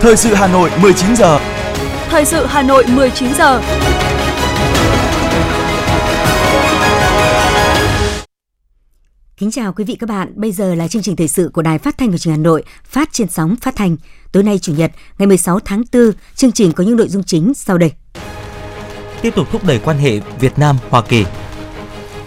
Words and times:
Thời 0.00 0.16
sự 0.16 0.34
Hà 0.34 0.46
Nội 0.46 0.70
19 0.82 1.16
giờ. 1.16 1.38
Thời 2.08 2.24
sự 2.24 2.46
Hà 2.46 2.62
Nội 2.62 2.84
19 2.88 3.34
giờ. 3.34 3.62
Kính 9.36 9.50
chào 9.50 9.72
quý 9.72 9.84
vị 9.84 9.96
các 10.00 10.08
bạn, 10.08 10.32
bây 10.34 10.52
giờ 10.52 10.74
là 10.74 10.88
chương 10.88 11.02
trình 11.02 11.16
thời 11.16 11.28
sự 11.28 11.50
của 11.52 11.62
Đài 11.62 11.78
Phát 11.78 11.98
thanh 11.98 12.10
và 12.10 12.18
Truyền 12.18 12.34
hình 12.34 12.42
Hà 12.42 12.44
Nội, 12.44 12.62
phát 12.84 13.08
trên 13.12 13.28
sóng 13.28 13.56
phát 13.62 13.76
thanh. 13.76 13.96
Tối 14.32 14.42
nay 14.42 14.58
chủ 14.58 14.72
nhật, 14.72 14.92
ngày 15.18 15.26
16 15.26 15.60
tháng 15.60 15.82
4, 15.92 16.12
chương 16.34 16.52
trình 16.52 16.72
có 16.72 16.84
những 16.84 16.96
nội 16.96 17.08
dung 17.08 17.22
chính 17.22 17.54
sau 17.54 17.78
đây. 17.78 17.92
Tiếp 19.22 19.34
tục 19.34 19.46
thúc 19.52 19.64
đẩy 19.64 19.80
quan 19.84 19.98
hệ 19.98 20.20
Việt 20.40 20.58
Nam 20.58 20.76
Hoa 20.90 21.02
Kỳ. 21.02 21.24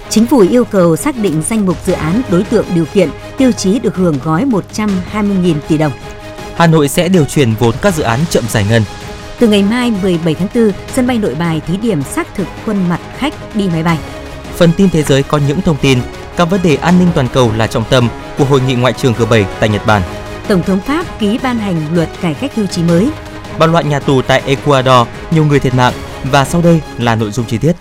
Chính 0.09 0.26
phủ 0.26 0.40
yêu 0.40 0.66
cầu 0.66 0.95
xác 0.95 1.17
định 1.17 1.41
danh 1.49 1.66
mục 1.66 1.77
dự 1.86 1.94
án 1.94 2.22
đối 2.31 2.44
tượng 2.44 2.66
điều 2.76 2.86
kiện 2.86 3.09
tiêu 3.38 3.52
chí 3.52 3.80
được 3.80 3.95
hưởng 3.95 4.17
gói 4.23 4.45
120.000 4.45 5.55
tỷ 5.67 5.77
đồng. 5.77 5.91
Hà 6.59 6.68
Nội 6.68 6.88
sẽ 6.88 7.09
điều 7.09 7.26
chuyển 7.26 7.54
vốn 7.59 7.76
các 7.81 7.95
dự 7.95 8.04
án 8.04 8.20
chậm 8.30 8.44
giải 8.48 8.66
ngân. 8.70 8.84
Từ 9.40 9.48
ngày 9.48 9.63
mai 9.63 9.91
17 10.02 10.36
tháng 10.36 10.48
4, 10.55 10.72
sân 10.94 11.08
bay 11.08 11.18
Nội 11.18 11.35
Bài 11.35 11.62
thí 11.68 11.77
điểm 11.77 12.04
xác 12.04 12.35
thực 12.35 12.48
khuôn 12.66 12.90
mặt 12.90 12.99
khách 13.18 13.34
đi 13.55 13.70
máy 13.70 13.84
bay. 13.84 13.98
Phần 14.55 14.72
tin 14.77 14.90
thế 14.90 15.04
giới 15.04 15.23
có 15.23 15.40
những 15.48 15.62
thông 15.62 15.77
tin 15.82 15.99
các 16.38 16.45
vấn 16.45 16.62
đề 16.63 16.76
an 16.76 16.99
ninh 16.99 17.08
toàn 17.16 17.27
cầu 17.34 17.52
là 17.58 17.68
trọng 17.68 17.84
tâm 17.90 18.09
của 18.38 18.45
hội 18.45 18.62
nghị 18.62 18.76
ngoại 18.76 18.94
trưởng 18.94 19.13
G7 19.13 19.44
tại 19.59 19.70
Nhật 19.70 19.85
Bản. 19.85 20.02
Tổng 20.48 20.63
thống 20.63 20.80
Pháp 20.80 21.20
ký 21.20 21.40
ban 21.44 21.59
hành 21.59 21.95
luật 21.95 22.09
cải 22.22 22.34
cách 22.34 22.55
hưu 22.55 22.68
trí 22.68 22.84
mới. 22.84 23.10
Bạo 23.60 23.70
loạn 23.70 23.90
nhà 23.90 23.99
tù 23.99 24.21
tại 24.21 24.41
Ecuador, 24.46 25.07
nhiều 25.32 25.46
người 25.46 25.60
thiệt 25.60 25.76
mạng 25.76 25.94
và 26.32 26.46
sau 26.46 26.62
đây 26.62 26.82
là 26.98 27.16
nội 27.16 27.32
dung 27.32 27.46
chi 27.46 27.57
tiết. 27.57 27.73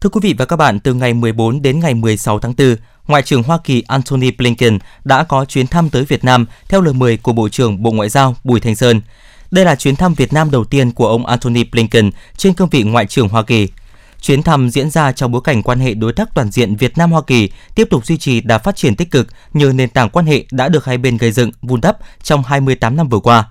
Thưa 0.00 0.10
quý 0.10 0.20
vị 0.22 0.34
và 0.38 0.44
các 0.44 0.56
bạn, 0.56 0.80
từ 0.80 0.94
ngày 0.94 1.14
14 1.14 1.62
đến 1.62 1.80
ngày 1.80 1.94
16 1.94 2.38
tháng 2.38 2.54
4, 2.58 2.76
Ngoại 3.08 3.22
trưởng 3.22 3.42
Hoa 3.42 3.58
Kỳ 3.64 3.82
Antony 3.88 4.30
Blinken 4.30 4.78
đã 5.04 5.24
có 5.24 5.44
chuyến 5.44 5.66
thăm 5.66 5.90
tới 5.90 6.04
Việt 6.04 6.24
Nam 6.24 6.46
theo 6.68 6.80
lời 6.80 6.94
mời 6.94 7.16
của 7.16 7.32
Bộ 7.32 7.48
trưởng 7.48 7.82
Bộ 7.82 7.90
Ngoại 7.90 8.08
giao 8.08 8.36
Bùi 8.44 8.60
Thanh 8.60 8.76
Sơn. 8.76 9.00
Đây 9.50 9.64
là 9.64 9.74
chuyến 9.74 9.96
thăm 9.96 10.14
Việt 10.14 10.32
Nam 10.32 10.50
đầu 10.50 10.64
tiên 10.64 10.92
của 10.92 11.08
ông 11.08 11.26
Antony 11.26 11.64
Blinken 11.64 12.10
trên 12.36 12.54
cương 12.54 12.68
vị 12.68 12.82
Ngoại 12.82 13.06
trưởng 13.06 13.28
Hoa 13.28 13.42
Kỳ. 13.42 13.68
Chuyến 14.20 14.42
thăm 14.42 14.70
diễn 14.70 14.90
ra 14.90 15.12
trong 15.12 15.32
bối 15.32 15.40
cảnh 15.44 15.62
quan 15.62 15.80
hệ 15.80 15.94
đối 15.94 16.12
tác 16.12 16.34
toàn 16.34 16.50
diện 16.50 16.76
Việt 16.76 16.98
Nam 16.98 17.12
Hoa 17.12 17.22
Kỳ 17.26 17.50
tiếp 17.74 17.88
tục 17.90 18.06
duy 18.06 18.16
trì 18.16 18.40
đà 18.40 18.58
phát 18.58 18.76
triển 18.76 18.96
tích 18.96 19.10
cực 19.10 19.28
nhờ 19.52 19.72
nền 19.72 19.88
tảng 19.88 20.10
quan 20.10 20.26
hệ 20.26 20.44
đã 20.50 20.68
được 20.68 20.84
hai 20.84 20.98
bên 20.98 21.16
gây 21.16 21.32
dựng, 21.32 21.50
vun 21.62 21.80
đắp 21.80 21.96
trong 22.22 22.42
28 22.42 22.96
năm 22.96 23.08
vừa 23.08 23.20
qua. 23.20 23.44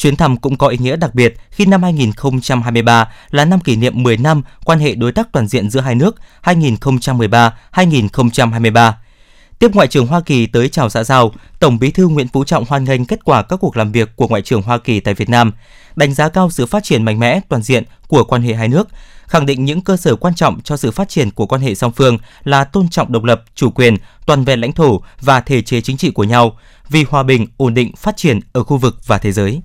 Chuyến 0.00 0.16
thăm 0.16 0.36
cũng 0.36 0.56
có 0.56 0.66
ý 0.66 0.78
nghĩa 0.78 0.96
đặc 0.96 1.14
biệt 1.14 1.34
khi 1.50 1.66
năm 1.66 1.82
2023 1.82 3.12
là 3.30 3.44
năm 3.44 3.60
kỷ 3.60 3.76
niệm 3.76 4.02
10 4.02 4.16
năm 4.16 4.42
quan 4.64 4.78
hệ 4.78 4.94
đối 4.94 5.12
tác 5.12 5.32
toàn 5.32 5.46
diện 5.46 5.70
giữa 5.70 5.80
hai 5.80 5.94
nước 5.94 6.16
2013-2023. 6.42 8.92
Tiếp 9.58 9.74
Ngoại 9.74 9.88
trưởng 9.88 10.06
Hoa 10.06 10.20
Kỳ 10.20 10.46
tới 10.46 10.68
chào 10.68 10.90
xã 10.90 11.04
giao, 11.04 11.32
Tổng 11.58 11.78
Bí 11.78 11.90
thư 11.90 12.08
Nguyễn 12.08 12.28
Phú 12.28 12.44
Trọng 12.44 12.64
hoan 12.68 12.84
nghênh 12.84 13.04
kết 13.04 13.24
quả 13.24 13.42
các 13.42 13.56
cuộc 13.56 13.76
làm 13.76 13.92
việc 13.92 14.16
của 14.16 14.28
Ngoại 14.28 14.42
trưởng 14.42 14.62
Hoa 14.62 14.78
Kỳ 14.78 15.00
tại 15.00 15.14
Việt 15.14 15.28
Nam, 15.28 15.52
đánh 15.96 16.14
giá 16.14 16.28
cao 16.28 16.50
sự 16.50 16.66
phát 16.66 16.84
triển 16.84 17.02
mạnh 17.02 17.18
mẽ 17.18 17.40
toàn 17.48 17.62
diện 17.62 17.84
của 18.08 18.24
quan 18.24 18.42
hệ 18.42 18.54
hai 18.54 18.68
nước, 18.68 18.88
khẳng 19.26 19.46
định 19.46 19.64
những 19.64 19.80
cơ 19.80 19.96
sở 19.96 20.16
quan 20.16 20.34
trọng 20.34 20.60
cho 20.60 20.76
sự 20.76 20.90
phát 20.90 21.08
triển 21.08 21.30
của 21.30 21.46
quan 21.46 21.62
hệ 21.62 21.74
song 21.74 21.92
phương 21.92 22.18
là 22.44 22.64
tôn 22.64 22.88
trọng 22.88 23.12
độc 23.12 23.24
lập, 23.24 23.42
chủ 23.54 23.70
quyền, 23.70 23.96
toàn 24.26 24.44
vẹn 24.44 24.60
lãnh 24.60 24.72
thổ 24.72 25.00
và 25.20 25.40
thể 25.40 25.62
chế 25.62 25.80
chính 25.80 25.96
trị 25.96 26.10
của 26.10 26.24
nhau, 26.24 26.58
vì 26.88 27.04
hòa 27.08 27.22
bình, 27.22 27.46
ổn 27.56 27.74
định, 27.74 27.96
phát 27.96 28.16
triển 28.16 28.40
ở 28.52 28.64
khu 28.64 28.76
vực 28.76 28.96
và 29.06 29.18
thế 29.18 29.32
giới. 29.32 29.60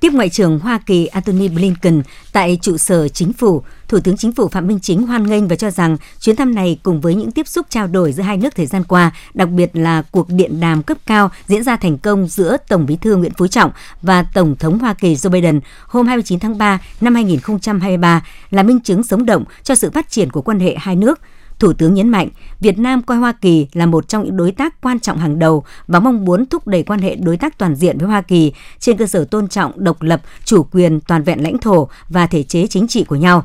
Tiếp 0.00 0.12
Ngoại 0.12 0.28
trưởng 0.28 0.58
Hoa 0.58 0.78
Kỳ 0.86 1.06
Antony 1.06 1.48
Blinken 1.48 2.02
tại 2.32 2.58
trụ 2.62 2.76
sở 2.76 3.08
chính 3.08 3.32
phủ, 3.32 3.62
Thủ 3.88 3.98
tướng 4.00 4.16
Chính 4.16 4.32
phủ 4.32 4.48
Phạm 4.48 4.66
Minh 4.66 4.80
Chính 4.80 5.06
hoan 5.06 5.26
nghênh 5.26 5.48
và 5.48 5.56
cho 5.56 5.70
rằng 5.70 5.96
chuyến 6.20 6.36
thăm 6.36 6.54
này 6.54 6.78
cùng 6.82 7.00
với 7.00 7.14
những 7.14 7.30
tiếp 7.30 7.48
xúc 7.48 7.66
trao 7.70 7.86
đổi 7.86 8.12
giữa 8.12 8.22
hai 8.22 8.36
nước 8.36 8.54
thời 8.56 8.66
gian 8.66 8.84
qua, 8.84 9.10
đặc 9.34 9.48
biệt 9.48 9.70
là 9.76 10.02
cuộc 10.02 10.28
điện 10.28 10.60
đàm 10.60 10.82
cấp 10.82 10.98
cao 11.06 11.30
diễn 11.46 11.62
ra 11.62 11.76
thành 11.76 11.98
công 11.98 12.28
giữa 12.28 12.56
Tổng 12.68 12.86
Bí 12.86 12.96
thư 12.96 13.16
Nguyễn 13.16 13.32
Phú 13.38 13.46
Trọng 13.46 13.70
và 14.02 14.22
Tổng 14.22 14.56
thống 14.56 14.78
Hoa 14.78 14.94
Kỳ 14.94 15.14
Joe 15.14 15.30
Biden 15.30 15.60
hôm 15.86 16.06
29 16.06 16.38
tháng 16.38 16.58
3 16.58 16.78
năm 17.00 17.14
2023 17.14 18.24
là 18.50 18.62
minh 18.62 18.80
chứng 18.80 19.02
sống 19.02 19.26
động 19.26 19.44
cho 19.62 19.74
sự 19.74 19.90
phát 19.90 20.10
triển 20.10 20.30
của 20.30 20.42
quan 20.42 20.60
hệ 20.60 20.74
hai 20.78 20.96
nước– 20.96 21.20
Thủ 21.58 21.72
tướng 21.72 21.94
nhấn 21.94 22.08
mạnh, 22.08 22.28
Việt 22.60 22.78
Nam 22.78 23.02
coi 23.02 23.18
Hoa 23.18 23.32
Kỳ 23.32 23.66
là 23.72 23.86
một 23.86 24.08
trong 24.08 24.24
những 24.24 24.36
đối 24.36 24.52
tác 24.52 24.80
quan 24.80 25.00
trọng 25.00 25.18
hàng 25.18 25.38
đầu 25.38 25.64
và 25.86 26.00
mong 26.00 26.24
muốn 26.24 26.46
thúc 26.46 26.66
đẩy 26.66 26.82
quan 26.82 27.00
hệ 27.00 27.14
đối 27.14 27.36
tác 27.36 27.58
toàn 27.58 27.74
diện 27.74 27.98
với 27.98 28.08
Hoa 28.08 28.22
Kỳ 28.22 28.52
trên 28.78 28.96
cơ 28.96 29.06
sở 29.06 29.24
tôn 29.24 29.48
trọng 29.48 29.84
độc 29.84 30.02
lập, 30.02 30.22
chủ 30.44 30.62
quyền, 30.62 31.00
toàn 31.00 31.22
vẹn 31.22 31.42
lãnh 31.42 31.58
thổ 31.58 31.88
và 32.08 32.26
thể 32.26 32.42
chế 32.42 32.66
chính 32.66 32.88
trị 32.88 33.04
của 33.04 33.16
nhau. 33.16 33.44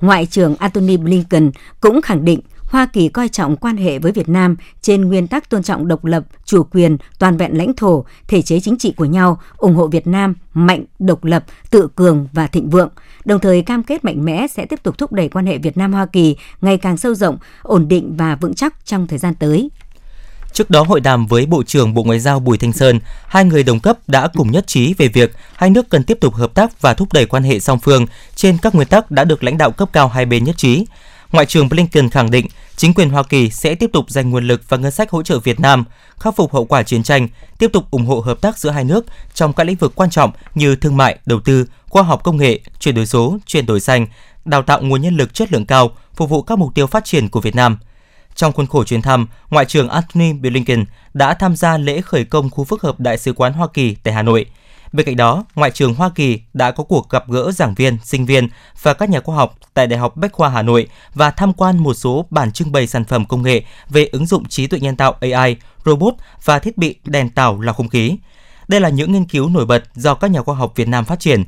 Ngoại 0.00 0.26
trưởng 0.26 0.56
Antony 0.56 0.96
Blinken 0.96 1.50
cũng 1.80 2.02
khẳng 2.02 2.24
định 2.24 2.40
Hoa 2.74 2.86
Kỳ 2.86 3.08
coi 3.08 3.28
trọng 3.28 3.56
quan 3.56 3.76
hệ 3.76 3.98
với 3.98 4.12
Việt 4.12 4.28
Nam 4.28 4.56
trên 4.82 5.04
nguyên 5.04 5.28
tắc 5.28 5.50
tôn 5.50 5.62
trọng 5.62 5.88
độc 5.88 6.04
lập, 6.04 6.24
chủ 6.44 6.62
quyền, 6.62 6.96
toàn 7.18 7.36
vẹn 7.36 7.56
lãnh 7.58 7.74
thổ, 7.74 8.04
thể 8.28 8.42
chế 8.42 8.60
chính 8.60 8.78
trị 8.78 8.92
của 8.96 9.04
nhau, 9.04 9.40
ủng 9.56 9.74
hộ 9.74 9.86
Việt 9.86 10.06
Nam 10.06 10.34
mạnh, 10.54 10.84
độc 10.98 11.24
lập, 11.24 11.44
tự 11.70 11.88
cường 11.94 12.28
và 12.32 12.46
thịnh 12.46 12.70
vượng, 12.70 12.88
đồng 13.24 13.40
thời 13.40 13.62
cam 13.62 13.82
kết 13.82 14.04
mạnh 14.04 14.24
mẽ 14.24 14.46
sẽ 14.46 14.66
tiếp 14.66 14.82
tục 14.82 14.98
thúc 14.98 15.12
đẩy 15.12 15.28
quan 15.28 15.46
hệ 15.46 15.58
Việt 15.58 15.76
Nam 15.76 15.92
Hoa 15.92 16.06
Kỳ 16.06 16.36
ngày 16.60 16.76
càng 16.76 16.96
sâu 16.96 17.14
rộng, 17.14 17.36
ổn 17.62 17.88
định 17.88 18.16
và 18.16 18.36
vững 18.36 18.54
chắc 18.54 18.74
trong 18.84 19.06
thời 19.06 19.18
gian 19.18 19.34
tới. 19.34 19.70
Trước 20.52 20.70
đó 20.70 20.82
hội 20.82 21.00
đàm 21.00 21.26
với 21.26 21.46
Bộ 21.46 21.62
trưởng 21.62 21.94
Bộ 21.94 22.02
Ngoại 22.02 22.20
giao 22.20 22.40
Bùi 22.40 22.58
Thanh 22.58 22.72
Sơn, 22.72 23.00
hai 23.26 23.44
người 23.44 23.62
đồng 23.62 23.80
cấp 23.80 23.98
đã 24.06 24.28
cùng 24.34 24.50
nhất 24.50 24.66
trí 24.66 24.94
về 24.94 25.08
việc 25.08 25.32
hai 25.56 25.70
nước 25.70 25.88
cần 25.88 26.04
tiếp 26.04 26.18
tục 26.20 26.34
hợp 26.34 26.54
tác 26.54 26.82
và 26.82 26.94
thúc 26.94 27.12
đẩy 27.12 27.26
quan 27.26 27.42
hệ 27.42 27.60
song 27.60 27.78
phương 27.78 28.06
trên 28.34 28.58
các 28.62 28.74
nguyên 28.74 28.88
tắc 28.88 29.10
đã 29.10 29.24
được 29.24 29.44
lãnh 29.44 29.58
đạo 29.58 29.70
cấp 29.70 29.88
cao 29.92 30.08
hai 30.08 30.26
bên 30.26 30.44
nhất 30.44 30.56
trí. 30.58 30.84
Ngoại 31.32 31.46
trưởng 31.46 31.68
Blinken 31.68 32.10
khẳng 32.10 32.30
định 32.30 32.46
chính 32.76 32.94
quyền 32.94 33.10
Hoa 33.10 33.22
Kỳ 33.22 33.50
sẽ 33.50 33.74
tiếp 33.74 33.90
tục 33.92 34.10
dành 34.10 34.30
nguồn 34.30 34.46
lực 34.46 34.62
và 34.68 34.76
ngân 34.76 34.90
sách 34.90 35.10
hỗ 35.10 35.22
trợ 35.22 35.38
Việt 35.38 35.60
Nam 35.60 35.84
khắc 36.20 36.36
phục 36.36 36.52
hậu 36.52 36.64
quả 36.64 36.82
chiến 36.82 37.02
tranh, 37.02 37.28
tiếp 37.58 37.70
tục 37.72 37.90
ủng 37.90 38.06
hộ 38.06 38.20
hợp 38.20 38.40
tác 38.40 38.58
giữa 38.58 38.70
hai 38.70 38.84
nước 38.84 39.06
trong 39.34 39.52
các 39.52 39.64
lĩnh 39.64 39.76
vực 39.76 39.92
quan 39.94 40.10
trọng 40.10 40.30
như 40.54 40.76
thương 40.76 40.96
mại, 40.96 41.18
đầu 41.26 41.40
tư, 41.40 41.66
khoa 41.88 42.02
học 42.02 42.20
công 42.24 42.36
nghệ, 42.36 42.60
chuyển 42.78 42.94
đổi 42.94 43.06
số, 43.06 43.38
chuyển 43.46 43.66
đổi 43.66 43.80
xanh, 43.80 44.06
đào 44.44 44.62
tạo 44.62 44.80
nguồn 44.82 45.02
nhân 45.02 45.16
lực 45.16 45.34
chất 45.34 45.52
lượng 45.52 45.66
cao, 45.66 45.90
phục 46.16 46.30
vụ 46.30 46.42
các 46.42 46.58
mục 46.58 46.74
tiêu 46.74 46.86
phát 46.86 47.04
triển 47.04 47.28
của 47.28 47.40
Việt 47.40 47.54
Nam. 47.54 47.78
Trong 48.34 48.52
khuôn 48.52 48.66
khổ 48.66 48.84
chuyến 48.84 49.02
thăm, 49.02 49.26
Ngoại 49.50 49.64
trưởng 49.64 49.88
Antony 49.88 50.32
Blinken 50.32 50.84
đã 51.14 51.34
tham 51.34 51.56
gia 51.56 51.78
lễ 51.78 52.00
khởi 52.00 52.24
công 52.24 52.50
khu 52.50 52.64
phức 52.64 52.82
hợp 52.82 53.00
Đại 53.00 53.18
sứ 53.18 53.32
quán 53.32 53.52
Hoa 53.52 53.68
Kỳ 53.74 53.96
tại 54.02 54.14
Hà 54.14 54.22
Nội– 54.22 54.46
Bên 54.94 55.06
cạnh 55.06 55.16
đó, 55.16 55.44
Ngoại 55.54 55.70
trưởng 55.70 55.94
Hoa 55.94 56.10
Kỳ 56.14 56.40
đã 56.52 56.70
có 56.70 56.84
cuộc 56.84 57.10
gặp 57.10 57.28
gỡ 57.28 57.52
giảng 57.52 57.74
viên, 57.74 57.98
sinh 58.04 58.26
viên 58.26 58.48
và 58.82 58.94
các 58.94 59.10
nhà 59.10 59.20
khoa 59.20 59.36
học 59.36 59.54
tại 59.74 59.86
Đại 59.86 59.98
học 59.98 60.16
Bách 60.16 60.32
khoa 60.32 60.48
Hà 60.48 60.62
Nội 60.62 60.88
và 61.14 61.30
tham 61.30 61.52
quan 61.52 61.78
một 61.78 61.94
số 61.94 62.26
bản 62.30 62.52
trưng 62.52 62.72
bày 62.72 62.86
sản 62.86 63.04
phẩm 63.04 63.26
công 63.26 63.42
nghệ 63.42 63.64
về 63.88 64.06
ứng 64.06 64.26
dụng 64.26 64.48
trí 64.48 64.66
tuệ 64.66 64.80
nhân 64.80 64.96
tạo 64.96 65.16
AI, 65.20 65.56
robot 65.84 66.14
và 66.44 66.58
thiết 66.58 66.78
bị 66.78 66.96
đèn 67.04 67.30
tạo 67.30 67.60
lọc 67.60 67.76
không 67.76 67.88
khí. 67.88 68.16
Đây 68.68 68.80
là 68.80 68.88
những 68.88 69.12
nghiên 69.12 69.24
cứu 69.24 69.48
nổi 69.48 69.66
bật 69.66 69.84
do 69.94 70.14
các 70.14 70.30
nhà 70.30 70.42
khoa 70.42 70.54
học 70.54 70.72
Việt 70.76 70.88
Nam 70.88 71.04
phát 71.04 71.20
triển. 71.20 71.44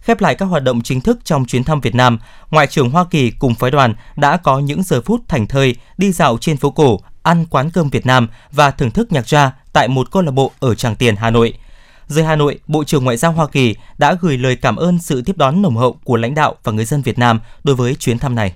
Khép 0.00 0.20
lại 0.20 0.34
các 0.34 0.46
hoạt 0.46 0.62
động 0.62 0.82
chính 0.82 1.00
thức 1.00 1.18
trong 1.24 1.44
chuyến 1.44 1.64
thăm 1.64 1.80
Việt 1.80 1.94
Nam, 1.94 2.18
Ngoại 2.50 2.66
trưởng 2.66 2.90
Hoa 2.90 3.04
Kỳ 3.10 3.30
cùng 3.30 3.54
phái 3.54 3.70
đoàn 3.70 3.94
đã 4.16 4.36
có 4.36 4.58
những 4.58 4.82
giờ 4.82 5.00
phút 5.00 5.20
thành 5.28 5.46
thơi 5.46 5.76
đi 5.96 6.12
dạo 6.12 6.38
trên 6.40 6.56
phố 6.56 6.70
cổ, 6.70 7.00
ăn 7.22 7.46
quán 7.50 7.70
cơm 7.70 7.90
Việt 7.90 8.06
Nam 8.06 8.28
và 8.52 8.70
thưởng 8.70 8.90
thức 8.90 9.12
nhạc 9.12 9.28
gia 9.28 9.52
tại 9.72 9.88
một 9.88 10.10
câu 10.10 10.22
lạc 10.22 10.32
bộ 10.32 10.52
ở 10.60 10.74
Tràng 10.74 10.96
Tiền, 10.96 11.16
Hà 11.16 11.30
Nội– 11.30 11.54
Rời 12.08 12.24
Hà 12.24 12.36
Nội, 12.36 12.58
Bộ 12.66 12.84
trưởng 12.84 13.04
Ngoại 13.04 13.16
giao 13.16 13.32
Hoa 13.32 13.46
Kỳ 13.46 13.74
đã 13.98 14.16
gửi 14.20 14.38
lời 14.38 14.56
cảm 14.56 14.76
ơn 14.76 14.98
sự 14.98 15.22
tiếp 15.22 15.36
đón 15.36 15.62
nồng 15.62 15.76
hậu 15.76 15.98
của 16.04 16.16
lãnh 16.16 16.34
đạo 16.34 16.54
và 16.64 16.72
người 16.72 16.84
dân 16.84 17.02
Việt 17.02 17.18
Nam 17.18 17.40
đối 17.64 17.76
với 17.76 17.94
chuyến 17.94 18.18
thăm 18.18 18.34
này. 18.34 18.52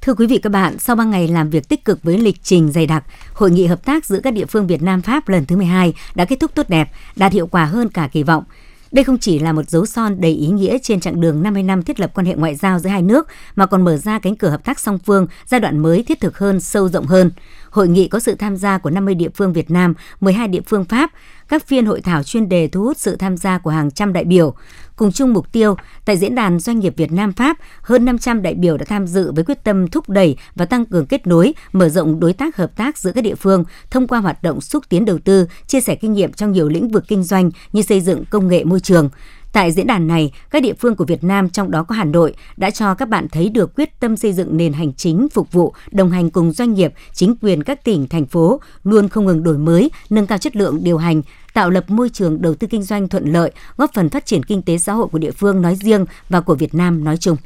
Thưa 0.00 0.14
quý 0.14 0.26
vị 0.26 0.38
các 0.38 0.52
bạn, 0.52 0.78
sau 0.78 0.96
3 0.96 1.04
ngày 1.04 1.28
làm 1.28 1.50
việc 1.50 1.68
tích 1.68 1.84
cực 1.84 2.02
với 2.02 2.18
lịch 2.18 2.36
trình 2.42 2.72
dày 2.72 2.86
đặc, 2.86 3.04
hội 3.32 3.50
nghị 3.50 3.66
hợp 3.66 3.84
tác 3.84 4.06
giữa 4.06 4.20
các 4.20 4.32
địa 4.32 4.46
phương 4.46 4.66
Việt 4.66 4.82
Nam 4.82 5.02
Pháp 5.02 5.28
lần 5.28 5.46
thứ 5.46 5.56
12 5.56 5.92
đã 6.14 6.24
kết 6.24 6.40
thúc 6.40 6.50
tốt 6.54 6.68
đẹp, 6.68 6.90
đạt 7.16 7.32
hiệu 7.32 7.46
quả 7.46 7.64
hơn 7.64 7.88
cả 7.88 8.08
kỳ 8.12 8.22
vọng. 8.22 8.44
Đây 8.92 9.04
không 9.04 9.18
chỉ 9.18 9.38
là 9.38 9.52
một 9.52 9.70
dấu 9.70 9.86
son 9.86 10.20
đầy 10.20 10.32
ý 10.32 10.46
nghĩa 10.46 10.78
trên 10.82 11.00
chặng 11.00 11.20
đường 11.20 11.42
50 11.42 11.62
năm 11.62 11.82
thiết 11.82 12.00
lập 12.00 12.10
quan 12.14 12.26
hệ 12.26 12.34
ngoại 12.34 12.54
giao 12.54 12.78
giữa 12.78 12.90
hai 12.90 13.02
nước, 13.02 13.26
mà 13.56 13.66
còn 13.66 13.84
mở 13.84 13.96
ra 13.96 14.18
cánh 14.18 14.36
cửa 14.36 14.48
hợp 14.48 14.64
tác 14.64 14.80
song 14.80 14.98
phương 14.98 15.26
giai 15.46 15.60
đoạn 15.60 15.78
mới 15.78 16.02
thiết 16.02 16.20
thực 16.20 16.38
hơn, 16.38 16.60
sâu 16.60 16.88
rộng 16.88 17.06
hơn. 17.06 17.30
Hội 17.70 17.88
nghị 17.88 18.08
có 18.08 18.20
sự 18.20 18.34
tham 18.34 18.56
gia 18.56 18.78
của 18.78 18.90
50 18.90 19.14
địa 19.14 19.28
phương 19.34 19.52
Việt 19.52 19.70
Nam, 19.70 19.94
12 20.20 20.48
địa 20.48 20.60
phương 20.66 20.84
Pháp, 20.84 21.10
các 21.48 21.66
phiên 21.66 21.86
hội 21.86 22.00
thảo 22.00 22.22
chuyên 22.22 22.48
đề 22.48 22.68
thu 22.68 22.84
hút 22.84 22.96
sự 22.96 23.16
tham 23.16 23.36
gia 23.36 23.58
của 23.58 23.70
hàng 23.70 23.90
trăm 23.90 24.12
đại 24.12 24.24
biểu. 24.24 24.54
Cùng 24.98 25.12
chung 25.12 25.32
mục 25.32 25.52
tiêu, 25.52 25.76
tại 26.04 26.16
Diễn 26.16 26.34
đàn 26.34 26.58
Doanh 26.60 26.78
nghiệp 26.78 26.94
Việt 26.96 27.12
Nam 27.12 27.32
Pháp, 27.32 27.56
hơn 27.82 28.04
500 28.04 28.42
đại 28.42 28.54
biểu 28.54 28.76
đã 28.76 28.84
tham 28.84 29.06
dự 29.06 29.32
với 29.32 29.44
quyết 29.44 29.64
tâm 29.64 29.88
thúc 29.88 30.08
đẩy 30.08 30.36
và 30.54 30.64
tăng 30.64 30.86
cường 30.86 31.06
kết 31.06 31.26
nối, 31.26 31.54
mở 31.72 31.88
rộng 31.88 32.20
đối 32.20 32.32
tác 32.32 32.56
hợp 32.56 32.76
tác 32.76 32.98
giữa 32.98 33.12
các 33.12 33.24
địa 33.24 33.34
phương 33.34 33.64
thông 33.90 34.06
qua 34.06 34.18
hoạt 34.18 34.42
động 34.42 34.60
xúc 34.60 34.84
tiến 34.88 35.04
đầu 35.04 35.18
tư, 35.18 35.46
chia 35.66 35.80
sẻ 35.80 35.94
kinh 35.94 36.12
nghiệm 36.12 36.32
trong 36.32 36.52
nhiều 36.52 36.68
lĩnh 36.68 36.88
vực 36.88 37.04
kinh 37.08 37.22
doanh 37.22 37.50
như 37.72 37.82
xây 37.82 38.00
dựng 38.00 38.24
công 38.30 38.48
nghệ 38.48 38.64
môi 38.64 38.80
trường. 38.80 39.08
Tại 39.52 39.72
diễn 39.72 39.86
đàn 39.86 40.06
này, 40.06 40.32
các 40.50 40.62
địa 40.62 40.72
phương 40.74 40.96
của 40.96 41.04
Việt 41.04 41.24
Nam 41.24 41.50
trong 41.50 41.70
đó 41.70 41.82
có 41.82 41.94
Hà 41.94 42.04
Nội 42.04 42.34
đã 42.56 42.70
cho 42.70 42.94
các 42.94 43.08
bạn 43.08 43.28
thấy 43.28 43.48
được 43.48 43.74
quyết 43.74 44.00
tâm 44.00 44.16
xây 44.16 44.32
dựng 44.32 44.56
nền 44.56 44.72
hành 44.72 44.92
chính 44.94 45.28
phục 45.28 45.52
vụ, 45.52 45.72
đồng 45.90 46.10
hành 46.10 46.30
cùng 46.30 46.52
doanh 46.52 46.74
nghiệp, 46.74 46.92
chính 47.12 47.34
quyền 47.42 47.62
các 47.62 47.84
tỉnh, 47.84 48.08
thành 48.08 48.26
phố 48.26 48.60
luôn 48.84 49.08
không 49.08 49.26
ngừng 49.26 49.42
đổi 49.42 49.58
mới, 49.58 49.90
nâng 50.10 50.26
cao 50.26 50.38
chất 50.38 50.56
lượng 50.56 50.78
điều 50.82 50.98
hành, 50.98 51.22
tạo 51.54 51.70
lập 51.70 51.90
môi 51.90 52.08
trường 52.08 52.42
đầu 52.42 52.54
tư 52.54 52.66
kinh 52.66 52.82
doanh 52.82 53.08
thuận 53.08 53.32
lợi, 53.32 53.52
góp 53.76 53.90
phần 53.94 54.08
phát 54.08 54.26
triển 54.26 54.42
kinh 54.42 54.62
tế 54.62 54.78
xã 54.78 54.92
hội 54.92 55.08
của 55.12 55.18
địa 55.18 55.30
phương 55.30 55.62
nói 55.62 55.74
riêng 55.74 56.04
và 56.28 56.40
của 56.40 56.54
Việt 56.54 56.74
Nam 56.74 57.04
nói 57.04 57.16
chung. 57.16 57.36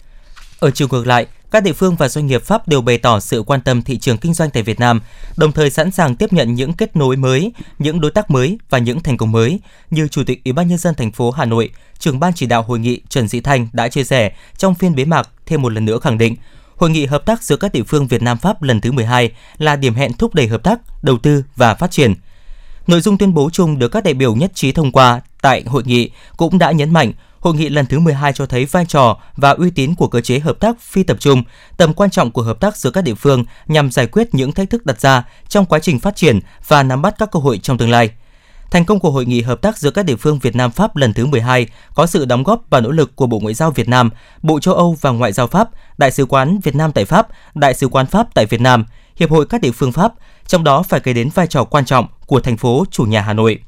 Ở 0.58 0.70
chiều 0.70 0.88
ngược 0.90 1.06
lại, 1.06 1.26
các 1.52 1.62
địa 1.62 1.72
phương 1.72 1.96
và 1.96 2.08
doanh 2.08 2.26
nghiệp 2.26 2.42
Pháp 2.42 2.68
đều 2.68 2.80
bày 2.80 2.98
tỏ 2.98 3.20
sự 3.20 3.42
quan 3.42 3.60
tâm 3.60 3.82
thị 3.82 3.98
trường 3.98 4.18
kinh 4.18 4.34
doanh 4.34 4.50
tại 4.50 4.62
Việt 4.62 4.80
Nam, 4.80 5.00
đồng 5.36 5.52
thời 5.52 5.70
sẵn 5.70 5.90
sàng 5.90 6.16
tiếp 6.16 6.32
nhận 6.32 6.54
những 6.54 6.72
kết 6.72 6.96
nối 6.96 7.16
mới, 7.16 7.52
những 7.78 8.00
đối 8.00 8.10
tác 8.10 8.30
mới 8.30 8.58
và 8.70 8.78
những 8.78 9.00
thành 9.00 9.16
công 9.16 9.32
mới, 9.32 9.60
như 9.90 10.08
Chủ 10.08 10.22
tịch 10.26 10.44
Ủy 10.44 10.52
ban 10.52 10.68
nhân 10.68 10.78
dân 10.78 10.94
thành 10.94 11.12
phố 11.12 11.30
Hà 11.30 11.44
Nội, 11.44 11.70
trưởng 11.98 12.20
ban 12.20 12.32
chỉ 12.34 12.46
đạo 12.46 12.62
hội 12.62 12.78
nghị 12.78 13.00
Trần 13.08 13.28
Sĩ 13.28 13.40
Thanh 13.40 13.68
đã 13.72 13.88
chia 13.88 14.04
sẻ 14.04 14.32
trong 14.56 14.74
phiên 14.74 14.94
bế 14.94 15.04
mạc 15.04 15.28
thêm 15.46 15.62
một 15.62 15.72
lần 15.72 15.84
nữa 15.84 15.98
khẳng 15.98 16.18
định 16.18 16.36
Hội 16.82 16.90
nghị 16.90 17.06
hợp 17.06 17.26
tác 17.26 17.42
giữa 17.42 17.56
các 17.56 17.72
địa 17.72 17.82
phương 17.82 18.06
Việt 18.06 18.22
Nam 18.22 18.38
Pháp 18.38 18.62
lần 18.62 18.80
thứ 18.80 18.92
12 18.92 19.30
là 19.58 19.76
điểm 19.76 19.94
hẹn 19.94 20.12
thúc 20.12 20.34
đẩy 20.34 20.46
hợp 20.46 20.62
tác, 20.62 20.80
đầu 21.02 21.18
tư 21.18 21.44
và 21.56 21.74
phát 21.74 21.90
triển. 21.90 22.14
Nội 22.86 23.00
dung 23.00 23.18
tuyên 23.18 23.34
bố 23.34 23.50
chung 23.52 23.78
được 23.78 23.88
các 23.88 24.04
đại 24.04 24.14
biểu 24.14 24.34
nhất 24.34 24.50
trí 24.54 24.72
thông 24.72 24.92
qua 24.92 25.20
tại 25.42 25.62
hội 25.66 25.82
nghị 25.86 26.10
cũng 26.36 26.58
đã 26.58 26.72
nhấn 26.72 26.92
mạnh 26.92 27.12
Hội 27.42 27.54
nghị 27.54 27.68
lần 27.68 27.86
thứ 27.86 27.98
12 27.98 28.32
cho 28.32 28.46
thấy 28.46 28.64
vai 28.64 28.84
trò 28.86 29.18
và 29.36 29.50
uy 29.50 29.70
tín 29.70 29.94
của 29.94 30.08
cơ 30.08 30.20
chế 30.20 30.38
hợp 30.38 30.60
tác 30.60 30.80
phi 30.80 31.02
tập 31.02 31.16
trung, 31.20 31.42
tầm 31.76 31.94
quan 31.94 32.10
trọng 32.10 32.30
của 32.30 32.42
hợp 32.42 32.60
tác 32.60 32.76
giữa 32.76 32.90
các 32.90 33.04
địa 33.04 33.14
phương 33.14 33.44
nhằm 33.66 33.90
giải 33.90 34.06
quyết 34.06 34.34
những 34.34 34.52
thách 34.52 34.70
thức 34.70 34.86
đặt 34.86 35.00
ra 35.00 35.24
trong 35.48 35.66
quá 35.66 35.78
trình 35.78 36.00
phát 36.00 36.16
triển 36.16 36.40
và 36.68 36.82
nắm 36.82 37.02
bắt 37.02 37.14
các 37.18 37.30
cơ 37.32 37.40
hội 37.40 37.58
trong 37.58 37.78
tương 37.78 37.90
lai. 37.90 38.10
Thành 38.70 38.84
công 38.84 39.00
của 39.00 39.10
hội 39.10 39.26
nghị 39.26 39.42
hợp 39.42 39.62
tác 39.62 39.78
giữa 39.78 39.90
các 39.90 40.04
địa 40.04 40.16
phương 40.16 40.38
Việt 40.38 40.56
Nam 40.56 40.70
Pháp 40.70 40.96
lần 40.96 41.12
thứ 41.12 41.26
12 41.26 41.66
có 41.94 42.06
sự 42.06 42.24
đóng 42.24 42.42
góp 42.42 42.62
và 42.70 42.80
nỗ 42.80 42.90
lực 42.90 43.16
của 43.16 43.26
Bộ 43.26 43.38
Ngoại 43.38 43.54
giao 43.54 43.70
Việt 43.70 43.88
Nam, 43.88 44.10
Bộ 44.42 44.60
Châu 44.60 44.74
Âu 44.74 44.96
và 45.00 45.10
Ngoại 45.10 45.32
giao 45.32 45.46
Pháp, 45.46 45.68
Đại 45.98 46.10
sứ 46.10 46.26
quán 46.26 46.60
Việt 46.62 46.74
Nam 46.74 46.92
tại 46.92 47.04
Pháp, 47.04 47.28
Đại 47.54 47.74
sứ 47.74 47.88
quán 47.88 48.06
Pháp 48.06 48.34
tại 48.34 48.46
Việt 48.46 48.60
Nam, 48.60 48.84
Hiệp 49.16 49.30
hội 49.30 49.46
các 49.46 49.60
địa 49.60 49.72
phương 49.72 49.92
Pháp, 49.92 50.12
trong 50.46 50.64
đó 50.64 50.82
phải 50.82 51.00
kể 51.00 51.12
đến 51.12 51.28
vai 51.34 51.46
trò 51.46 51.64
quan 51.64 51.84
trọng 51.84 52.06
của 52.26 52.40
thành 52.40 52.56
phố 52.56 52.84
chủ 52.90 53.04
nhà 53.04 53.20
Hà 53.20 53.32
Nội. 53.32 53.58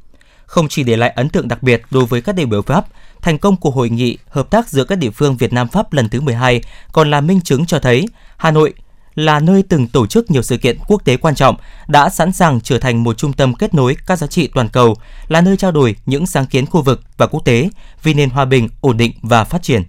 Không 0.46 0.68
chỉ 0.68 0.82
để 0.82 0.96
lại 0.96 1.10
ấn 1.16 1.28
tượng 1.28 1.48
đặc 1.48 1.62
biệt 1.62 1.82
đối 1.90 2.04
với 2.04 2.22
các 2.22 2.36
đại 2.36 2.46
biểu 2.46 2.62
Pháp, 2.62 2.84
thành 3.24 3.38
công 3.38 3.56
của 3.56 3.70
hội 3.70 3.90
nghị 3.90 4.18
hợp 4.28 4.50
tác 4.50 4.68
giữa 4.68 4.84
các 4.84 4.98
địa 4.98 5.10
phương 5.10 5.36
Việt 5.36 5.52
Nam 5.52 5.68
Pháp 5.68 5.92
lần 5.92 6.08
thứ 6.08 6.20
12 6.20 6.60
còn 6.92 7.10
là 7.10 7.20
minh 7.20 7.40
chứng 7.40 7.66
cho 7.66 7.78
thấy 7.78 8.06
Hà 8.36 8.50
Nội 8.50 8.74
là 9.14 9.40
nơi 9.40 9.62
từng 9.68 9.88
tổ 9.88 10.06
chức 10.06 10.30
nhiều 10.30 10.42
sự 10.42 10.56
kiện 10.56 10.78
quốc 10.86 11.04
tế 11.04 11.16
quan 11.16 11.34
trọng, 11.34 11.56
đã 11.88 12.08
sẵn 12.08 12.32
sàng 12.32 12.60
trở 12.60 12.78
thành 12.78 13.04
một 13.04 13.18
trung 13.18 13.32
tâm 13.32 13.54
kết 13.54 13.74
nối 13.74 13.96
các 14.06 14.18
giá 14.18 14.26
trị 14.26 14.48
toàn 14.54 14.68
cầu, 14.68 14.94
là 15.28 15.40
nơi 15.40 15.56
trao 15.56 15.72
đổi 15.72 15.96
những 16.06 16.26
sáng 16.26 16.46
kiến 16.46 16.66
khu 16.66 16.82
vực 16.82 17.00
và 17.16 17.26
quốc 17.26 17.44
tế 17.44 17.68
vì 18.02 18.14
nền 18.14 18.30
hòa 18.30 18.44
bình, 18.44 18.68
ổn 18.80 18.96
định 18.96 19.12
và 19.22 19.44
phát 19.44 19.62
triển. 19.62 19.82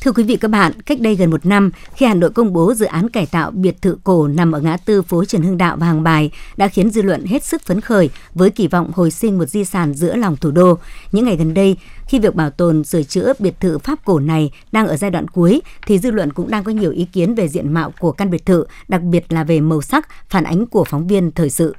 Thưa 0.00 0.12
quý 0.12 0.22
vị 0.22 0.36
các 0.36 0.48
bạn, 0.48 0.72
cách 0.86 1.00
đây 1.00 1.16
gần 1.16 1.30
một 1.30 1.46
năm, 1.46 1.70
khi 1.94 2.06
Hà 2.06 2.14
Nội 2.14 2.30
công 2.30 2.52
bố 2.52 2.74
dự 2.74 2.86
án 2.86 3.08
cải 3.08 3.26
tạo 3.26 3.50
biệt 3.50 3.82
thự 3.82 3.98
cổ 4.04 4.28
nằm 4.28 4.52
ở 4.52 4.60
ngã 4.60 4.76
tư 4.76 5.02
phố 5.02 5.24
Trần 5.24 5.42
Hưng 5.42 5.58
Đạo 5.58 5.76
và 5.76 5.86
Hàng 5.86 6.02
Bài 6.02 6.30
đã 6.56 6.68
khiến 6.68 6.90
dư 6.90 7.02
luận 7.02 7.24
hết 7.24 7.44
sức 7.44 7.62
phấn 7.62 7.80
khởi 7.80 8.10
với 8.34 8.50
kỳ 8.50 8.68
vọng 8.68 8.90
hồi 8.94 9.10
sinh 9.10 9.38
một 9.38 9.46
di 9.46 9.64
sản 9.64 9.94
giữa 9.94 10.16
lòng 10.16 10.36
thủ 10.36 10.50
đô. 10.50 10.78
Những 11.12 11.24
ngày 11.24 11.36
gần 11.36 11.54
đây, 11.54 11.76
khi 12.08 12.18
việc 12.18 12.34
bảo 12.34 12.50
tồn 12.50 12.84
sửa 12.84 13.02
chữa 13.02 13.32
biệt 13.38 13.60
thự 13.60 13.78
Pháp 13.78 14.04
cổ 14.04 14.18
này 14.18 14.50
đang 14.72 14.86
ở 14.86 14.96
giai 14.96 15.10
đoạn 15.10 15.28
cuối, 15.28 15.62
thì 15.86 15.98
dư 15.98 16.10
luận 16.10 16.32
cũng 16.32 16.50
đang 16.50 16.64
có 16.64 16.72
nhiều 16.72 16.90
ý 16.90 17.04
kiến 17.12 17.34
về 17.34 17.48
diện 17.48 17.72
mạo 17.72 17.92
của 17.98 18.12
căn 18.12 18.30
biệt 18.30 18.46
thự, 18.46 18.64
đặc 18.88 19.02
biệt 19.02 19.32
là 19.32 19.44
về 19.44 19.60
màu 19.60 19.82
sắc, 19.82 20.08
phản 20.28 20.44
ánh 20.44 20.66
của 20.66 20.84
phóng 20.84 21.06
viên 21.06 21.32
thời 21.32 21.50
sự. 21.50 21.74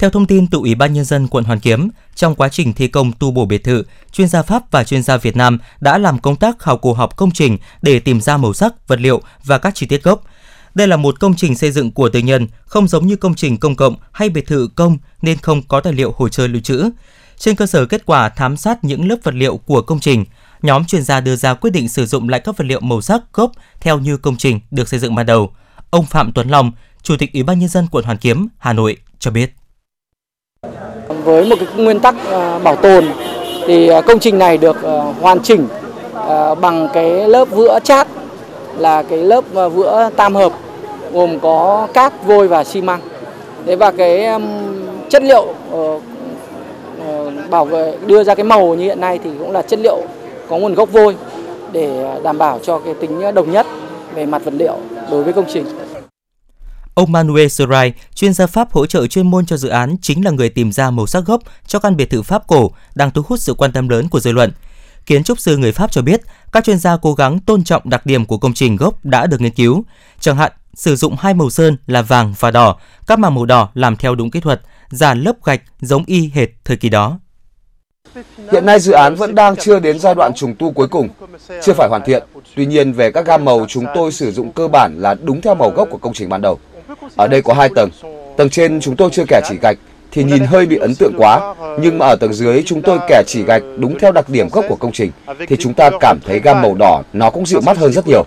Theo 0.00 0.10
thông 0.10 0.26
tin 0.26 0.46
từ 0.46 0.58
Ủy 0.58 0.74
ban 0.74 0.92
Nhân 0.92 1.04
dân 1.04 1.28
quận 1.28 1.44
Hoàn 1.44 1.60
Kiếm, 1.60 1.88
trong 2.14 2.34
quá 2.34 2.48
trình 2.48 2.72
thi 2.72 2.88
công 2.88 3.12
tu 3.12 3.30
bổ 3.30 3.46
biệt 3.46 3.64
thự, 3.64 3.84
chuyên 4.12 4.28
gia 4.28 4.42
Pháp 4.42 4.70
và 4.70 4.84
chuyên 4.84 5.02
gia 5.02 5.16
Việt 5.16 5.36
Nam 5.36 5.58
đã 5.80 5.98
làm 5.98 6.18
công 6.18 6.36
tác 6.36 6.58
khảo 6.58 6.76
cổ 6.76 6.92
học 6.92 7.16
công 7.16 7.30
trình 7.30 7.58
để 7.82 8.00
tìm 8.00 8.20
ra 8.20 8.36
màu 8.36 8.52
sắc, 8.52 8.88
vật 8.88 9.00
liệu 9.00 9.22
và 9.44 9.58
các 9.58 9.74
chi 9.74 9.86
tiết 9.86 10.02
gốc. 10.02 10.22
Đây 10.74 10.88
là 10.88 10.96
một 10.96 11.20
công 11.20 11.34
trình 11.36 11.56
xây 11.56 11.72
dựng 11.72 11.90
của 11.90 12.08
tư 12.08 12.18
nhân, 12.18 12.48
không 12.64 12.88
giống 12.88 13.06
như 13.06 13.16
công 13.16 13.34
trình 13.34 13.56
công 13.56 13.76
cộng 13.76 13.94
hay 14.12 14.28
biệt 14.28 14.46
thự 14.46 14.68
công 14.74 14.98
nên 15.22 15.38
không 15.38 15.62
có 15.62 15.80
tài 15.80 15.92
liệu 15.92 16.14
hồ 16.16 16.28
sơ 16.28 16.46
lưu 16.46 16.62
trữ. 16.62 16.90
Trên 17.38 17.56
cơ 17.56 17.66
sở 17.66 17.86
kết 17.86 18.06
quả 18.06 18.28
thám 18.28 18.56
sát 18.56 18.84
những 18.84 19.08
lớp 19.08 19.16
vật 19.22 19.34
liệu 19.34 19.56
của 19.56 19.82
công 19.82 20.00
trình, 20.00 20.24
nhóm 20.62 20.84
chuyên 20.84 21.02
gia 21.02 21.20
đưa 21.20 21.36
ra 21.36 21.54
quyết 21.54 21.70
định 21.70 21.88
sử 21.88 22.06
dụng 22.06 22.28
lại 22.28 22.40
các 22.40 22.56
vật 22.56 22.64
liệu 22.64 22.80
màu 22.80 23.00
sắc 23.00 23.20
gốc 23.32 23.52
theo 23.80 23.98
như 23.98 24.16
công 24.16 24.36
trình 24.36 24.60
được 24.70 24.88
xây 24.88 25.00
dựng 25.00 25.14
ban 25.14 25.26
đầu. 25.26 25.52
Ông 25.90 26.06
Phạm 26.06 26.32
Tuấn 26.32 26.48
Long, 26.48 26.72
Chủ 27.02 27.16
tịch 27.16 27.32
Ủy 27.32 27.42
ban 27.42 27.58
nhân 27.58 27.68
dân 27.68 27.86
quận 27.90 28.04
Hoàn 28.04 28.18
Kiếm, 28.18 28.48
Hà 28.58 28.72
Nội 28.72 28.96
cho 29.18 29.30
biết. 29.30 29.59
Với 31.24 31.44
một 31.44 31.56
cái 31.60 31.68
nguyên 31.76 32.00
tắc 32.00 32.14
ờ, 32.30 32.58
bảo 32.58 32.76
tồn 32.76 33.04
thì 33.66 33.88
ờ, 33.88 34.02
công 34.02 34.18
trình 34.18 34.38
này 34.38 34.58
được 34.58 34.82
ờ, 34.82 35.12
hoàn 35.20 35.40
chỉnh 35.40 35.66
bằng 36.60 36.88
cái 36.92 37.28
lớp 37.28 37.44
vữa 37.44 37.78
chát 37.84 38.08
là 38.78 39.02
cái 39.02 39.18
lớp 39.18 39.44
vữa 39.52 40.10
tam 40.16 40.34
hợp 40.34 40.52
gồm 41.12 41.40
có 41.40 41.88
cát, 41.92 42.26
vôi 42.26 42.48
và 42.48 42.64
xi 42.64 42.80
măng. 42.80 43.00
Thế 43.66 43.76
và 43.76 43.90
cái 43.90 44.28
chất 45.08 45.22
liệu 45.22 45.46
bảo 47.50 47.64
vệ 47.64 47.94
đưa 48.06 48.24
ra 48.24 48.34
cái 48.34 48.44
màu 48.44 48.74
như 48.74 48.84
hiện 48.84 49.00
nay 49.00 49.18
thì 49.24 49.30
cũng 49.38 49.52
là 49.52 49.62
chất 49.62 49.78
liệu 49.82 49.98
có 50.48 50.58
nguồn 50.58 50.74
gốc 50.74 50.92
vôi 50.92 51.16
để 51.72 52.18
đảm 52.22 52.38
bảo 52.38 52.58
cho 52.62 52.78
cái 52.78 52.94
tính 52.94 53.34
đồng 53.34 53.52
nhất 53.52 53.66
về 54.14 54.26
mặt 54.26 54.44
vật 54.44 54.54
liệu 54.58 54.76
đối 55.10 55.22
với 55.22 55.32
công 55.32 55.44
trình. 55.48 55.64
Ông 57.00 57.12
Manuel 57.12 57.48
Serai, 57.48 57.92
chuyên 58.14 58.32
gia 58.32 58.46
Pháp 58.46 58.72
hỗ 58.72 58.86
trợ 58.86 59.06
chuyên 59.06 59.30
môn 59.30 59.46
cho 59.46 59.56
dự 59.56 59.68
án, 59.68 59.96
chính 60.02 60.24
là 60.24 60.30
người 60.30 60.48
tìm 60.48 60.72
ra 60.72 60.90
màu 60.90 61.06
sắc 61.06 61.24
gốc 61.24 61.40
cho 61.66 61.78
căn 61.78 61.96
biệt 61.96 62.10
thự 62.10 62.22
Pháp 62.22 62.46
cổ 62.46 62.70
đang 62.94 63.10
thu 63.10 63.22
hút 63.26 63.40
sự 63.40 63.54
quan 63.54 63.72
tâm 63.72 63.88
lớn 63.88 64.08
của 64.08 64.20
dư 64.20 64.32
luận. 64.32 64.52
Kiến 65.06 65.24
trúc 65.24 65.40
sư 65.40 65.56
người 65.56 65.72
Pháp 65.72 65.92
cho 65.92 66.02
biết, 66.02 66.20
các 66.52 66.64
chuyên 66.64 66.78
gia 66.78 66.96
cố 66.96 67.14
gắng 67.14 67.38
tôn 67.38 67.64
trọng 67.64 67.90
đặc 67.90 68.06
điểm 68.06 68.24
của 68.24 68.38
công 68.38 68.54
trình 68.54 68.76
gốc 68.76 69.04
đã 69.04 69.26
được 69.26 69.40
nghiên 69.40 69.54
cứu. 69.54 69.84
Chẳng 70.20 70.36
hạn, 70.36 70.52
sử 70.74 70.96
dụng 70.96 71.16
hai 71.18 71.34
màu 71.34 71.50
sơn 71.50 71.76
là 71.86 72.02
vàng 72.02 72.34
và 72.38 72.50
đỏ, 72.50 72.76
các 73.06 73.18
màng 73.18 73.34
màu 73.34 73.46
đỏ 73.46 73.68
làm 73.74 73.96
theo 73.96 74.14
đúng 74.14 74.30
kỹ 74.30 74.40
thuật, 74.40 74.60
giả 74.90 75.14
lớp 75.14 75.44
gạch 75.44 75.62
giống 75.80 76.04
y 76.06 76.30
hệt 76.34 76.48
thời 76.64 76.76
kỳ 76.76 76.88
đó. 76.88 77.18
Hiện 78.52 78.66
nay 78.66 78.80
dự 78.80 78.92
án 78.92 79.14
vẫn 79.14 79.34
đang 79.34 79.56
chưa 79.56 79.80
đến 79.80 79.98
giai 79.98 80.14
đoạn 80.14 80.34
trùng 80.34 80.54
tu 80.58 80.72
cuối 80.72 80.88
cùng, 80.88 81.08
chưa 81.62 81.72
phải 81.72 81.88
hoàn 81.88 82.02
thiện. 82.06 82.22
Tuy 82.56 82.66
nhiên 82.66 82.92
về 82.92 83.10
các 83.10 83.26
gam 83.26 83.44
màu 83.44 83.66
chúng 83.68 83.84
tôi 83.94 84.12
sử 84.12 84.32
dụng 84.32 84.52
cơ 84.52 84.68
bản 84.68 84.94
là 84.98 85.14
đúng 85.14 85.40
theo 85.40 85.54
màu 85.54 85.70
gốc 85.70 85.88
của 85.90 85.98
công 85.98 86.12
trình 86.12 86.28
ban 86.28 86.40
đầu. 86.42 86.58
Ở 87.16 87.26
đây 87.26 87.42
có 87.42 87.54
hai 87.54 87.68
tầng. 87.74 87.90
Tầng 88.36 88.50
trên 88.50 88.80
chúng 88.80 88.96
tôi 88.96 89.10
chưa 89.12 89.24
kẻ 89.28 89.40
chỉ 89.48 89.54
gạch 89.62 89.78
thì 90.12 90.24
nhìn 90.24 90.44
hơi 90.44 90.66
bị 90.66 90.76
ấn 90.76 90.94
tượng 90.94 91.12
quá, 91.16 91.54
nhưng 91.80 91.98
mà 91.98 92.06
ở 92.06 92.16
tầng 92.20 92.32
dưới 92.32 92.62
chúng 92.66 92.82
tôi 92.82 92.98
kẻ 93.08 93.22
chỉ 93.26 93.42
gạch 93.42 93.62
đúng 93.78 93.98
theo 93.98 94.12
đặc 94.12 94.28
điểm 94.28 94.48
gốc 94.52 94.64
của 94.68 94.76
công 94.76 94.92
trình 94.92 95.10
thì 95.48 95.56
chúng 95.56 95.74
ta 95.74 95.90
cảm 96.00 96.18
thấy 96.26 96.40
gam 96.40 96.62
màu 96.62 96.74
đỏ 96.74 97.02
nó 97.12 97.30
cũng 97.30 97.46
dịu 97.46 97.60
mắt 97.60 97.78
hơn 97.78 97.92
rất 97.92 98.06
nhiều. 98.06 98.24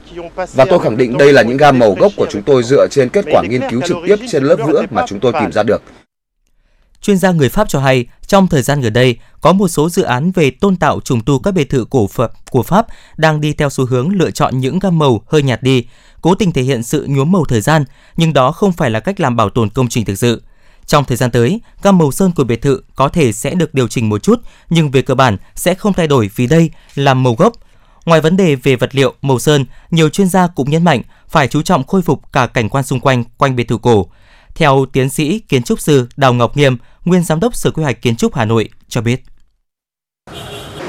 Và 0.54 0.66
tôi 0.66 0.80
khẳng 0.80 0.98
định 0.98 1.18
đây 1.18 1.34
là 1.34 1.42
những 1.42 1.58
gam 1.58 1.80
màu 1.80 1.96
gốc 2.00 2.12
của 2.18 2.28
chúng 2.30 2.42
tôi 2.42 2.64
dựa 2.64 2.88
trên 2.92 3.10
kết 3.10 3.26
quả 3.32 3.42
nghiên 3.50 3.62
cứu 3.70 3.82
trực 3.82 3.98
tiếp 4.08 4.16
trên 4.32 4.44
lớp 4.44 4.56
vữa 4.68 4.82
mà 4.92 5.04
chúng 5.08 5.20
tôi 5.20 5.34
tìm 5.40 5.52
ra 5.52 5.64
được. 5.64 5.82
Chuyên 7.04 7.18
gia 7.18 7.32
người 7.32 7.50
Pháp 7.50 7.70
cho 7.70 7.80
hay, 7.80 8.06
trong 8.28 8.48
thời 8.48 8.62
gian 8.62 8.82
gần 8.82 8.94
đây, 8.94 9.18
có 9.42 9.54
một 9.54 9.68
số 9.68 9.90
dự 9.90 10.04
án 10.04 10.32
về 10.32 10.52
tôn 10.52 10.76
tạo 10.76 11.00
trùng 11.00 11.22
tu 11.22 11.40
các 11.40 11.54
biệt 11.54 11.70
thự 11.70 11.86
cổ 11.90 12.08
Phật 12.08 12.32
của 12.52 12.64
Pháp 12.64 12.88
đang 13.18 13.42
đi 13.42 13.54
theo 13.54 13.70
xu 13.70 13.86
hướng 13.86 14.10
lựa 14.10 14.32
chọn 14.32 14.60
những 14.60 14.80
gam 14.80 15.00
màu 15.00 15.22
hơi 15.28 15.44
nhạt 15.44 15.64
đi, 15.64 15.86
cố 16.22 16.36
tình 16.36 16.52
thể 16.52 16.62
hiện 16.62 16.84
sự 16.84 17.06
nhuốm 17.10 17.32
màu 17.32 17.46
thời 17.46 17.62
gian, 17.62 17.86
nhưng 18.18 18.34
đó 18.34 18.52
không 18.52 18.72
phải 18.72 18.90
là 18.90 19.00
cách 19.00 19.20
làm 19.20 19.36
bảo 19.36 19.50
tồn 19.50 19.70
công 19.70 19.88
trình 19.88 20.06
thực 20.06 20.16
sự. 20.16 20.42
Trong 20.86 21.06
thời 21.06 21.18
gian 21.18 21.32
tới, 21.32 21.62
gam 21.82 21.98
màu 21.98 22.12
sơn 22.12 22.32
của 22.32 22.44
biệt 22.44 22.62
thự 22.62 22.82
có 22.96 23.10
thể 23.10 23.32
sẽ 23.32 23.56
được 23.56 23.74
điều 23.74 23.88
chỉnh 23.88 24.10
một 24.10 24.24
chút, 24.24 24.42
nhưng 24.70 24.92
về 24.92 25.02
cơ 25.02 25.16
bản 25.16 25.38
sẽ 25.56 25.76
không 25.76 25.94
thay 25.94 26.08
đổi 26.08 26.30
vì 26.36 26.48
đây 26.48 26.70
là 26.96 27.14
màu 27.14 27.36
gốc. 27.36 27.54
Ngoài 28.06 28.22
vấn 28.22 28.38
đề 28.38 28.56
về 28.56 28.76
vật 28.76 28.96
liệu, 28.96 29.14
màu 29.22 29.40
sơn, 29.40 29.66
nhiều 29.92 30.10
chuyên 30.10 30.28
gia 30.28 30.48
cũng 30.48 30.70
nhấn 30.70 30.84
mạnh 30.84 31.02
phải 31.30 31.48
chú 31.48 31.62
trọng 31.62 31.84
khôi 31.84 32.02
phục 32.02 32.22
cả 32.32 32.48
cảnh 32.48 32.70
quan 32.70 32.84
xung 32.84 33.00
quanh 33.00 33.24
quanh 33.38 33.56
biệt 33.56 33.68
thự 33.68 33.78
cổ. 33.78 34.08
Theo 34.56 34.86
tiến 34.94 35.10
sĩ 35.10 35.40
kiến 35.40 35.64
trúc 35.64 35.80
sư 35.80 36.08
Đào 36.18 36.34
Ngọc 36.34 36.58
Nghiêm, 36.58 36.78
nguyên 37.06 37.24
giám 37.24 37.40
đốc 37.40 37.56
Sở 37.56 37.72
Quy 37.72 37.84
hoạch 37.84 38.02
Kiến 38.02 38.16
trúc 38.16 38.36
Hà 38.36 38.46
Nội 38.46 38.70
cho 38.88 39.02
biết. 39.02 39.24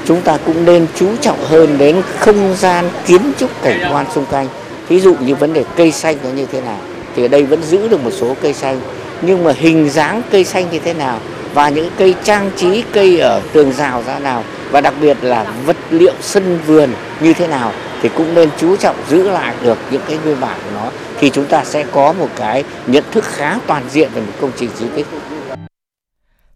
Chúng 0.05 0.21
ta 0.21 0.37
cũng 0.45 0.65
nên 0.65 0.87
chú 0.95 1.15
trọng 1.21 1.45
hơn 1.45 1.77
đến 1.77 2.01
không 2.19 2.55
gian 2.55 2.89
kiến 3.05 3.21
trúc 3.37 3.61
cảnh 3.61 3.93
quan 3.93 4.05
xung 4.15 4.25
quanh. 4.25 4.47
Ví 4.87 4.99
dụ 4.99 5.15
như 5.15 5.35
vấn 5.35 5.53
đề 5.53 5.65
cây 5.75 5.91
xanh 5.91 6.17
nó 6.23 6.29
như 6.29 6.45
thế 6.45 6.61
nào 6.61 6.79
thì 7.15 7.25
ở 7.25 7.27
đây 7.27 7.43
vẫn 7.43 7.63
giữ 7.63 7.87
được 7.87 8.03
một 8.03 8.11
số 8.13 8.35
cây 8.41 8.53
xanh 8.53 8.81
nhưng 9.21 9.43
mà 9.43 9.53
hình 9.55 9.89
dáng 9.89 10.21
cây 10.31 10.43
xanh 10.43 10.71
như 10.71 10.79
thế 10.79 10.93
nào 10.93 11.19
và 11.53 11.69
những 11.69 11.89
cây 11.97 12.15
trang 12.23 12.51
trí 12.55 12.83
cây 12.93 13.19
ở 13.19 13.41
tường 13.53 13.73
rào 13.73 14.03
ra 14.07 14.19
nào 14.19 14.43
và 14.71 14.81
đặc 14.81 14.93
biệt 15.01 15.17
là 15.21 15.53
vật 15.65 15.77
liệu 15.89 16.13
sân 16.21 16.59
vườn 16.67 16.89
như 17.19 17.33
thế 17.33 17.47
nào 17.47 17.71
thì 18.01 18.09
cũng 18.15 18.33
nên 18.33 18.49
chú 18.57 18.75
trọng 18.75 18.95
giữ 19.09 19.29
lại 19.29 19.55
được 19.61 19.77
những 19.91 20.01
cái 20.07 20.17
nguyên 20.25 20.39
bản 20.41 20.57
của 20.63 20.71
nó 20.73 20.91
thì 21.19 21.29
chúng 21.33 21.45
ta 21.47 21.65
sẽ 21.65 21.85
có 21.91 22.13
một 22.13 22.29
cái 22.35 22.63
nhận 22.87 23.03
thức 23.11 23.23
khá 23.23 23.59
toàn 23.67 23.89
diện 23.89 24.11
về 24.13 24.21
một 24.21 24.33
công 24.41 24.51
trình 24.57 24.69
di 24.79 24.85
tích. 24.95 25.07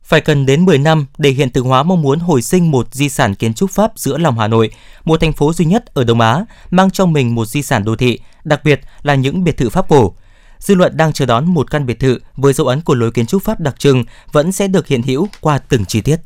Phải 0.03 0.21
cần 0.21 0.45
đến 0.45 0.65
10 0.65 0.77
năm 0.77 1.05
để 1.17 1.29
hiện 1.29 1.49
thực 1.49 1.61
hóa 1.61 1.83
mong 1.83 2.01
muốn 2.01 2.19
hồi 2.19 2.41
sinh 2.41 2.71
một 2.71 2.93
di 2.93 3.09
sản 3.09 3.35
kiến 3.35 3.53
trúc 3.53 3.71
Pháp 3.71 3.91
giữa 3.95 4.17
lòng 4.17 4.39
Hà 4.39 4.47
Nội, 4.47 4.71
một 5.03 5.21
thành 5.21 5.33
phố 5.33 5.53
duy 5.53 5.65
nhất 5.65 5.85
ở 5.93 6.03
Đông 6.03 6.21
Á 6.21 6.45
mang 6.71 6.91
trong 6.91 7.13
mình 7.13 7.35
một 7.35 7.45
di 7.45 7.63
sản 7.63 7.83
đô 7.85 7.95
thị, 7.95 8.19
đặc 8.43 8.63
biệt 8.63 8.81
là 9.01 9.15
những 9.15 9.43
biệt 9.43 9.57
thự 9.57 9.69
Pháp 9.69 9.89
cổ. 9.89 10.13
Dư 10.59 10.75
luận 10.75 10.97
đang 10.97 11.13
chờ 11.13 11.25
đón 11.25 11.45
một 11.53 11.71
căn 11.71 11.85
biệt 11.85 11.99
thự 11.99 12.19
với 12.35 12.53
dấu 12.53 12.67
ấn 12.67 12.81
của 12.81 12.95
lối 12.95 13.11
kiến 13.11 13.25
trúc 13.25 13.43
Pháp 13.43 13.59
đặc 13.59 13.79
trưng 13.79 14.03
vẫn 14.31 14.51
sẽ 14.51 14.67
được 14.67 14.87
hiện 14.87 15.03
hữu 15.03 15.27
qua 15.41 15.57
từng 15.57 15.85
chi 15.85 16.01
tiết. 16.01 16.17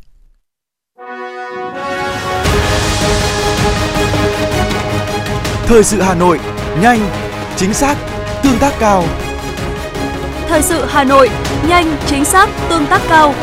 Thời 5.66 5.84
sự 5.84 6.02
Hà 6.02 6.16
Nội, 6.16 6.40
nhanh, 6.82 7.10
chính 7.58 7.74
xác, 7.74 7.98
tương 8.44 8.60
tác 8.60 8.74
cao. 8.80 9.04
Thời 10.48 10.62
sự 10.62 10.86
Hà 10.86 11.04
Nội, 11.04 11.30
nhanh, 11.68 11.98
chính 12.06 12.26
xác, 12.26 12.50
tương 12.70 12.86
tác 12.86 13.02
cao. 13.10 13.34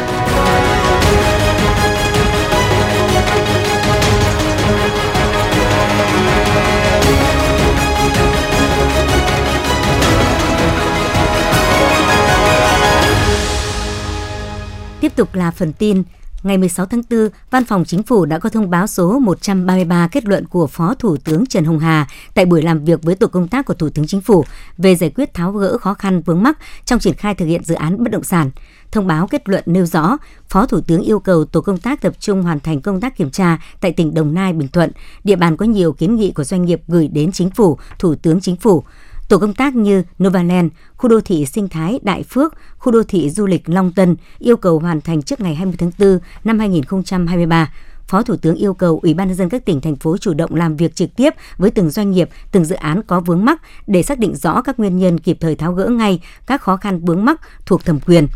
Tiếp 15.00 15.12
tục 15.16 15.35
là 15.35 15.50
phần 15.50 15.73
tin 15.73 16.02
Ngày 16.42 16.59
16 16.59 16.87
tháng 16.87 17.02
4, 17.11 17.28
Văn 17.50 17.64
phòng 17.64 17.85
Chính 17.85 18.02
phủ 18.02 18.25
đã 18.25 18.38
có 18.38 18.49
thông 18.49 18.70
báo 18.70 18.87
số 18.87 19.18
133 19.18 20.09
kết 20.09 20.25
luận 20.25 20.47
của 20.47 20.66
Phó 20.66 20.94
Thủ 20.94 21.16
tướng 21.16 21.47
Trần 21.47 21.64
Hồng 21.64 21.78
Hà 21.78 22.06
tại 22.35 22.44
buổi 22.44 22.62
làm 22.62 22.85
việc 22.85 23.02
với 23.02 23.14
tổ 23.14 23.26
công 23.26 23.49
tác 23.49 23.66
của 23.66 23.75
Thủ 23.75 23.88
tướng 23.88 24.06
Chính 24.06 24.20
phủ 24.20 24.44
về 24.78 24.94
giải 24.94 25.11
quyết 25.11 25.35
tháo 25.35 25.52
gỡ 25.52 25.78
khó 25.78 25.94
khăn 25.94 26.23
vướng 26.23 26.42
mắc 26.42 26.59
trong 26.85 26.99
triển 26.99 27.14
khai 27.14 27.35
thực 27.35 27.47
hiện 27.47 27.64
dự 27.64 27.75
án 27.75 28.04
bất 28.04 28.11
động 28.11 28.23
sản. 28.23 28.50
Thông 28.92 29.06
báo 29.06 29.26
kết 29.26 29.49
luận 29.49 29.64
nêu 29.66 29.87
rõ, 29.87 30.16
Phó 30.49 30.66
Thủ 30.66 30.80
tướng 30.80 31.02
yêu 31.02 31.20
cầu 31.20 31.44
tổ 31.44 31.61
công 31.61 31.78
tác 31.78 32.00
tập 32.00 32.12
trung 32.20 32.42
hoàn 32.42 32.61
thành 32.61 32.80
công 32.80 33.00
tác 33.00 33.16
kiểm 33.16 33.30
tra 33.30 33.59
tại 33.80 33.92
tỉnh 33.92 34.14
Đồng 34.14 34.35
Nai, 34.35 34.52
Bình 34.52 34.68
Thuận, 34.68 34.92
địa 35.25 35.37
bàn 35.37 35.56
có 35.56 35.66
nhiều 35.66 35.92
kiến 35.92 36.16
nghị 36.16 36.32
của 36.32 36.44
doanh 36.44 36.64
nghiệp 36.64 36.82
gửi 36.88 37.09
đến 37.09 37.32
Chính 37.32 37.50
phủ, 37.50 37.78
Thủ 37.99 38.14
tướng 38.14 38.40
Chính 38.40 38.56
phủ. 38.56 38.85
Tổ 39.31 39.39
công 39.39 39.55
tác 39.55 39.77
như 39.77 40.03
Novaland, 40.23 40.69
khu 40.97 41.09
đô 41.09 41.21
thị 41.21 41.47
sinh 41.47 41.69
thái 41.69 42.01
Đại 42.03 42.23
Phước, 42.23 42.55
khu 42.79 42.93
đô 42.93 43.03
thị 43.03 43.31
du 43.31 43.47
lịch 43.47 43.69
Long 43.69 43.93
Tân 43.93 44.17
yêu 44.39 44.57
cầu 44.57 44.79
hoàn 44.79 45.01
thành 45.01 45.23
trước 45.23 45.41
ngày 45.41 45.55
20 45.55 45.75
tháng 45.79 45.91
4 45.99 46.19
năm 46.45 46.59
2023. 46.59 47.73
Phó 48.07 48.23
Thủ 48.23 48.37
tướng 48.37 48.55
yêu 48.57 48.75
cầu 48.75 49.01
Ủy 49.03 49.15
ban 49.15 49.29
nhân 49.29 49.37
dân 49.37 49.49
các 49.49 49.65
tỉnh 49.65 49.81
thành 49.81 49.97
phố 49.97 50.17
chủ 50.17 50.35
động 50.35 50.55
làm 50.55 50.77
việc 50.77 50.95
trực 50.95 51.17
tiếp 51.17 51.35
với 51.59 51.71
từng 51.71 51.91
doanh 51.91 52.11
nghiệp, 52.11 52.29
từng 52.53 52.65
dự 52.65 52.75
án 52.75 53.03
có 53.03 53.21
vướng 53.21 53.45
mắc 53.45 53.63
để 53.87 54.03
xác 54.03 54.19
định 54.19 54.37
rõ 54.37 54.63
các 54.63 54.79
nguyên 54.79 54.99
nhân 54.99 55.21
kịp 55.21 55.37
thời 55.41 55.57
tháo 55.57 55.73
gỡ 55.73 55.87
ngay 55.87 56.21
các 56.47 56.63
khó 56.63 56.77
khăn 56.77 57.05
vướng 57.05 57.25
mắc 57.25 57.41
thuộc 57.67 57.85
thẩm 57.85 58.01
quyền. 58.01 58.27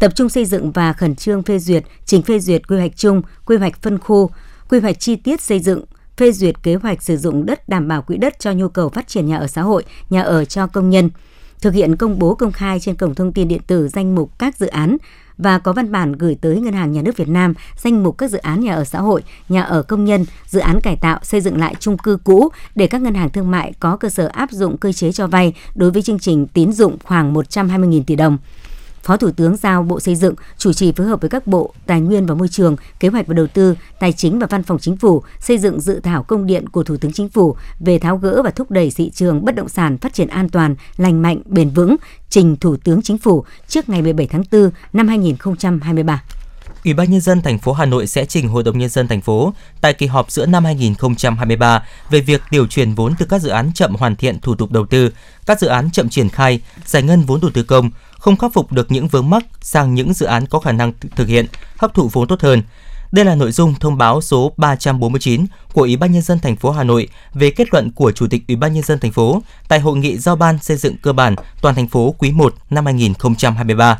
Tập 0.00 0.12
trung 0.14 0.28
xây 0.28 0.44
dựng 0.44 0.72
và 0.72 0.92
khẩn 0.92 1.16
trương 1.16 1.42
phê 1.42 1.58
duyệt, 1.58 1.84
trình 2.04 2.22
phê 2.22 2.40
duyệt 2.40 2.68
quy 2.68 2.76
hoạch 2.76 2.96
chung, 2.96 3.22
quy 3.46 3.56
hoạch 3.56 3.82
phân 3.82 3.98
khu, 3.98 4.30
quy 4.68 4.80
hoạch 4.80 5.00
chi 5.00 5.16
tiết 5.16 5.40
xây 5.40 5.60
dựng, 5.60 5.84
phê 6.16 6.32
duyệt 6.32 6.62
kế 6.62 6.74
hoạch 6.74 7.02
sử 7.02 7.16
dụng 7.16 7.46
đất 7.46 7.68
đảm 7.68 7.88
bảo 7.88 8.02
quỹ 8.02 8.16
đất 8.16 8.38
cho 8.38 8.52
nhu 8.52 8.68
cầu 8.68 8.88
phát 8.88 9.08
triển 9.08 9.26
nhà 9.26 9.36
ở 9.36 9.46
xã 9.46 9.62
hội, 9.62 9.84
nhà 10.10 10.22
ở 10.22 10.44
cho 10.44 10.66
công 10.66 10.90
nhân, 10.90 11.10
thực 11.60 11.74
hiện 11.74 11.96
công 11.96 12.18
bố 12.18 12.34
công 12.34 12.52
khai 12.52 12.80
trên 12.80 12.94
cổng 12.94 13.14
thông 13.14 13.32
tin 13.32 13.48
điện 13.48 13.60
tử 13.66 13.88
danh 13.88 14.14
mục 14.14 14.38
các 14.38 14.56
dự 14.56 14.66
án 14.66 14.96
và 15.38 15.58
có 15.58 15.72
văn 15.72 15.92
bản 15.92 16.12
gửi 16.12 16.36
tới 16.40 16.60
Ngân 16.60 16.72
hàng 16.72 16.92
Nhà 16.92 17.02
nước 17.02 17.16
Việt 17.16 17.28
Nam 17.28 17.54
danh 17.76 18.02
mục 18.02 18.18
các 18.18 18.30
dự 18.30 18.38
án 18.38 18.60
nhà 18.60 18.74
ở 18.74 18.84
xã 18.84 19.00
hội, 19.00 19.22
nhà 19.48 19.62
ở 19.62 19.82
công 19.82 20.04
nhân, 20.04 20.24
dự 20.46 20.60
án 20.60 20.80
cải 20.80 20.96
tạo, 20.96 21.18
xây 21.22 21.40
dựng 21.40 21.58
lại 21.58 21.74
chung 21.80 21.98
cư 21.98 22.18
cũ 22.24 22.48
để 22.74 22.86
các 22.86 23.02
ngân 23.02 23.14
hàng 23.14 23.30
thương 23.30 23.50
mại 23.50 23.72
có 23.80 23.96
cơ 23.96 24.08
sở 24.08 24.26
áp 24.26 24.50
dụng 24.50 24.76
cơ 24.76 24.92
chế 24.92 25.12
cho 25.12 25.26
vay 25.26 25.54
đối 25.74 25.90
với 25.90 26.02
chương 26.02 26.18
trình 26.18 26.46
tín 26.46 26.72
dụng 26.72 26.96
khoảng 27.04 27.34
120.000 27.34 28.02
tỷ 28.06 28.16
đồng. 28.16 28.38
Phó 29.06 29.16
Thủ 29.16 29.30
tướng 29.30 29.56
giao 29.56 29.82
Bộ 29.82 30.00
Xây 30.00 30.16
dựng 30.16 30.34
chủ 30.58 30.72
trì 30.72 30.92
phối 30.92 31.06
hợp 31.06 31.20
với 31.20 31.30
các 31.30 31.46
bộ 31.46 31.74
Tài 31.86 32.00
nguyên 32.00 32.26
và 32.26 32.34
Môi 32.34 32.48
trường, 32.48 32.76
Kế 33.00 33.08
hoạch 33.08 33.26
và 33.26 33.34
Đầu 33.34 33.46
tư, 33.46 33.74
Tài 34.00 34.12
chính 34.12 34.38
và 34.38 34.46
Văn 34.50 34.62
phòng 34.62 34.78
Chính 34.78 34.96
phủ 34.96 35.22
xây 35.40 35.58
dựng 35.58 35.80
dự 35.80 36.00
thảo 36.00 36.22
công 36.22 36.46
điện 36.46 36.68
của 36.68 36.82
Thủ 36.82 36.96
tướng 36.96 37.12
Chính 37.12 37.28
phủ 37.28 37.56
về 37.80 37.98
tháo 37.98 38.16
gỡ 38.16 38.42
và 38.42 38.50
thúc 38.50 38.70
đẩy 38.70 38.92
thị 38.96 39.10
trường 39.10 39.44
bất 39.44 39.54
động 39.54 39.68
sản 39.68 39.98
phát 39.98 40.14
triển 40.14 40.28
an 40.28 40.48
toàn, 40.48 40.74
lành 40.96 41.22
mạnh, 41.22 41.42
bền 41.44 41.70
vững, 41.70 41.96
trình 42.30 42.56
Thủ 42.56 42.76
tướng 42.76 43.02
Chính 43.02 43.18
phủ 43.18 43.44
trước 43.68 43.88
ngày 43.88 44.02
17 44.02 44.26
tháng 44.26 44.42
4 44.52 44.70
năm 44.92 45.08
2023. 45.08 46.22
Ủy 46.84 46.94
ban 46.94 47.10
nhân 47.10 47.20
dân 47.20 47.42
thành 47.42 47.58
phố 47.58 47.72
Hà 47.72 47.84
Nội 47.84 48.06
sẽ 48.06 48.24
trình 48.24 48.48
Hội 48.48 48.62
đồng 48.62 48.78
nhân 48.78 48.88
dân 48.88 49.08
thành 49.08 49.20
phố 49.20 49.52
tại 49.80 49.92
kỳ 49.92 50.06
họp 50.06 50.30
giữa 50.30 50.46
năm 50.46 50.64
2023 50.64 51.82
về 52.10 52.20
việc 52.20 52.42
điều 52.50 52.66
chuyển 52.66 52.94
vốn 52.94 53.14
từ 53.18 53.26
các 53.28 53.42
dự 53.42 53.48
án 53.48 53.70
chậm 53.74 53.94
hoàn 53.94 54.16
thiện 54.16 54.40
thủ 54.40 54.54
tục 54.54 54.70
đầu 54.70 54.86
tư, 54.86 55.10
các 55.46 55.60
dự 55.60 55.66
án 55.66 55.90
chậm 55.90 56.08
triển 56.08 56.28
khai, 56.28 56.60
giải 56.84 57.02
ngân 57.02 57.22
vốn 57.22 57.40
đầu 57.40 57.50
tư 57.54 57.62
công, 57.62 57.90
không 58.26 58.36
khắc 58.36 58.52
phục 58.52 58.72
được 58.72 58.92
những 58.92 59.08
vướng 59.08 59.30
mắc 59.30 59.44
sang 59.60 59.94
những 59.94 60.12
dự 60.12 60.26
án 60.26 60.46
có 60.46 60.60
khả 60.60 60.72
năng 60.72 60.92
thực 61.16 61.28
hiện, 61.28 61.46
hấp 61.78 61.94
thụ 61.94 62.08
vốn 62.12 62.28
tốt 62.28 62.40
hơn. 62.40 62.62
Đây 63.12 63.24
là 63.24 63.34
nội 63.34 63.52
dung 63.52 63.74
thông 63.74 63.98
báo 63.98 64.20
số 64.20 64.52
349 64.56 65.46
của 65.72 65.82
Ủy 65.82 65.96
ban 65.96 66.12
nhân 66.12 66.22
dân 66.22 66.38
thành 66.38 66.56
phố 66.56 66.70
Hà 66.70 66.84
Nội 66.84 67.08
về 67.34 67.50
kết 67.50 67.68
luận 67.72 67.92
của 67.92 68.12
Chủ 68.12 68.26
tịch 68.30 68.42
Ủy 68.48 68.56
ban 68.56 68.74
nhân 68.74 68.82
dân 68.82 68.98
thành 68.98 69.12
phố 69.12 69.42
tại 69.68 69.80
hội 69.80 69.96
nghị 69.96 70.18
giao 70.18 70.36
ban 70.36 70.58
xây 70.58 70.76
dựng 70.76 70.96
cơ 71.02 71.12
bản 71.12 71.36
toàn 71.62 71.74
thành 71.74 71.88
phố 71.88 72.14
quý 72.18 72.30
1 72.30 72.54
năm 72.70 72.84
2023. 72.84 73.98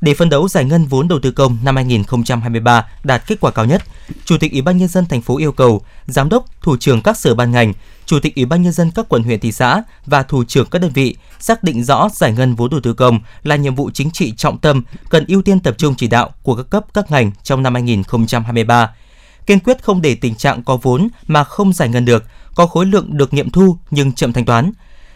Để 0.00 0.14
phân 0.14 0.28
đấu 0.28 0.48
giải 0.48 0.64
ngân 0.64 0.86
vốn 0.86 1.08
đầu 1.08 1.18
tư 1.22 1.30
công 1.30 1.58
năm 1.64 1.76
2023 1.76 2.86
đạt 3.04 3.22
kết 3.26 3.40
quả 3.40 3.50
cao 3.50 3.64
nhất, 3.64 3.82
Chủ 4.24 4.38
tịch 4.38 4.52
Ủy 4.52 4.62
ban 4.62 4.76
nhân 4.76 4.88
dân 4.88 5.06
thành 5.06 5.22
phố 5.22 5.38
yêu 5.38 5.52
cầu 5.52 5.82
giám 6.06 6.28
đốc, 6.28 6.44
thủ 6.62 6.76
trưởng 6.76 7.02
các 7.02 7.16
sở 7.16 7.34
ban 7.34 7.52
ngành, 7.52 7.72
Chủ 8.10 8.20
tịch 8.20 8.36
Ủy 8.36 8.44
ban 8.44 8.62
nhân 8.62 8.72
dân 8.72 8.90
các 8.90 9.08
quận 9.08 9.22
huyện 9.22 9.40
thị 9.40 9.52
xã 9.52 9.82
và 10.06 10.22
thủ 10.22 10.44
trưởng 10.44 10.66
các 10.70 10.78
đơn 10.78 10.90
vị 10.94 11.16
xác 11.38 11.62
định 11.62 11.84
rõ 11.84 12.08
giải 12.12 12.32
ngân 12.32 12.54
vốn 12.54 12.70
đầu 12.70 12.80
tư 12.80 12.94
công 12.94 13.20
là 13.42 13.56
nhiệm 13.56 13.74
vụ 13.74 13.90
chính 13.90 14.10
trị 14.10 14.32
trọng 14.36 14.58
tâm 14.58 14.82
cần 15.10 15.24
ưu 15.28 15.42
tiên 15.42 15.60
tập 15.60 15.74
trung 15.78 15.94
chỉ 15.94 16.08
đạo 16.08 16.30
của 16.42 16.54
các 16.54 16.70
cấp 16.70 16.86
các 16.94 17.10
ngành 17.10 17.30
trong 17.42 17.62
năm 17.62 17.74
2023. 17.74 18.94
Kiên 19.46 19.60
quyết 19.60 19.82
không 19.82 20.02
để 20.02 20.14
tình 20.14 20.34
trạng 20.34 20.62
có 20.62 20.76
vốn 20.82 21.08
mà 21.26 21.44
không 21.44 21.72
giải 21.72 21.88
ngân 21.88 22.04
được, 22.04 22.24
có 22.54 22.66
khối 22.66 22.86
lượng 22.86 23.16
được 23.16 23.34
nghiệm 23.34 23.50
thu 23.50 23.78
nhưng 23.90 24.12
chậm 24.12 24.32
thanh 24.32 24.44
toán 24.44 24.72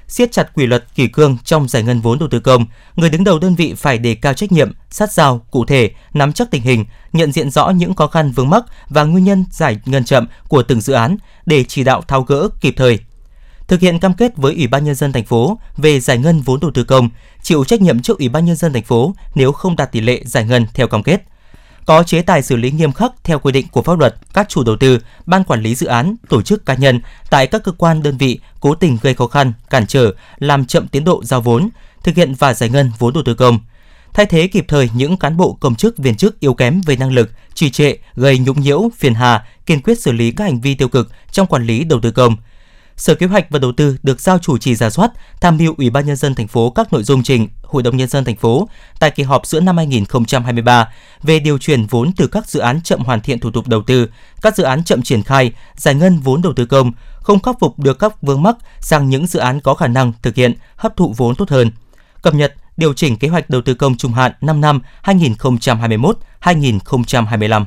siết 0.08 0.32
chặt 0.32 0.54
kỷ 0.56 0.66
luật 0.66 0.84
kỷ 0.94 1.08
cương 1.08 1.36
trong 1.44 1.68
giải 1.68 1.82
ngân 1.82 2.00
vốn 2.00 2.18
đầu 2.18 2.28
tư 2.28 2.40
công, 2.40 2.66
người 2.96 3.10
đứng 3.10 3.24
đầu 3.24 3.38
đơn 3.38 3.54
vị 3.54 3.74
phải 3.76 3.98
đề 3.98 4.14
cao 4.14 4.34
trách 4.34 4.52
nhiệm, 4.52 4.72
sát 4.90 5.12
sao, 5.12 5.40
cụ 5.50 5.64
thể, 5.64 5.90
nắm 6.14 6.32
chắc 6.32 6.50
tình 6.50 6.62
hình, 6.62 6.84
nhận 7.12 7.32
diện 7.32 7.50
rõ 7.50 7.70
những 7.70 7.94
khó 7.94 8.06
khăn 8.06 8.30
vướng 8.30 8.50
mắc 8.50 8.64
và 8.88 9.04
nguyên 9.04 9.24
nhân 9.24 9.44
giải 9.50 9.78
ngân 9.84 10.04
chậm 10.04 10.26
của 10.48 10.62
từng 10.62 10.80
dự 10.80 10.92
án 10.92 11.16
để 11.46 11.64
chỉ 11.64 11.84
đạo 11.84 12.02
tháo 12.08 12.22
gỡ 12.22 12.48
kịp 12.60 12.74
thời. 12.76 12.98
Thực 13.68 13.80
hiện 13.80 13.98
cam 14.00 14.14
kết 14.14 14.36
với 14.36 14.54
Ủy 14.54 14.66
ban 14.66 14.84
nhân 14.84 14.94
dân 14.94 15.12
thành 15.12 15.24
phố 15.24 15.58
về 15.76 16.00
giải 16.00 16.18
ngân 16.18 16.40
vốn 16.40 16.60
đầu 16.60 16.70
tư 16.70 16.84
công, 16.84 17.08
chịu 17.42 17.64
trách 17.64 17.80
nhiệm 17.80 18.02
trước 18.02 18.18
Ủy 18.18 18.28
ban 18.28 18.44
nhân 18.44 18.56
dân 18.56 18.72
thành 18.72 18.82
phố 18.82 19.14
nếu 19.34 19.52
không 19.52 19.76
đạt 19.76 19.92
tỷ 19.92 20.00
lệ 20.00 20.22
giải 20.24 20.44
ngân 20.44 20.66
theo 20.74 20.88
cam 20.88 21.02
kết 21.02 21.22
có 21.86 22.02
chế 22.02 22.22
tài 22.22 22.42
xử 22.42 22.56
lý 22.56 22.70
nghiêm 22.70 22.92
khắc 22.92 23.12
theo 23.24 23.38
quy 23.38 23.52
định 23.52 23.66
của 23.70 23.82
pháp 23.82 23.98
luật 23.98 24.14
các 24.34 24.48
chủ 24.48 24.64
đầu 24.64 24.76
tư, 24.76 24.98
ban 25.26 25.44
quản 25.44 25.62
lý 25.62 25.74
dự 25.74 25.86
án, 25.86 26.16
tổ 26.28 26.42
chức 26.42 26.66
cá 26.66 26.74
nhân 26.74 27.00
tại 27.30 27.46
các 27.46 27.64
cơ 27.64 27.72
quan 27.72 28.02
đơn 28.02 28.18
vị 28.18 28.40
cố 28.60 28.74
tình 28.74 28.98
gây 29.02 29.14
khó 29.14 29.26
khăn, 29.26 29.52
cản 29.70 29.86
trở, 29.86 30.12
làm 30.38 30.66
chậm 30.66 30.88
tiến 30.88 31.04
độ 31.04 31.24
giao 31.24 31.40
vốn, 31.40 31.68
thực 32.02 32.14
hiện 32.14 32.34
và 32.34 32.54
giải 32.54 32.68
ngân 32.68 32.90
vốn 32.98 33.14
đầu 33.14 33.22
tư 33.22 33.34
công. 33.34 33.58
Thay 34.12 34.26
thế 34.26 34.46
kịp 34.46 34.64
thời 34.68 34.90
những 34.94 35.16
cán 35.16 35.36
bộ 35.36 35.56
công 35.60 35.74
chức 35.74 35.98
viên 35.98 36.16
chức 36.16 36.40
yếu 36.40 36.54
kém 36.54 36.80
về 36.86 36.96
năng 36.96 37.12
lực, 37.12 37.30
trì 37.54 37.70
trệ, 37.70 37.94
gây 38.14 38.38
nhũng 38.38 38.60
nhiễu, 38.60 38.90
phiền 38.96 39.14
hà, 39.14 39.46
kiên 39.66 39.80
quyết 39.80 40.00
xử 40.00 40.12
lý 40.12 40.30
các 40.30 40.44
hành 40.44 40.60
vi 40.60 40.74
tiêu 40.74 40.88
cực 40.88 41.12
trong 41.32 41.46
quản 41.46 41.66
lý 41.66 41.84
đầu 41.84 42.00
tư 42.00 42.10
công– 42.10 42.36
Sở 42.96 43.14
Kế 43.14 43.26
hoạch 43.26 43.50
và 43.50 43.58
Đầu 43.58 43.72
tư 43.72 43.96
được 44.02 44.20
giao 44.20 44.38
chủ 44.38 44.58
trì 44.58 44.74
giả 44.74 44.90
soát, 44.90 45.10
tham 45.40 45.56
mưu 45.56 45.74
Ủy 45.78 45.90
ban 45.90 46.06
nhân 46.06 46.16
dân 46.16 46.34
thành 46.34 46.48
phố 46.48 46.70
các 46.70 46.92
nội 46.92 47.02
dung 47.02 47.22
trình 47.22 47.48
Hội 47.74 47.82
đồng 47.82 47.96
nhân 47.96 48.08
dân 48.08 48.24
thành 48.24 48.36
phố 48.36 48.68
tại 48.98 49.10
kỳ 49.10 49.22
họp 49.22 49.46
giữa 49.46 49.60
năm 49.60 49.76
2023 49.76 50.88
về 51.22 51.38
điều 51.38 51.58
chuyển 51.58 51.86
vốn 51.86 52.12
từ 52.16 52.26
các 52.26 52.48
dự 52.48 52.60
án 52.60 52.82
chậm 52.82 53.00
hoàn 53.00 53.20
thiện 53.20 53.38
thủ 53.38 53.50
tục 53.50 53.68
đầu 53.68 53.82
tư, 53.82 54.08
các 54.42 54.56
dự 54.56 54.64
án 54.64 54.84
chậm 54.84 55.02
triển 55.02 55.22
khai, 55.22 55.52
giải 55.76 55.94
ngân 55.94 56.18
vốn 56.18 56.42
đầu 56.42 56.52
tư 56.52 56.66
công, 56.66 56.92
không 57.14 57.42
khắc 57.42 57.56
phục 57.60 57.78
được 57.78 57.98
các 57.98 58.22
vướng 58.22 58.42
mắc 58.42 58.56
sang 58.80 59.08
những 59.08 59.26
dự 59.26 59.38
án 59.38 59.60
có 59.60 59.74
khả 59.74 59.86
năng 59.86 60.12
thực 60.22 60.34
hiện 60.34 60.54
hấp 60.76 60.96
thụ 60.96 61.14
vốn 61.16 61.34
tốt 61.34 61.50
hơn. 61.50 61.70
Cập 62.22 62.34
nhật 62.34 62.54
điều 62.76 62.94
chỉnh 62.94 63.16
kế 63.16 63.28
hoạch 63.28 63.50
đầu 63.50 63.62
tư 63.62 63.74
công 63.74 63.96
trung 63.96 64.12
hạn 64.12 64.32
5 64.40 64.60
năm 64.60 64.80
2021-2025. 65.04 67.64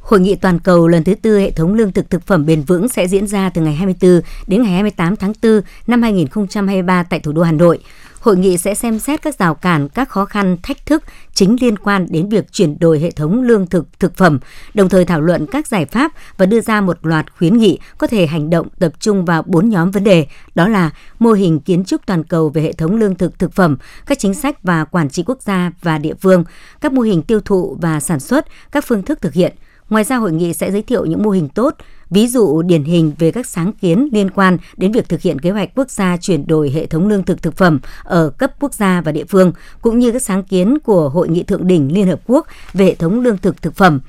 Hội 0.00 0.20
nghị 0.20 0.34
toàn 0.34 0.58
cầu 0.58 0.88
lần 0.88 1.04
thứ 1.04 1.14
tư 1.14 1.38
hệ 1.38 1.50
thống 1.50 1.74
lương 1.74 1.92
thực 1.92 2.10
thực 2.10 2.26
phẩm 2.26 2.46
bền 2.46 2.62
vững 2.62 2.88
sẽ 2.88 3.08
diễn 3.08 3.26
ra 3.26 3.50
từ 3.50 3.62
ngày 3.62 3.74
24 3.74 4.20
đến 4.46 4.62
ngày 4.62 4.72
28 4.72 5.16
tháng 5.16 5.32
4 5.42 5.60
năm 5.86 6.02
2023 6.02 7.02
tại 7.02 7.20
thủ 7.20 7.32
đô 7.32 7.42
Hà 7.42 7.52
Nội. 7.52 7.78
Hội 8.24 8.36
nghị 8.36 8.56
sẽ 8.56 8.74
xem 8.74 8.98
xét 8.98 9.22
các 9.22 9.38
rào 9.38 9.54
cản, 9.54 9.88
các 9.88 10.08
khó 10.08 10.24
khăn, 10.24 10.56
thách 10.62 10.86
thức 10.86 11.02
chính 11.34 11.56
liên 11.60 11.78
quan 11.78 12.06
đến 12.10 12.28
việc 12.28 12.52
chuyển 12.52 12.78
đổi 12.78 13.00
hệ 13.00 13.10
thống 13.10 13.42
lương 13.42 13.66
thực 13.66 14.00
thực 14.00 14.16
phẩm, 14.16 14.38
đồng 14.74 14.88
thời 14.88 15.04
thảo 15.04 15.20
luận 15.20 15.46
các 15.46 15.66
giải 15.66 15.86
pháp 15.86 16.12
và 16.36 16.46
đưa 16.46 16.60
ra 16.60 16.80
một 16.80 16.98
loạt 17.02 17.36
khuyến 17.38 17.58
nghị 17.58 17.78
có 17.98 18.06
thể 18.06 18.26
hành 18.26 18.50
động 18.50 18.68
tập 18.78 18.92
trung 19.00 19.24
vào 19.24 19.42
bốn 19.46 19.68
nhóm 19.68 19.90
vấn 19.90 20.04
đề, 20.04 20.26
đó 20.54 20.68
là 20.68 20.90
mô 21.18 21.32
hình 21.32 21.60
kiến 21.60 21.84
trúc 21.84 22.06
toàn 22.06 22.24
cầu 22.24 22.48
về 22.48 22.62
hệ 22.62 22.72
thống 22.72 22.96
lương 22.96 23.14
thực 23.14 23.38
thực 23.38 23.52
phẩm, 23.52 23.76
các 24.06 24.18
chính 24.18 24.34
sách 24.34 24.62
và 24.62 24.84
quản 24.84 25.10
trị 25.10 25.22
quốc 25.26 25.42
gia 25.42 25.72
và 25.82 25.98
địa 25.98 26.14
phương, 26.14 26.44
các 26.80 26.92
mô 26.92 27.02
hình 27.02 27.22
tiêu 27.22 27.40
thụ 27.40 27.76
và 27.80 28.00
sản 28.00 28.20
xuất, 28.20 28.46
các 28.72 28.84
phương 28.86 29.02
thức 29.02 29.20
thực 29.20 29.32
hiện, 29.32 29.52
Ngoài 29.90 30.04
ra 30.04 30.16
hội 30.16 30.32
nghị 30.32 30.54
sẽ 30.54 30.70
giới 30.72 30.82
thiệu 30.82 31.04
những 31.04 31.22
mô 31.22 31.30
hình 31.30 31.48
tốt, 31.48 31.74
ví 32.14 32.26
dụ 32.26 32.62
điển 32.62 32.84
hình 32.84 33.12
về 33.18 33.30
các 33.30 33.46
sáng 33.46 33.72
kiến 33.72 34.08
liên 34.12 34.30
quan 34.30 34.58
đến 34.76 34.92
việc 34.92 35.08
thực 35.08 35.20
hiện 35.20 35.38
kế 35.38 35.50
hoạch 35.50 35.74
quốc 35.74 35.90
gia 35.90 36.16
chuyển 36.16 36.46
đổi 36.46 36.70
hệ 36.70 36.86
thống 36.86 37.08
lương 37.08 37.22
thực 37.22 37.42
thực 37.42 37.56
phẩm 37.56 37.80
ở 38.02 38.30
cấp 38.38 38.52
quốc 38.60 38.74
gia 38.74 39.00
và 39.00 39.12
địa 39.12 39.24
phương, 39.24 39.52
cũng 39.82 39.98
như 39.98 40.12
các 40.12 40.22
sáng 40.22 40.42
kiến 40.42 40.78
của 40.78 41.08
Hội 41.08 41.28
nghị 41.28 41.42
thượng 41.42 41.66
đỉnh 41.66 41.94
Liên 41.94 42.06
Hợp 42.06 42.20
Quốc 42.26 42.46
về 42.72 42.84
hệ 42.84 42.94
thống 42.94 43.20
lương 43.20 43.38
thực 43.38 43.62
thực 43.62 43.74
phẩm. 43.74 44.00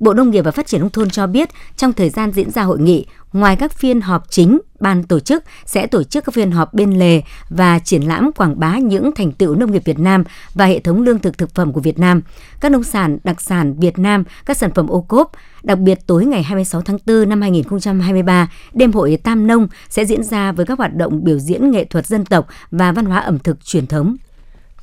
Bộ 0.00 0.14
Nông 0.14 0.30
nghiệp 0.30 0.42
và 0.42 0.50
Phát 0.50 0.66
triển 0.66 0.80
Nông 0.80 0.90
thôn 0.90 1.10
cho 1.10 1.26
biết, 1.26 1.48
trong 1.76 1.92
thời 1.92 2.10
gian 2.10 2.32
diễn 2.32 2.50
ra 2.50 2.62
hội 2.62 2.78
nghị, 2.78 3.06
ngoài 3.32 3.56
các 3.56 3.72
phiên 3.72 4.00
họp 4.00 4.30
chính, 4.30 4.58
ban 4.80 5.04
tổ 5.04 5.20
chức 5.20 5.44
sẽ 5.66 5.86
tổ 5.86 6.02
chức 6.02 6.24
các 6.24 6.34
phiên 6.34 6.50
họp 6.50 6.74
bên 6.74 6.98
lề 6.98 7.22
và 7.50 7.78
triển 7.78 8.02
lãm 8.02 8.32
quảng 8.32 8.60
bá 8.60 8.78
những 8.78 9.10
thành 9.12 9.32
tựu 9.32 9.54
nông 9.54 9.72
nghiệp 9.72 9.82
Việt 9.84 9.98
Nam 9.98 10.24
và 10.54 10.66
hệ 10.66 10.80
thống 10.80 11.02
lương 11.02 11.18
thực 11.18 11.38
thực 11.38 11.54
phẩm 11.54 11.72
của 11.72 11.80
Việt 11.80 11.98
Nam, 11.98 12.22
các 12.60 12.72
nông 12.72 12.84
sản 12.84 13.18
đặc 13.24 13.40
sản 13.40 13.74
Việt 13.80 13.98
Nam, 13.98 14.24
các 14.46 14.56
sản 14.56 14.70
phẩm 14.74 14.88
ô 14.88 15.00
cốp. 15.00 15.32
Đặc 15.62 15.78
biệt 15.78 15.98
tối 16.06 16.24
ngày 16.24 16.42
26 16.42 16.82
tháng 16.82 16.98
4 17.06 17.28
năm 17.28 17.40
2023, 17.40 18.52
đêm 18.72 18.92
hội 18.92 19.18
Tam 19.22 19.46
Nông 19.46 19.68
sẽ 19.88 20.04
diễn 20.04 20.22
ra 20.22 20.52
với 20.52 20.66
các 20.66 20.78
hoạt 20.78 20.94
động 20.94 21.24
biểu 21.24 21.38
diễn 21.38 21.70
nghệ 21.70 21.84
thuật 21.84 22.06
dân 22.06 22.24
tộc 22.24 22.46
và 22.70 22.92
văn 22.92 23.04
hóa 23.04 23.18
ẩm 23.18 23.38
thực 23.38 23.64
truyền 23.64 23.86
thống. 23.86 24.16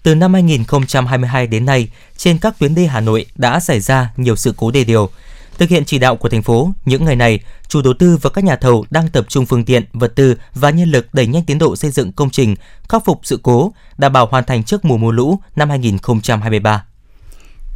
Từ 0.06 0.16
năm 0.16 0.34
2022 0.34 1.48
đến 1.48 1.66
nay, 1.66 1.90
trên 2.18 2.38
các 2.38 2.60
tuyến 2.60 2.76
đê 2.76 2.86
Hà 2.86 3.02
Nội 3.02 3.26
đã 3.36 3.60
xảy 3.60 3.80
ra 3.80 4.12
nhiều 4.18 4.36
sự 4.36 4.54
cố 4.58 4.72
đê 4.72 4.84
điều. 4.84 5.10
Thực 5.58 5.70
hiện 5.70 5.86
chỉ 5.86 6.00
đạo 6.00 6.16
của 6.16 6.30
thành 6.30 6.44
phố, 6.44 6.72
những 6.86 7.06
ngày 7.06 7.16
này, 7.16 7.40
chủ 7.68 7.82
đầu 7.82 7.94
tư 8.00 8.18
và 8.22 8.30
các 8.30 8.44
nhà 8.44 8.56
thầu 8.56 8.86
đang 8.90 9.08
tập 9.08 9.26
trung 9.28 9.46
phương 9.46 9.66
tiện, 9.66 9.84
vật 9.94 10.16
tư 10.16 10.36
và 10.56 10.70
nhân 10.70 10.92
lực 10.92 11.14
đẩy 11.14 11.28
nhanh 11.28 11.44
tiến 11.44 11.58
độ 11.58 11.76
xây 11.76 11.92
dựng 11.92 12.12
công 12.12 12.30
trình, 12.30 12.56
khắc 12.90 13.06
phục 13.06 13.20
sự 13.24 13.40
cố, 13.44 13.72
đảm 13.98 14.14
bảo 14.14 14.28
hoàn 14.32 14.44
thành 14.44 14.64
trước 14.64 14.86
mùa 14.86 14.98
mùa 14.98 15.12
lũ 15.12 15.40
năm 15.56 15.70
2023. 15.70 16.86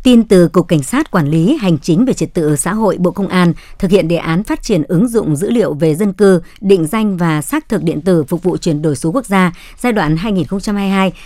Tin 0.04 0.24
từ 0.24 0.48
Cục 0.48 0.68
Cảnh 0.68 0.84
sát 0.84 1.12
Quản 1.12 1.28
lý 1.28 1.58
Hành 1.62 1.78
chính 1.78 2.06
về 2.06 2.14
Trật 2.14 2.34
tự 2.34 2.56
xã 2.56 2.74
hội 2.74 2.98
Bộ 3.00 3.12
Công 3.12 3.28
an 3.28 3.54
thực 3.80 3.92
hiện 3.92 4.08
đề 4.08 4.16
án 4.16 4.44
phát 4.44 4.64
triển 4.64 4.84
ứng 4.84 5.08
dụng 5.08 5.36
dữ 5.36 5.50
liệu 5.50 5.74
về 5.74 5.96
dân 5.96 6.14
cư, 6.14 6.42
định 6.62 6.88
danh 6.88 7.18
và 7.18 7.42
xác 7.42 7.70
thực 7.70 7.84
điện 7.84 8.02
tử 8.02 8.24
phục 8.24 8.44
vụ 8.44 8.58
chuyển 8.58 8.82
đổi 8.82 8.96
số 8.96 9.12
quốc 9.12 9.26
gia 9.26 9.52
giai 9.80 9.94
đoạn 9.94 10.16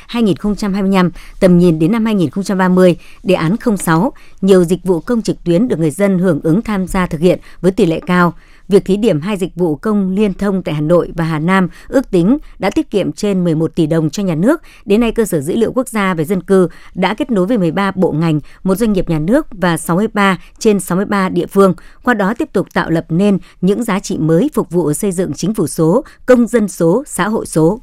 2022-2025, 0.10 1.10
tầm 1.40 1.60
nhìn 1.60 1.80
đến 1.80 1.92
năm 1.92 2.06
2030, 2.06 2.96
đề 3.24 3.36
án 3.36 3.56
06, 3.78 4.14
nhiều 4.42 4.64
dịch 4.64 4.84
vụ 4.84 5.00
công 5.00 5.22
trực 5.22 5.44
tuyến 5.44 5.68
được 5.68 5.80
người 5.80 5.92
dân 5.92 6.20
hưởng 6.20 6.40
ứng 6.44 6.62
tham 6.62 6.88
gia 6.88 7.06
thực 7.06 7.22
hiện 7.22 7.40
với 7.62 7.72
tỷ 7.72 7.86
lệ 7.86 8.00
cao. 8.06 8.34
Việc 8.68 8.86
thí 8.86 8.98
điểm 8.98 9.22
hai 9.22 9.38
dịch 9.38 9.56
vụ 9.56 9.76
công 9.76 10.10
liên 10.10 10.34
thông 10.34 10.64
tại 10.64 10.76
Hà 10.76 10.82
Nội 10.82 11.12
và 11.16 11.26
Hà 11.26 11.40
Nam 11.40 11.70
ước 11.88 12.12
tính 12.12 12.38
đã 12.60 12.70
tiết 12.70 12.90
kiệm 12.90 13.12
trên 13.12 13.44
11 13.44 13.76
tỷ 13.76 13.88
đồng 13.88 14.10
cho 14.10 14.24
nhà 14.24 14.36
nước. 14.36 14.62
Đến 14.86 15.02
nay, 15.02 15.12
cơ 15.12 15.26
sở 15.26 15.42
dữ 15.42 15.56
liệu 15.56 15.72
quốc 15.72 15.88
gia 15.88 16.14
về 16.14 16.26
dân 16.26 16.44
cư 16.44 16.68
đã 16.94 17.14
kết 17.14 17.32
nối 17.32 17.46
với 17.46 17.58
13 17.58 17.92
bộ 17.96 18.12
ngành, 18.12 18.40
một 18.64 18.76
doanh 18.76 18.94
nghiệp 18.94 19.10
nhà 19.10 19.20
nước 19.20 19.48
và 19.52 19.78
63 19.78 20.38
trên 20.60 20.80
63 20.80 21.30
địa 21.30 21.48
phương, 21.48 21.74
qua 22.04 22.14
đó 22.14 22.34
tiếp 22.38 22.54
tục 22.54 22.68
tạo 22.74 22.90
lập 22.90 23.06
nên 23.10 23.38
những 23.62 23.84
giá 23.84 24.00
trị 24.00 24.18
mới 24.18 24.50
phục 24.54 24.70
vụ 24.70 24.94
xây 24.94 25.12
dựng 25.12 25.34
chính 25.34 25.54
phủ 25.54 25.68
số, 25.68 26.04
công 26.26 26.48
dân 26.48 26.68
số, 26.68 27.04
xã 27.08 27.28
hội 27.28 27.46
số. 27.46 27.80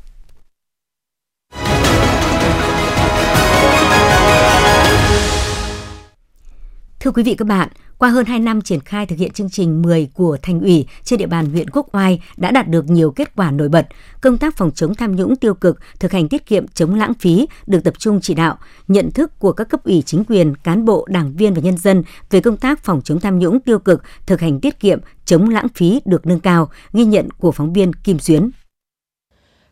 Thưa 7.00 7.10
quý 7.10 7.22
vị 7.22 7.34
các 7.34 7.48
bạn, 7.48 7.68
qua 8.00 8.10
hơn 8.10 8.26
2 8.26 8.40
năm 8.40 8.60
triển 8.60 8.80
khai 8.80 9.06
thực 9.06 9.18
hiện 9.18 9.30
chương 9.30 9.50
trình 9.50 9.82
10 9.82 10.08
của 10.14 10.36
thành 10.42 10.60
ủy 10.60 10.86
trên 11.04 11.18
địa 11.18 11.26
bàn 11.26 11.50
huyện 11.50 11.70
Quốc 11.70 11.94
Oai 11.94 12.22
đã 12.36 12.50
đạt 12.50 12.68
được 12.68 12.90
nhiều 12.90 13.10
kết 13.10 13.36
quả 13.36 13.50
nổi 13.50 13.68
bật. 13.68 13.86
Công 14.20 14.38
tác 14.38 14.56
phòng 14.56 14.70
chống 14.74 14.94
tham 14.94 15.16
nhũng 15.16 15.36
tiêu 15.36 15.54
cực, 15.54 15.78
thực 15.98 16.12
hành 16.12 16.28
tiết 16.28 16.46
kiệm 16.46 16.68
chống 16.68 16.94
lãng 16.94 17.14
phí 17.14 17.46
được 17.66 17.84
tập 17.84 17.94
trung 17.98 18.20
chỉ 18.20 18.34
đạo. 18.34 18.58
Nhận 18.88 19.10
thức 19.10 19.38
của 19.38 19.52
các 19.52 19.68
cấp 19.68 19.84
ủy 19.84 20.02
chính 20.06 20.24
quyền, 20.24 20.54
cán 20.54 20.84
bộ, 20.84 21.06
đảng 21.08 21.32
viên 21.32 21.54
và 21.54 21.60
nhân 21.60 21.78
dân 21.78 22.02
về 22.30 22.40
công 22.40 22.56
tác 22.56 22.84
phòng 22.84 23.00
chống 23.04 23.20
tham 23.20 23.38
nhũng 23.38 23.60
tiêu 23.60 23.78
cực, 23.78 24.02
thực 24.26 24.40
hành 24.40 24.60
tiết 24.60 24.80
kiệm 24.80 24.98
chống 25.24 25.48
lãng 25.48 25.66
phí 25.74 26.00
được 26.04 26.26
nâng 26.26 26.40
cao, 26.40 26.70
ghi 26.92 27.04
nhận 27.04 27.30
của 27.30 27.52
phóng 27.52 27.72
viên 27.72 27.92
Kim 27.92 28.18
Xuyến 28.18 28.50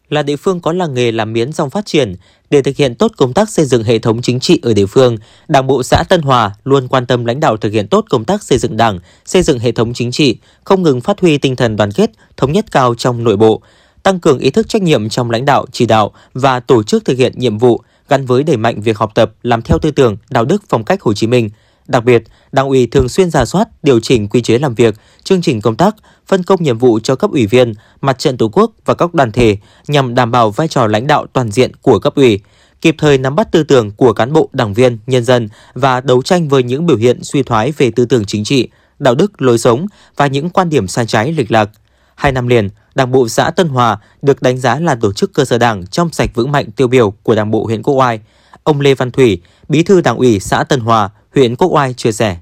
là 0.08 0.22
địa 0.22 0.36
phương 0.36 0.60
có 0.60 0.72
làng 0.72 0.94
nghề 0.94 1.12
làm 1.12 1.32
miến 1.32 1.52
rong 1.52 1.70
phát 1.70 1.86
triển. 1.86 2.14
Để 2.50 2.62
thực 2.62 2.76
hiện 2.76 2.94
tốt 2.94 3.12
công 3.16 3.32
tác 3.32 3.50
xây 3.50 3.64
dựng 3.64 3.84
hệ 3.84 3.98
thống 3.98 4.22
chính 4.22 4.40
trị 4.40 4.60
ở 4.62 4.74
địa 4.74 4.86
phương, 4.86 5.16
Đảng 5.48 5.66
bộ 5.66 5.82
xã 5.82 6.04
Tân 6.08 6.22
Hòa 6.22 6.50
luôn 6.64 6.88
quan 6.88 7.06
tâm 7.06 7.24
lãnh 7.24 7.40
đạo 7.40 7.56
thực 7.56 7.72
hiện 7.72 7.88
tốt 7.88 8.04
công 8.10 8.24
tác 8.24 8.42
xây 8.42 8.58
dựng 8.58 8.76
Đảng, 8.76 8.98
xây 9.24 9.42
dựng 9.42 9.58
hệ 9.58 9.72
thống 9.72 9.94
chính 9.94 10.10
trị, 10.10 10.38
không 10.64 10.82
ngừng 10.82 11.00
phát 11.00 11.20
huy 11.20 11.38
tinh 11.38 11.56
thần 11.56 11.76
đoàn 11.76 11.92
kết, 11.92 12.10
thống 12.36 12.52
nhất 12.52 12.66
cao 12.72 12.94
trong 12.94 13.24
nội 13.24 13.36
bộ, 13.36 13.62
tăng 14.02 14.20
cường 14.20 14.38
ý 14.38 14.50
thức 14.50 14.68
trách 14.68 14.82
nhiệm 14.82 15.08
trong 15.08 15.30
lãnh 15.30 15.44
đạo, 15.44 15.66
chỉ 15.72 15.86
đạo 15.86 16.12
và 16.34 16.60
tổ 16.60 16.82
chức 16.82 17.04
thực 17.04 17.18
hiện 17.18 17.32
nhiệm 17.36 17.58
vụ 17.58 17.80
gắn 18.08 18.26
với 18.26 18.42
đẩy 18.42 18.56
mạnh 18.56 18.80
việc 18.80 18.98
học 18.98 19.12
tập, 19.14 19.32
làm 19.42 19.62
theo 19.62 19.78
tư 19.78 19.90
tưởng, 19.90 20.16
đạo 20.30 20.44
đức 20.44 20.62
phong 20.68 20.84
cách 20.84 21.02
Hồ 21.02 21.12
Chí 21.12 21.26
Minh– 21.26 21.50
Đặc 21.88 22.04
biệt, 22.04 22.22
Đảng 22.52 22.68
ủy 22.68 22.86
thường 22.86 23.08
xuyên 23.08 23.30
giả 23.30 23.44
soát, 23.44 23.68
điều 23.82 24.00
chỉnh 24.00 24.28
quy 24.28 24.42
chế 24.42 24.58
làm 24.58 24.74
việc, 24.74 24.94
chương 25.24 25.42
trình 25.42 25.60
công 25.60 25.76
tác, 25.76 25.96
phân 26.26 26.42
công 26.42 26.62
nhiệm 26.62 26.78
vụ 26.78 27.00
cho 27.02 27.14
cấp 27.16 27.30
ủy 27.30 27.46
viên, 27.46 27.72
mặt 28.00 28.18
trận 28.18 28.36
Tổ 28.36 28.48
quốc 28.48 28.72
và 28.84 28.94
các 28.94 29.14
đoàn 29.14 29.32
thể 29.32 29.56
nhằm 29.86 30.14
đảm 30.14 30.30
bảo 30.30 30.50
vai 30.50 30.68
trò 30.68 30.86
lãnh 30.86 31.06
đạo 31.06 31.26
toàn 31.32 31.50
diện 31.50 31.72
của 31.82 31.98
cấp 31.98 32.14
ủy, 32.14 32.40
kịp 32.80 32.94
thời 32.98 33.18
nắm 33.18 33.36
bắt 33.36 33.52
tư 33.52 33.62
tưởng 33.62 33.90
của 33.90 34.12
cán 34.12 34.32
bộ, 34.32 34.48
đảng 34.52 34.74
viên, 34.74 34.98
nhân 35.06 35.24
dân 35.24 35.48
và 35.74 36.00
đấu 36.00 36.22
tranh 36.22 36.48
với 36.48 36.62
những 36.62 36.86
biểu 36.86 36.96
hiện 36.96 37.24
suy 37.24 37.42
thoái 37.42 37.72
về 37.72 37.90
tư 37.90 38.04
tưởng 38.04 38.24
chính 38.24 38.44
trị, 38.44 38.68
đạo 38.98 39.14
đức, 39.14 39.42
lối 39.42 39.58
sống 39.58 39.86
và 40.16 40.26
những 40.26 40.50
quan 40.50 40.68
điểm 40.68 40.88
sai 40.88 41.06
trái 41.06 41.32
lệch 41.32 41.52
lạc. 41.52 41.70
Hai 42.14 42.32
năm 42.32 42.46
liền, 42.46 42.68
Đảng 42.94 43.12
bộ 43.12 43.28
xã 43.28 43.50
Tân 43.50 43.68
Hòa 43.68 43.98
được 44.22 44.42
đánh 44.42 44.58
giá 44.58 44.80
là 44.80 44.94
tổ 44.94 45.12
chức 45.12 45.32
cơ 45.34 45.44
sở 45.44 45.58
đảng 45.58 45.86
trong 45.86 46.12
sạch 46.12 46.30
vững 46.34 46.52
mạnh 46.52 46.70
tiêu 46.70 46.88
biểu 46.88 47.10
của 47.10 47.34
Đảng 47.34 47.50
bộ 47.50 47.64
huyện 47.64 47.82
Quốc 47.82 47.94
Oai. 47.94 48.20
Ông 48.64 48.80
Lê 48.80 48.94
Văn 48.94 49.10
Thủy, 49.10 49.42
Bí 49.68 49.82
thư 49.82 50.00
Đảng 50.00 50.16
ủy 50.16 50.40
xã 50.40 50.64
Tân 50.64 50.80
Hòa, 50.80 51.10
huyện 51.38 51.56
Quốc 51.56 51.72
Oai 51.72 51.94
chia 51.94 52.12
sẻ. 52.12 52.36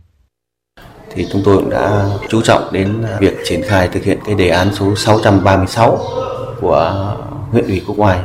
Thì 1.15 1.27
chúng 1.33 1.43
tôi 1.45 1.57
cũng 1.57 1.71
đã 1.71 2.05
chú 2.29 2.43
trọng 2.43 2.73
đến 2.73 3.05
việc 3.21 3.35
triển 3.45 3.63
khai 3.63 3.89
thực 3.89 4.05
hiện 4.05 4.19
cái 4.25 4.35
đề 4.35 4.49
án 4.49 4.75
số 4.75 4.97
636 4.97 5.99
của 6.61 7.17
huyện 7.51 7.67
ủy 7.67 7.83
Quốc 7.87 7.99
Oai 7.99 8.19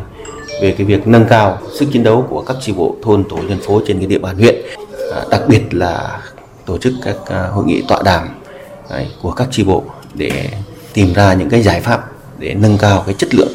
về 0.62 0.76
cái 0.78 0.86
việc 0.86 1.08
nâng 1.08 1.26
cao 1.30 1.60
sức 1.80 1.86
chiến 1.94 2.04
đấu 2.04 2.28
của 2.30 2.42
các 2.42 2.58
chi 2.62 2.74
bộ 2.74 2.96
thôn 3.04 3.24
tổ 3.24 3.38
dân 3.50 3.60
phố 3.60 3.82
trên 3.88 3.98
cái 3.98 4.08
địa 4.08 4.20
bàn 4.20 4.38
huyện, 4.38 4.56
à, 5.14 5.22
đặc 5.32 5.42
biệt 5.48 5.62
là 5.72 6.22
tổ 6.66 6.78
chức 6.78 6.94
các 7.04 7.16
à, 7.26 7.48
hội 7.48 7.66
nghị 7.66 7.84
tọa 7.88 8.02
đàm 8.06 8.30
à, 8.90 9.04
của 9.22 9.32
các 9.32 9.48
chi 9.52 9.64
bộ 9.64 9.84
để 10.14 10.50
tìm 10.94 11.14
ra 11.14 11.34
những 11.34 11.50
cái 11.50 11.62
giải 11.62 11.82
pháp 11.82 12.12
để 12.38 12.54
nâng 12.54 12.78
cao 12.78 13.04
cái 13.06 13.16
chất 13.18 13.36
lượng 13.36 13.52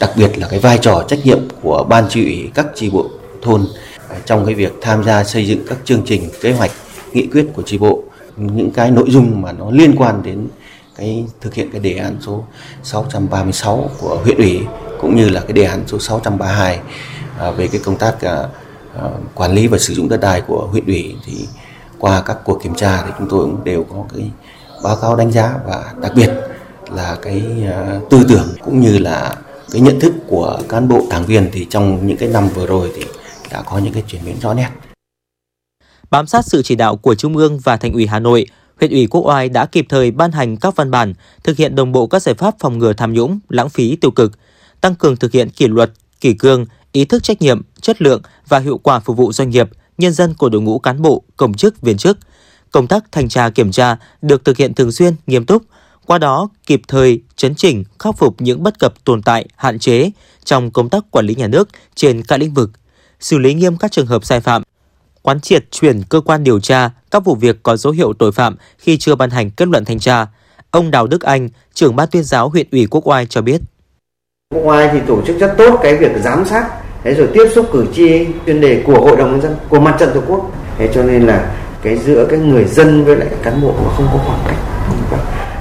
đặc 0.00 0.10
biệt 0.16 0.38
là 0.38 0.48
cái 0.50 0.58
vai 0.58 0.78
trò 0.78 1.04
trách 1.08 1.18
nhiệm 1.24 1.38
của 1.62 1.84
ban 1.88 2.08
tri 2.08 2.24
ủy 2.24 2.50
các 2.54 2.66
chi 2.74 2.90
bộ 2.90 3.10
thôn 3.42 3.66
trong 4.24 4.46
cái 4.46 4.54
việc 4.54 4.72
tham 4.80 5.04
gia 5.04 5.24
xây 5.24 5.46
dựng 5.46 5.64
các 5.68 5.78
chương 5.84 6.02
trình 6.06 6.30
kế 6.40 6.52
hoạch 6.52 6.70
nghị 7.12 7.26
quyết 7.26 7.46
của 7.54 7.62
tri 7.62 7.78
bộ 7.78 8.02
những 8.36 8.70
cái 8.70 8.90
nội 8.90 9.06
dung 9.08 9.42
mà 9.42 9.52
nó 9.52 9.70
liên 9.70 9.94
quan 9.96 10.22
đến 10.22 10.48
cái 10.96 11.24
thực 11.40 11.54
hiện 11.54 11.70
cái 11.70 11.80
đề 11.80 11.96
án 11.96 12.16
số 12.20 12.44
636 12.82 13.90
của 14.00 14.20
huyện 14.24 14.36
ủy 14.36 14.60
cũng 15.00 15.16
như 15.16 15.28
là 15.28 15.40
cái 15.40 15.52
đề 15.52 15.64
án 15.64 15.84
số 15.86 15.98
632 15.98 16.80
à, 17.38 17.50
về 17.50 17.68
cái 17.68 17.80
công 17.84 17.96
tác 17.96 18.20
à, 18.20 18.48
à, 18.96 19.10
quản 19.34 19.52
lý 19.52 19.66
và 19.66 19.78
sử 19.78 19.94
dụng 19.94 20.08
đất 20.08 20.20
đai 20.20 20.40
của 20.40 20.68
huyện 20.70 20.86
ủy 20.86 21.16
thì 21.24 21.48
qua 21.98 22.22
các 22.22 22.36
cuộc 22.44 22.62
kiểm 22.62 22.74
tra 22.74 23.02
thì 23.06 23.12
chúng 23.18 23.28
tôi 23.30 23.40
cũng 23.40 23.64
đều 23.64 23.84
có 23.84 24.04
cái 24.14 24.30
báo 24.82 24.96
cáo 24.96 25.16
đánh 25.16 25.32
giá 25.32 25.54
và 25.66 25.84
đặc 26.02 26.12
biệt 26.16 26.30
là 26.94 27.16
cái 27.22 27.42
à, 27.72 28.00
tư 28.10 28.24
tưởng 28.28 28.48
cũng 28.64 28.80
như 28.80 28.98
là 28.98 29.36
cái 29.72 29.80
nhận 29.80 30.00
thức 30.00 30.12
của 30.28 30.58
cán 30.68 30.88
bộ 30.88 31.06
đảng 31.10 31.26
viên. 31.26 31.50
Thì 31.52 31.66
trong 31.70 32.06
những 32.06 32.16
cái 32.16 32.28
năm 32.28 32.48
vừa 32.48 32.66
rồi 32.66 32.92
thì 32.96 33.04
đã 33.50 33.62
có 33.62 33.78
những 33.78 33.92
cái 33.92 34.02
chuyển 34.06 34.24
biến 34.24 34.36
rõ 34.40 34.54
nét. 34.54 34.70
Bám 36.10 36.26
sát 36.26 36.44
sự 36.44 36.62
chỉ 36.62 36.74
đạo 36.74 36.96
của 36.96 37.14
Trung 37.14 37.36
ương 37.36 37.58
và 37.58 37.76
Thành 37.76 37.92
ủy 37.92 38.06
Hà 38.06 38.18
Nội, 38.18 38.46
huyện 38.80 38.90
ủy 38.90 39.06
Quốc 39.06 39.26
Oai 39.26 39.48
đã 39.48 39.66
kịp 39.66 39.86
thời 39.88 40.10
ban 40.10 40.32
hành 40.32 40.56
các 40.56 40.76
văn 40.76 40.90
bản 40.90 41.14
thực 41.44 41.56
hiện 41.56 41.74
đồng 41.74 41.92
bộ 41.92 42.06
các 42.06 42.22
giải 42.22 42.34
pháp 42.34 42.54
phòng 42.58 42.78
ngừa 42.78 42.92
tham 42.92 43.12
nhũng, 43.12 43.38
lãng 43.48 43.68
phí 43.68 43.96
tiêu 43.96 44.10
cực, 44.10 44.32
tăng 44.80 44.94
cường 44.94 45.16
thực 45.16 45.32
hiện 45.32 45.50
kỷ 45.50 45.66
luật, 45.68 45.92
kỷ 46.20 46.34
cương, 46.34 46.66
ý 46.92 47.04
thức 47.04 47.22
trách 47.22 47.42
nhiệm, 47.42 47.62
chất 47.80 48.02
lượng 48.02 48.22
và 48.48 48.58
hiệu 48.58 48.78
quả 48.78 48.98
phục 48.98 49.16
vụ 49.16 49.32
doanh 49.32 49.50
nghiệp, 49.50 49.70
nhân 49.98 50.12
dân 50.12 50.34
của 50.34 50.48
đội 50.48 50.62
ngũ 50.62 50.78
cán 50.78 51.02
bộ, 51.02 51.22
công 51.36 51.54
chức, 51.54 51.80
viên 51.80 51.96
chức. 51.96 52.18
Công 52.70 52.86
tác 52.86 53.04
thanh 53.12 53.28
tra 53.28 53.50
kiểm 53.50 53.72
tra 53.72 53.96
được 54.22 54.44
thực 54.44 54.56
hiện 54.56 54.74
thường 54.74 54.92
xuyên, 54.92 55.14
nghiêm 55.26 55.46
túc, 55.46 55.62
qua 56.06 56.18
đó 56.18 56.48
kịp 56.66 56.80
thời 56.88 57.20
chấn 57.36 57.54
chỉnh, 57.54 57.84
khắc 57.98 58.18
phục 58.18 58.40
những 58.40 58.62
bất 58.62 58.78
cập 58.78 59.04
tồn 59.04 59.22
tại, 59.22 59.46
hạn 59.56 59.78
chế 59.78 60.10
trong 60.44 60.70
công 60.70 60.88
tác 60.88 61.04
quản 61.10 61.26
lý 61.26 61.34
nhà 61.34 61.46
nước 61.46 61.68
trên 61.94 62.22
các 62.22 62.40
lĩnh 62.40 62.54
vực 62.54 62.70
xử 63.20 63.38
lý 63.38 63.54
nghiêm 63.54 63.76
các 63.76 63.92
trường 63.92 64.06
hợp 64.06 64.24
sai 64.24 64.40
phạm, 64.40 64.62
quán 65.22 65.40
triệt 65.40 65.64
chuyển 65.70 66.02
cơ 66.02 66.20
quan 66.20 66.44
điều 66.44 66.60
tra 66.60 66.90
các 67.10 67.24
vụ 67.24 67.34
việc 67.34 67.62
có 67.62 67.76
dấu 67.76 67.92
hiệu 67.92 68.12
tội 68.18 68.32
phạm 68.32 68.56
khi 68.78 68.98
chưa 68.98 69.14
ban 69.14 69.30
hành 69.30 69.50
kết 69.50 69.68
luận 69.68 69.84
thanh 69.84 69.98
tra. 69.98 70.26
Ông 70.70 70.90
Đào 70.90 71.06
Đức 71.06 71.22
Anh, 71.22 71.48
trưởng 71.74 71.96
ban 71.96 72.08
tuyên 72.08 72.24
giáo 72.24 72.48
huyện 72.48 72.66
ủy 72.72 72.86
Quốc 72.90 73.06
Oai 73.06 73.26
cho 73.26 73.42
biết. 73.42 73.60
Quốc 74.54 74.64
Oai 74.64 74.88
thì 74.92 74.98
tổ 75.06 75.22
chức 75.26 75.38
rất 75.38 75.54
tốt 75.58 75.80
cái 75.82 75.96
việc 75.96 76.12
giám 76.24 76.44
sát, 76.44 76.70
thế 77.04 77.14
rồi 77.14 77.28
tiếp 77.34 77.48
xúc 77.54 77.68
cử 77.72 77.86
tri 77.94 78.26
chuyên 78.46 78.60
đề 78.60 78.82
của 78.86 79.00
hội 79.00 79.16
đồng 79.16 79.30
nhân 79.32 79.42
dân, 79.42 79.56
của 79.68 79.80
mặt 79.80 79.96
trận 79.98 80.10
tổ 80.14 80.20
quốc. 80.28 80.50
Thế 80.78 80.90
cho 80.94 81.02
nên 81.02 81.26
là 81.26 81.54
cái 81.82 81.98
giữa 81.98 82.26
cái 82.30 82.38
người 82.38 82.64
dân 82.64 83.04
với 83.04 83.16
lại 83.16 83.28
cán 83.42 83.62
bộ 83.62 83.74
nó 83.84 83.90
không 83.96 84.08
có 84.12 84.18
khoảng 84.26 84.40
cách 84.46 84.58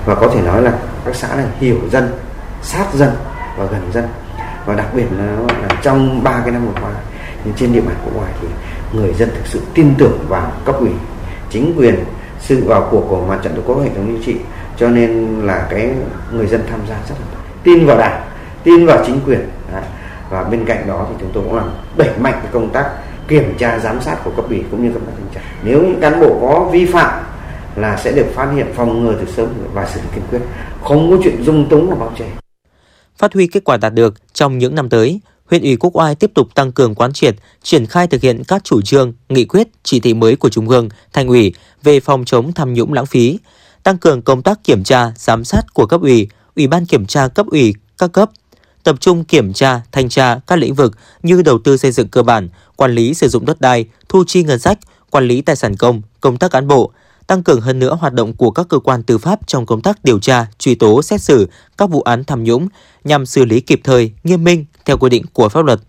và 0.05 0.15
có 0.15 0.31
thể 0.33 0.41
nói 0.41 0.61
là 0.61 0.79
các 1.05 1.15
xã 1.15 1.35
này 1.35 1.45
hiểu 1.59 1.79
dân, 1.91 2.11
sát 2.63 2.93
dân 2.93 3.09
và 3.57 3.65
gần 3.65 3.91
dân 3.93 4.05
và 4.65 4.75
đặc 4.75 4.93
biệt 4.95 5.05
là, 5.17 5.25
là 5.61 5.81
trong 5.83 6.23
ba 6.23 6.41
cái 6.41 6.51
năm 6.51 6.65
vừa 6.65 6.81
qua 6.81 6.91
nhưng 7.45 7.53
trên 7.53 7.73
địa 7.73 7.81
bàn 7.81 7.95
quốc 8.03 8.15
ngoài 8.15 8.31
thì 8.41 8.47
người 8.93 9.13
dân 9.13 9.29
thực 9.29 9.47
sự 9.47 9.61
tin 9.73 9.93
tưởng 9.97 10.25
vào 10.27 10.51
cấp 10.65 10.75
ủy, 10.79 10.89
chính 11.49 11.73
quyền, 11.77 11.95
sự 12.39 12.63
vào 12.65 12.87
cuộc 12.91 13.05
của 13.09 13.25
mặt 13.25 13.39
trận 13.43 13.55
tổ 13.55 13.61
quốc 13.65 13.83
hệ 13.83 13.89
thống 13.89 14.05
chính 14.07 14.23
trị. 14.25 14.41
Cho 14.77 14.89
nên 14.89 15.41
là 15.41 15.67
cái 15.69 15.91
người 16.33 16.47
dân 16.47 16.61
tham 16.69 16.79
gia 16.89 16.95
rất 16.95 17.15
là 17.19 17.39
tin 17.63 17.85
vào 17.85 17.97
đảng, 17.97 18.23
tin 18.63 18.85
vào 18.85 19.03
chính 19.05 19.19
quyền 19.25 19.39
à, 19.73 19.83
và 20.29 20.43
bên 20.43 20.65
cạnh 20.65 20.87
đó 20.87 21.05
thì 21.09 21.15
chúng 21.19 21.29
tôi 21.33 21.43
cũng 21.43 21.55
làm 21.55 21.69
đẩy 21.97 22.09
mạnh 22.19 22.33
cái 22.33 22.51
công 22.51 22.69
tác 22.69 22.89
kiểm 23.27 23.53
tra, 23.57 23.79
giám 23.79 24.01
sát 24.01 24.17
của 24.23 24.31
cấp 24.35 24.45
ủy 24.49 24.63
cũng 24.71 24.83
như 24.83 24.93
công 24.93 25.05
tác 25.05 25.11
thanh 25.17 25.27
tra. 25.35 25.41
Nếu 25.63 25.81
những 25.81 25.99
cán 26.01 26.19
bộ 26.19 26.37
có 26.41 26.69
vi 26.71 26.85
phạm 26.85 27.23
là 27.75 27.97
sẽ 27.97 28.11
được 28.11 28.25
phát 28.33 28.51
hiện, 28.55 28.67
phòng 28.75 29.03
ngừa 29.03 29.15
từ 29.19 29.25
sớm 29.31 29.47
và 29.73 29.85
xử 29.85 29.99
lý 30.01 30.07
kiên 30.15 30.23
quyết. 30.29 30.39
Không 30.83 31.11
có 31.11 31.17
chuyện 31.23 31.43
dung 31.43 31.69
túng 31.69 31.89
và 31.89 31.95
bao 31.95 32.11
che. 32.19 32.25
Phát 33.17 33.33
huy 33.33 33.47
kết 33.47 33.63
quả 33.63 33.77
đạt 33.77 33.93
được 33.93 34.13
trong 34.33 34.57
những 34.57 34.75
năm 34.75 34.89
tới 34.89 35.19
huyện 35.49 35.63
ủy 35.63 35.75
Quốc 35.75 35.95
Oai 35.95 36.15
tiếp 36.15 36.31
tục 36.35 36.55
tăng 36.55 36.71
cường 36.71 36.95
quán 36.95 37.13
triệt, 37.13 37.35
triển 37.63 37.85
khai 37.85 38.07
thực 38.07 38.21
hiện 38.21 38.43
các 38.43 38.63
chủ 38.63 38.81
trương, 38.81 39.13
nghị 39.29 39.45
quyết, 39.45 39.67
chỉ 39.83 39.99
thị 39.99 40.13
mới 40.13 40.35
của 40.35 40.49
Trung 40.49 40.69
ương, 40.69 40.89
Thành 41.13 41.27
ủy 41.27 41.53
về 41.83 41.99
phòng 41.99 42.25
chống 42.25 42.53
tham 42.53 42.73
nhũng 42.73 42.93
lãng 42.93 43.05
phí, 43.05 43.39
tăng 43.83 43.97
cường 43.97 44.21
công 44.21 44.41
tác 44.41 44.63
kiểm 44.63 44.83
tra, 44.83 45.11
giám 45.15 45.43
sát 45.43 45.73
của 45.73 45.85
cấp 45.85 46.01
ủy, 46.01 46.27
ủy 46.55 46.67
ban 46.67 46.85
kiểm 46.85 47.05
tra 47.05 47.27
cấp 47.27 47.45
ủy 47.47 47.73
các 47.97 48.11
cấp, 48.11 48.29
tập 48.83 48.95
trung 48.99 49.23
kiểm 49.23 49.53
tra, 49.53 49.81
thanh 49.91 50.09
tra 50.09 50.39
các 50.47 50.55
lĩnh 50.55 50.73
vực 50.73 50.97
như 51.23 51.41
đầu 51.41 51.59
tư 51.63 51.77
xây 51.77 51.91
dựng 51.91 52.07
cơ 52.07 52.23
bản, 52.23 52.49
quản 52.75 52.91
lý 52.91 53.13
sử 53.13 53.27
dụng 53.27 53.45
đất 53.45 53.61
đai, 53.61 53.85
thu 54.09 54.23
chi 54.27 54.43
ngân 54.43 54.59
sách, 54.59 54.79
quản 55.11 55.27
lý 55.27 55.41
tài 55.41 55.55
sản 55.55 55.75
công, 55.75 56.01
công 56.21 56.37
tác 56.37 56.51
cán 56.51 56.67
bộ, 56.67 56.91
tăng 57.27 57.43
cường 57.43 57.61
hơn 57.61 57.79
nữa 57.79 57.97
hoạt 57.99 58.13
động 58.13 58.33
của 58.33 58.51
các 58.51 58.65
cơ 58.69 58.79
quan 58.79 59.03
tư 59.03 59.17
pháp 59.17 59.47
trong 59.47 59.65
công 59.65 59.81
tác 59.81 60.03
điều 60.03 60.19
tra, 60.19 60.45
truy 60.59 60.75
tố, 60.75 61.01
xét 61.01 61.21
xử 61.21 61.49
các 61.77 61.89
vụ 61.89 62.01
án 62.01 62.23
tham 62.23 62.43
nhũng 62.43 62.67
nhằm 63.03 63.25
xử 63.25 63.45
lý 63.45 63.59
kịp 63.59 63.81
thời, 63.83 64.11
nghiêm 64.23 64.43
minh 64.43 64.65
theo 64.85 64.97
quy 64.97 65.09
định 65.09 65.23
của 65.33 65.49
pháp 65.49 65.65
luật. 65.65 65.79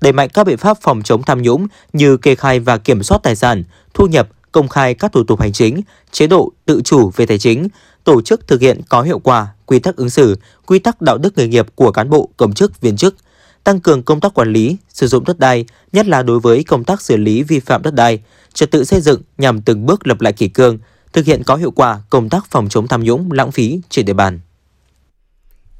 đẩy 0.00 0.12
mạnh 0.12 0.28
các 0.34 0.46
biện 0.46 0.56
pháp 0.56 0.78
phòng 0.80 1.02
chống 1.02 1.22
tham 1.22 1.42
nhũng 1.42 1.66
như 1.92 2.16
kê 2.16 2.34
khai 2.34 2.60
và 2.60 2.78
kiểm 2.78 3.02
soát 3.02 3.18
tài 3.22 3.36
sản, 3.36 3.64
thu 3.94 4.06
nhập, 4.06 4.28
công 4.52 4.68
khai 4.68 4.94
các 4.94 5.12
thủ 5.12 5.24
tục 5.24 5.40
hành 5.40 5.52
chính, 5.52 5.80
chế 6.12 6.26
độ 6.26 6.52
tự 6.64 6.80
chủ 6.84 7.10
về 7.16 7.26
tài 7.26 7.38
chính, 7.38 7.68
tổ 8.04 8.22
chức 8.22 8.46
thực 8.46 8.60
hiện 8.60 8.80
có 8.88 9.02
hiệu 9.02 9.18
quả 9.18 9.46
quy 9.66 9.78
tắc 9.78 9.96
ứng 9.96 10.10
xử, 10.10 10.36
quy 10.66 10.78
tắc 10.78 11.02
đạo 11.02 11.18
đức 11.18 11.38
nghề 11.38 11.48
nghiệp 11.48 11.66
của 11.74 11.92
cán 11.92 12.10
bộ, 12.10 12.28
công 12.36 12.52
chức, 12.52 12.80
viên 12.80 12.96
chức, 12.96 13.14
tăng 13.64 13.80
cường 13.80 14.02
công 14.02 14.20
tác 14.20 14.34
quản 14.34 14.52
lý, 14.52 14.76
sử 14.88 15.06
dụng 15.06 15.24
đất 15.24 15.38
đai, 15.38 15.64
nhất 15.92 16.06
là 16.06 16.22
đối 16.22 16.40
với 16.40 16.64
công 16.64 16.84
tác 16.84 17.02
xử 17.02 17.16
lý 17.16 17.42
vi 17.42 17.60
phạm 17.60 17.82
đất 17.82 17.94
đai, 17.94 18.20
trật 18.54 18.70
tự 18.70 18.84
xây 18.84 19.00
dựng 19.00 19.22
nhằm 19.38 19.62
từng 19.62 19.86
bước 19.86 20.06
lập 20.06 20.20
lại 20.20 20.32
kỷ 20.32 20.48
cương, 20.48 20.78
thực 21.12 21.26
hiện 21.26 21.42
có 21.44 21.56
hiệu 21.56 21.70
quả 21.70 22.00
công 22.10 22.28
tác 22.28 22.46
phòng 22.50 22.68
chống 22.68 22.88
tham 22.88 23.04
nhũng, 23.04 23.32
lãng 23.32 23.52
phí 23.52 23.80
trên 23.88 24.06
địa 24.06 24.12
bàn. 24.12 24.40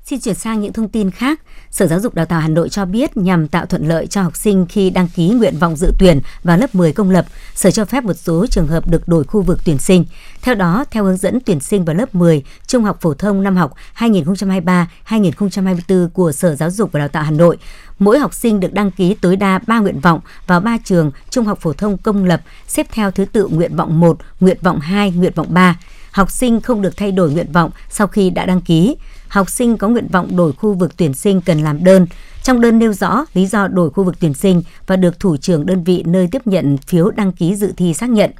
Xin 0.09 0.21
chuyển 0.21 0.35
sang 0.35 0.61
những 0.61 0.73
thông 0.73 0.89
tin 0.89 1.11
khác. 1.11 1.41
Sở 1.71 1.87
Giáo 1.87 2.01
dục 2.01 2.15
Đào 2.15 2.27
tạo 2.27 2.41
Hà 2.41 2.49
Nội 2.49 2.69
cho 2.69 2.85
biết 2.85 3.17
nhằm 3.17 3.49
tạo 3.49 3.67
thuận 3.67 3.89
lợi 3.89 4.07
cho 4.07 4.23
học 4.23 4.37
sinh 4.37 4.67
khi 4.69 4.91
đăng 4.91 5.09
ký 5.09 5.29
nguyện 5.29 5.59
vọng 5.59 5.77
dự 5.77 5.93
tuyển 5.99 6.21
vào 6.45 6.59
lớp 6.59 6.75
10 6.75 6.93
công 6.93 7.11
lập, 7.11 7.27
Sở 7.55 7.71
cho 7.71 7.85
phép 7.85 8.05
một 8.05 8.13
số 8.13 8.47
trường 8.47 8.67
hợp 8.67 8.89
được 8.89 9.09
đổi 9.09 9.25
khu 9.25 9.43
vực 9.43 9.61
tuyển 9.65 9.79
sinh. 9.79 10.05
Theo 10.43 10.55
đó, 10.55 10.85
theo 10.91 11.05
hướng 11.05 11.17
dẫn 11.17 11.41
tuyển 11.41 11.61
sinh 11.61 11.85
vào 11.85 11.97
lớp 11.97 12.15
10 12.15 12.43
Trung 12.67 12.85
học 12.85 12.99
phổ 13.01 13.15
thông 13.15 13.43
năm 13.43 13.57
học 13.57 13.73
2023-2024 13.97 16.09
của 16.09 16.33
Sở 16.33 16.55
Giáo 16.55 16.71
dục 16.71 16.93
và 16.93 16.99
Đào 16.99 17.09
tạo 17.09 17.23
Hà 17.23 17.31
Nội, 17.31 17.59
mỗi 17.99 18.19
học 18.19 18.35
sinh 18.35 18.61
được 18.61 18.73
đăng 18.73 18.91
ký 18.91 19.15
tối 19.15 19.37
đa 19.37 19.61
3 19.67 19.79
nguyện 19.79 20.01
vọng 20.01 20.21
vào 20.47 20.61
3 20.61 20.79
trường 20.85 21.11
Trung 21.31 21.45
học 21.45 21.59
phổ 21.61 21.73
thông 21.73 21.99
công 21.99 22.25
lập 22.25 22.41
xếp 22.67 22.87
theo 22.93 23.11
thứ 23.11 23.25
tự 23.25 23.49
nguyện 23.49 23.77
vọng 23.77 24.01
1, 24.01 24.19
nguyện 24.41 24.59
vọng 24.63 24.81
2, 24.81 25.11
nguyện 25.11 25.33
vọng 25.35 25.47
3. 25.51 25.79
Học 26.11 26.31
sinh 26.31 26.61
không 26.61 26.83
được 26.83 26.97
thay 26.97 27.13
đổi 27.13 27.31
nguyện 27.31 27.53
vọng 27.53 27.71
sau 27.91 28.07
khi 28.07 28.31
đã 28.31 28.47
đăng 28.47 28.61
ký 28.61 28.97
học 29.29 29.51
sinh 29.51 29.77
có 29.77 29.89
nguyện 29.89 30.09
vọng 30.13 30.37
đổi 30.37 30.53
khu 30.53 30.75
vực 30.75 30.97
tuyển 30.97 31.15
sinh 31.15 31.41
cần 31.41 31.59
làm 31.59 31.85
đơn. 31.85 32.07
Trong 32.43 32.61
đơn 32.61 32.79
nêu 32.79 32.93
rõ 32.93 33.25
lý 33.35 33.47
do 33.47 33.69
đổi 33.69 33.91
khu 33.91 34.05
vực 34.05 34.15
tuyển 34.21 34.35
sinh 34.35 34.63
và 34.87 34.97
được 34.97 35.21
thủ 35.21 35.37
trưởng 35.37 35.67
đơn 35.67 35.85
vị 35.85 36.03
nơi 36.07 36.29
tiếp 36.33 36.47
nhận 36.47 36.79
phiếu 36.79 37.11
đăng 37.11 37.33
ký 37.33 37.55
dự 37.55 37.73
thi 37.77 37.95
xác 37.95 38.11
nhận. 38.11 38.31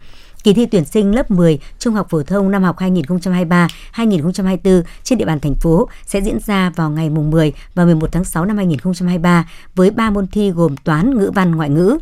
Kỳ 0.45 0.55
thi 0.55 0.67
tuyển 0.67 0.85
sinh 0.85 1.15
lớp 1.15 1.31
10 1.31 1.59
Trung 1.79 1.95
học 1.95 2.07
phổ 2.11 2.23
thông 2.23 2.51
năm 2.51 2.63
học 2.63 2.77
2023-2024 2.79 4.83
trên 5.03 5.19
địa 5.19 5.25
bàn 5.25 5.41
thành 5.41 5.55
phố 5.55 5.89
sẽ 6.07 6.21
diễn 6.21 6.39
ra 6.47 6.73
vào 6.77 6.91
ngày 6.91 7.11
mùng 7.11 7.31
10 7.31 7.53
và 7.75 7.85
11 7.85 8.13
tháng 8.13 8.25
6 8.25 8.45
năm 8.45 8.57
2023 8.57 9.49
với 9.75 9.91
3 9.91 10.11
môn 10.11 10.27
thi 10.27 10.51
gồm 10.51 10.77
toán, 10.77 11.19
ngữ 11.19 11.31
văn, 11.35 11.55
ngoại 11.55 11.71
ngữ. 11.71 11.99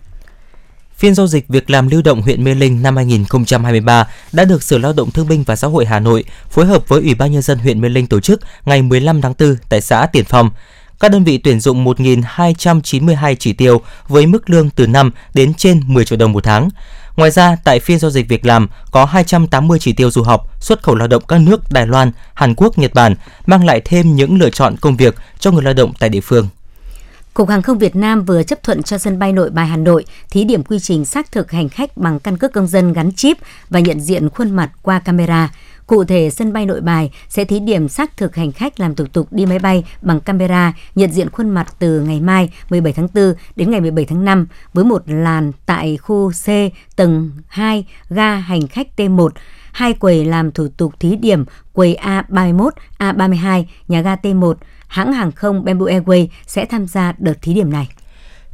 Phiên 0.97 1.15
giao 1.15 1.27
dịch 1.27 1.49
việc 1.49 1.71
làm 1.71 1.89
lưu 1.89 2.03
động 2.03 2.23
huyện 2.23 2.45
Mê 2.45 2.55
Linh 2.55 2.83
năm 2.83 2.97
2023 2.97 4.07
đã 4.33 4.45
được 4.45 4.63
Sở 4.63 4.79
Lao 4.79 4.93
động 4.93 5.11
Thương 5.11 5.29
binh 5.29 5.43
và 5.43 5.57
Xã 5.57 5.69
hội 5.69 5.87
Hà 5.87 6.01
Nội 6.01 6.25
phối 6.51 6.67
hợp 6.67 6.89
với 6.89 7.01
Ủy 7.01 7.15
ban 7.15 7.33
nhân 7.33 7.43
dân 7.43 7.59
huyện 7.59 7.81
Mê 7.81 7.89
Linh 7.89 8.07
tổ 8.07 8.21
chức 8.21 8.41
ngày 8.65 8.83
15 8.83 9.21
tháng 9.21 9.35
4 9.39 9.57
tại 9.69 9.81
xã 9.81 10.07
Tiền 10.07 10.25
Phong. 10.25 10.51
Các 11.01 11.11
đơn 11.11 11.25
vị 11.25 11.39
tuyển 11.39 11.61
dụng 11.61 11.85
1.292 11.85 13.35
chỉ 13.39 13.53
tiêu 13.53 13.81
với 14.09 14.27
mức 14.27 14.51
lương 14.51 14.71
từ 14.71 14.87
5 14.87 15.11
đến 15.35 15.55
trên 15.55 15.81
10 15.87 16.05
triệu 16.05 16.19
đồng 16.19 16.33
một 16.33 16.45
tháng. 16.45 16.69
Ngoài 17.17 17.31
ra, 17.31 17.57
tại 17.65 17.81
phiên 17.81 17.99
giao 17.99 18.11
dịch 18.11 18.29
việc 18.29 18.47
làm 18.47 18.69
có 18.91 19.05
280 19.05 19.79
chỉ 19.79 19.93
tiêu 19.93 20.11
du 20.11 20.23
học, 20.23 20.63
xuất 20.63 20.83
khẩu 20.83 20.95
lao 20.95 21.09
động 21.09 21.23
các 21.29 21.41
nước 21.41 21.61
Đài 21.71 21.87
Loan, 21.87 22.13
Hàn 22.35 22.55
Quốc, 22.55 22.79
Nhật 22.79 22.95
Bản, 22.95 23.15
mang 23.47 23.65
lại 23.65 23.81
thêm 23.85 24.17
những 24.17 24.39
lựa 24.39 24.51
chọn 24.51 24.77
công 24.77 24.97
việc 24.97 25.15
cho 25.39 25.51
người 25.51 25.63
lao 25.63 25.75
động 25.75 25.93
tại 25.99 26.09
địa 26.09 26.21
phương. 26.21 26.49
Cục 27.37 27.49
Hàng 27.49 27.63
không 27.63 27.79
Việt 27.79 27.97
Nam 27.97 28.25
vừa 28.25 28.43
chấp 28.43 28.63
thuận 28.63 28.83
cho 28.83 28.99
sân 28.99 29.19
bay 29.19 29.33
Nội 29.33 29.51
Bài 29.51 29.67
Hà 29.67 29.77
Nội 29.77 30.05
thí 30.31 30.45
điểm 30.45 30.63
quy 30.63 30.79
trình 30.79 31.05
xác 31.05 31.33
thực 31.33 31.51
hành 31.51 31.69
khách 31.69 31.97
bằng 31.97 32.21
căn 32.21 32.37
cước 32.37 32.53
công 32.53 32.67
dân 32.67 32.93
gắn 32.93 33.13
chip 33.13 33.37
và 33.71 33.81
nhận 33.81 34.01
diện 34.01 34.29
khuôn 34.31 34.51
mặt 34.51 34.71
qua 34.83 34.99
camera. 34.99 35.53
Cụ 35.87 36.05
thể, 36.05 36.31
sân 36.31 36.53
bay 36.53 36.67
Nội 36.67 36.81
Bài 36.81 37.11
sẽ 37.29 37.45
thí 37.45 37.61
điểm 37.61 37.89
xác 37.89 38.17
thực 38.17 38.37
hành 38.37 38.53
khách 38.53 38.81
làm 38.81 38.95
thủ 38.95 39.05
tục 39.13 39.29
đi 39.31 39.47
máy 39.47 39.59
bay 39.59 39.85
bằng 40.03 40.21
camera 40.21 40.73
nhận 40.95 41.13
diện 41.13 41.31
khuôn 41.31 41.51
mặt 41.51 41.75
từ 41.79 42.01
ngày 42.01 42.21
mai 42.21 42.51
17 42.71 42.93
tháng 42.93 43.09
4 43.15 43.35
đến 43.57 43.71
ngày 43.71 43.81
17 43.81 44.05
tháng 44.05 44.25
5 44.25 44.47
với 44.75 44.85
một 44.85 45.03
làn 45.07 45.53
tại 45.67 45.97
khu 45.97 46.31
C 46.31 46.49
tầng 46.97 47.31
2 47.49 47.85
ga 48.11 48.37
hành 48.37 48.69
khách 48.69 48.89
T1 48.97 49.29
hai 49.77 49.93
quầy 49.93 50.25
làm 50.25 50.53
thủ 50.53 50.69
tục 50.77 50.95
thí 51.01 51.17
điểm 51.17 51.45
quầy 51.73 51.97
A31, 52.03 52.71
A32, 52.99 53.65
nhà 53.89 54.01
ga 54.01 54.15
T1, 54.15 54.55
hãng 54.87 55.13
hàng 55.13 55.33
không 55.33 55.65
Bamboo 55.65 55.87
Airways 55.87 56.27
sẽ 56.47 56.65
tham 56.65 56.87
gia 56.87 57.15
đợt 57.19 57.43
thí 57.43 57.55
điểm 57.55 57.73
này. 57.73 57.89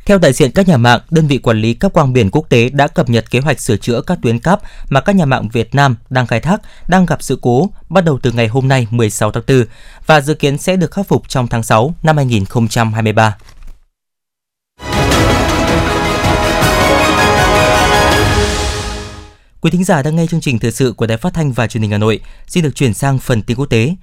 Theo 0.06 0.18
đại 0.18 0.32
diện 0.32 0.52
các 0.52 0.68
nhà 0.68 0.76
mạng, 0.76 1.00
đơn 1.10 1.26
vị 1.26 1.38
quản 1.38 1.60
lý 1.60 1.74
các 1.74 1.92
quang 1.92 2.12
biển 2.12 2.30
quốc 2.30 2.46
tế 2.48 2.68
đã 2.68 2.88
cập 2.88 3.10
nhật 3.10 3.30
kế 3.30 3.40
hoạch 3.40 3.60
sửa 3.60 3.76
chữa 3.76 4.00
các 4.00 4.18
tuyến 4.22 4.38
cáp 4.38 4.60
mà 4.88 5.00
các 5.00 5.16
nhà 5.16 5.24
mạng 5.24 5.48
Việt 5.52 5.74
Nam 5.74 5.96
đang 6.10 6.26
khai 6.26 6.40
thác 6.40 6.62
đang 6.88 7.06
gặp 7.06 7.22
sự 7.22 7.38
cố 7.42 7.70
bắt 7.88 8.04
đầu 8.04 8.18
từ 8.22 8.32
ngày 8.32 8.48
hôm 8.48 8.68
nay 8.68 8.86
16 8.90 9.30
tháng 9.32 9.42
4 9.46 9.64
và 10.06 10.20
dự 10.20 10.34
kiến 10.34 10.58
sẽ 10.58 10.76
được 10.76 10.90
khắc 10.90 11.08
phục 11.08 11.28
trong 11.28 11.48
tháng 11.48 11.62
6 11.62 11.94
năm 12.02 12.16
2023. 12.16 13.36
Quý 19.60 19.70
thính 19.70 19.84
giả 19.84 20.02
đang 20.02 20.16
nghe 20.16 20.26
chương 20.26 20.40
trình 20.40 20.58
thời 20.58 20.72
sự 20.72 20.92
của 20.92 21.06
Đài 21.06 21.18
Phát 21.18 21.34
thanh 21.34 21.52
và 21.52 21.66
Truyền 21.66 21.82
hình 21.82 21.90
Hà 21.90 21.98
Nội. 21.98 22.20
Xin 22.46 22.64
được 22.64 22.74
chuyển 22.74 22.94
sang 22.94 23.18
phần 23.18 23.42
tin 23.42 23.56
quốc 23.56 23.66
tế. 23.66 23.94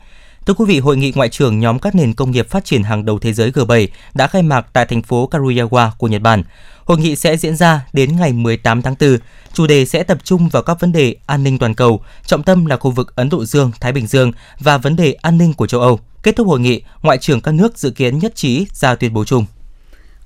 Thưa 0.50 0.54
quý 0.54 0.66
vị, 0.66 0.80
hội 0.80 0.98
nghị 0.98 1.12
ngoại 1.16 1.30
trưởng 1.30 1.60
nhóm 1.60 1.80
các 1.80 1.96
nền 1.96 2.14
công 2.14 2.32
nghiệp 2.32 2.50
phát 2.50 2.66
triển 2.66 2.84
hàng 2.84 3.06
đầu 3.06 3.20
thế 3.20 3.34
giới 3.34 3.52
G7 3.52 3.88
đã 4.14 4.28
khai 4.28 4.44
mạc 4.44 4.66
tại 4.74 4.86
thành 4.86 5.02
phố 5.02 5.30
Karuyawa 5.32 5.90
của 5.98 6.08
Nhật 6.08 6.22
Bản. 6.22 6.44
Hội 6.86 6.98
nghị 6.98 7.16
sẽ 7.16 7.38
diễn 7.38 7.56
ra 7.56 7.86
đến 7.94 8.16
ngày 8.16 8.34
18 8.34 8.82
tháng 8.82 8.96
4. 9.00 9.18
Chủ 9.54 9.68
đề 9.68 9.86
sẽ 9.86 10.04
tập 10.04 10.18
trung 10.24 10.50
vào 10.50 10.64
các 10.64 10.80
vấn 10.80 10.92
đề 10.92 11.16
an 11.26 11.44
ninh 11.44 11.58
toàn 11.58 11.74
cầu, 11.74 12.02
trọng 12.26 12.44
tâm 12.44 12.66
là 12.66 12.78
khu 12.78 12.92
vực 12.92 13.16
Ấn 13.16 13.30
Độ 13.30 13.46
Dương, 13.46 13.72
Thái 13.82 13.92
Bình 13.92 14.08
Dương 14.08 14.32
và 14.60 14.78
vấn 14.78 14.96
đề 14.96 15.14
an 15.14 15.38
ninh 15.38 15.54
của 15.54 15.68
châu 15.68 15.82
Âu. 15.82 16.00
Kết 16.24 16.36
thúc 16.36 16.48
hội 16.48 16.60
nghị, 16.60 16.82
ngoại 17.02 17.18
trưởng 17.18 17.42
các 17.42 17.52
nước 17.54 17.78
dự 17.78 17.92
kiến 17.92 18.20
nhất 18.20 18.36
trí 18.36 18.68
ra 18.74 18.96
tuyên 18.96 19.14
bố 19.14 19.26
chung. 19.26 19.46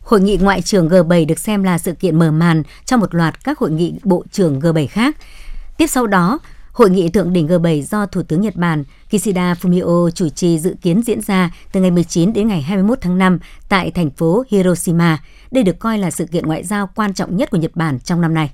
Hội 0.02 0.22
nghị 0.22 0.38
ngoại 0.38 0.62
trưởng 0.62 0.90
G7 0.90 1.26
được 1.26 1.40
xem 1.40 1.64
là 1.64 1.78
sự 1.78 1.94
kiện 1.94 2.20
mở 2.20 2.32
màn 2.32 2.64
cho 2.86 2.98
một 2.98 3.16
loạt 3.16 3.44
các 3.44 3.60
hội 3.60 3.72
nghị 3.72 3.94
bộ 4.04 4.24
trưởng 4.32 4.60
G7 4.60 4.88
khác. 4.88 5.18
Tiếp 5.78 5.88
sau 5.88 6.08
đó, 6.08 6.40
Hội 6.74 6.90
nghị 6.90 7.10
thượng 7.10 7.34
đỉnh 7.34 7.48
G7 7.48 7.82
do 7.82 8.06
Thủ 8.06 8.24
tướng 8.24 8.42
Nhật 8.42 8.56
Bản 8.56 8.84
Kishida 9.10 9.54
Fumio 9.54 10.10
chủ 10.10 10.30
trì 10.30 10.60
dự 10.60 10.76
kiến 10.82 11.02
diễn 11.06 11.22
ra 11.22 11.52
từ 11.72 11.82
ngày 11.82 11.92
19 11.92 12.34
đến 12.34 12.48
ngày 12.48 12.62
21 12.62 12.98
tháng 13.02 13.18
5 13.18 13.40
tại 13.70 13.92
thành 13.92 14.10
phố 14.10 14.44
Hiroshima. 14.50 15.18
Đây 15.52 15.64
được 15.64 15.80
coi 15.80 15.98
là 15.98 16.12
sự 16.12 16.26
kiện 16.26 16.46
ngoại 16.46 16.64
giao 16.64 16.90
quan 16.96 17.14
trọng 17.14 17.38
nhất 17.38 17.50
của 17.52 17.58
Nhật 17.58 17.76
Bản 17.76 18.00
trong 18.00 18.22
năm 18.22 18.34
nay. 18.34 18.50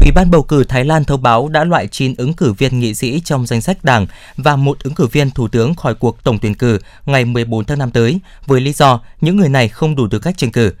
Ủy 0.00 0.10
ban 0.14 0.30
bầu 0.30 0.42
cử 0.42 0.64
Thái 0.64 0.84
Lan 0.84 1.04
thông 1.04 1.22
báo 1.22 1.48
đã 1.48 1.64
loại 1.64 1.86
9 1.86 2.14
ứng 2.18 2.32
cử 2.34 2.52
viên 2.52 2.80
nghị 2.80 2.94
sĩ 2.94 3.20
trong 3.20 3.46
danh 3.46 3.60
sách 3.60 3.84
đảng 3.84 4.06
và 4.36 4.56
một 4.56 4.78
ứng 4.82 4.94
cử 4.94 5.06
viên 5.06 5.30
thủ 5.30 5.48
tướng 5.48 5.74
khỏi 5.74 5.94
cuộc 5.94 6.24
tổng 6.24 6.38
tuyển 6.38 6.54
cử 6.54 6.78
ngày 7.06 7.24
14 7.24 7.64
tháng 7.64 7.78
5 7.78 7.90
tới, 7.90 8.20
với 8.46 8.60
lý 8.60 8.72
do 8.72 9.00
những 9.20 9.36
người 9.36 9.48
này 9.48 9.68
không 9.68 9.96
đủ 9.96 10.08
tư 10.10 10.18
cách 10.18 10.38
tranh 10.38 10.52
cử. 10.52 10.72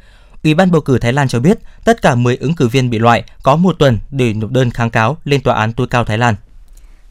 Ủy 0.44 0.54
ban 0.54 0.70
bầu 0.70 0.80
cử 0.80 0.98
Thái 0.98 1.12
Lan 1.12 1.28
cho 1.28 1.40
biết 1.40 1.58
tất 1.84 2.02
cả 2.02 2.14
10 2.14 2.36
ứng 2.36 2.54
cử 2.54 2.68
viên 2.68 2.90
bị 2.90 2.98
loại 2.98 3.24
có 3.42 3.56
một 3.56 3.76
tuần 3.78 3.98
để 4.10 4.32
nộp 4.32 4.50
đơn 4.50 4.70
kháng 4.70 4.90
cáo 4.90 5.16
lên 5.24 5.40
tòa 5.40 5.54
án 5.54 5.72
tối 5.72 5.86
cao 5.90 6.04
Thái 6.04 6.18
Lan. 6.18 6.34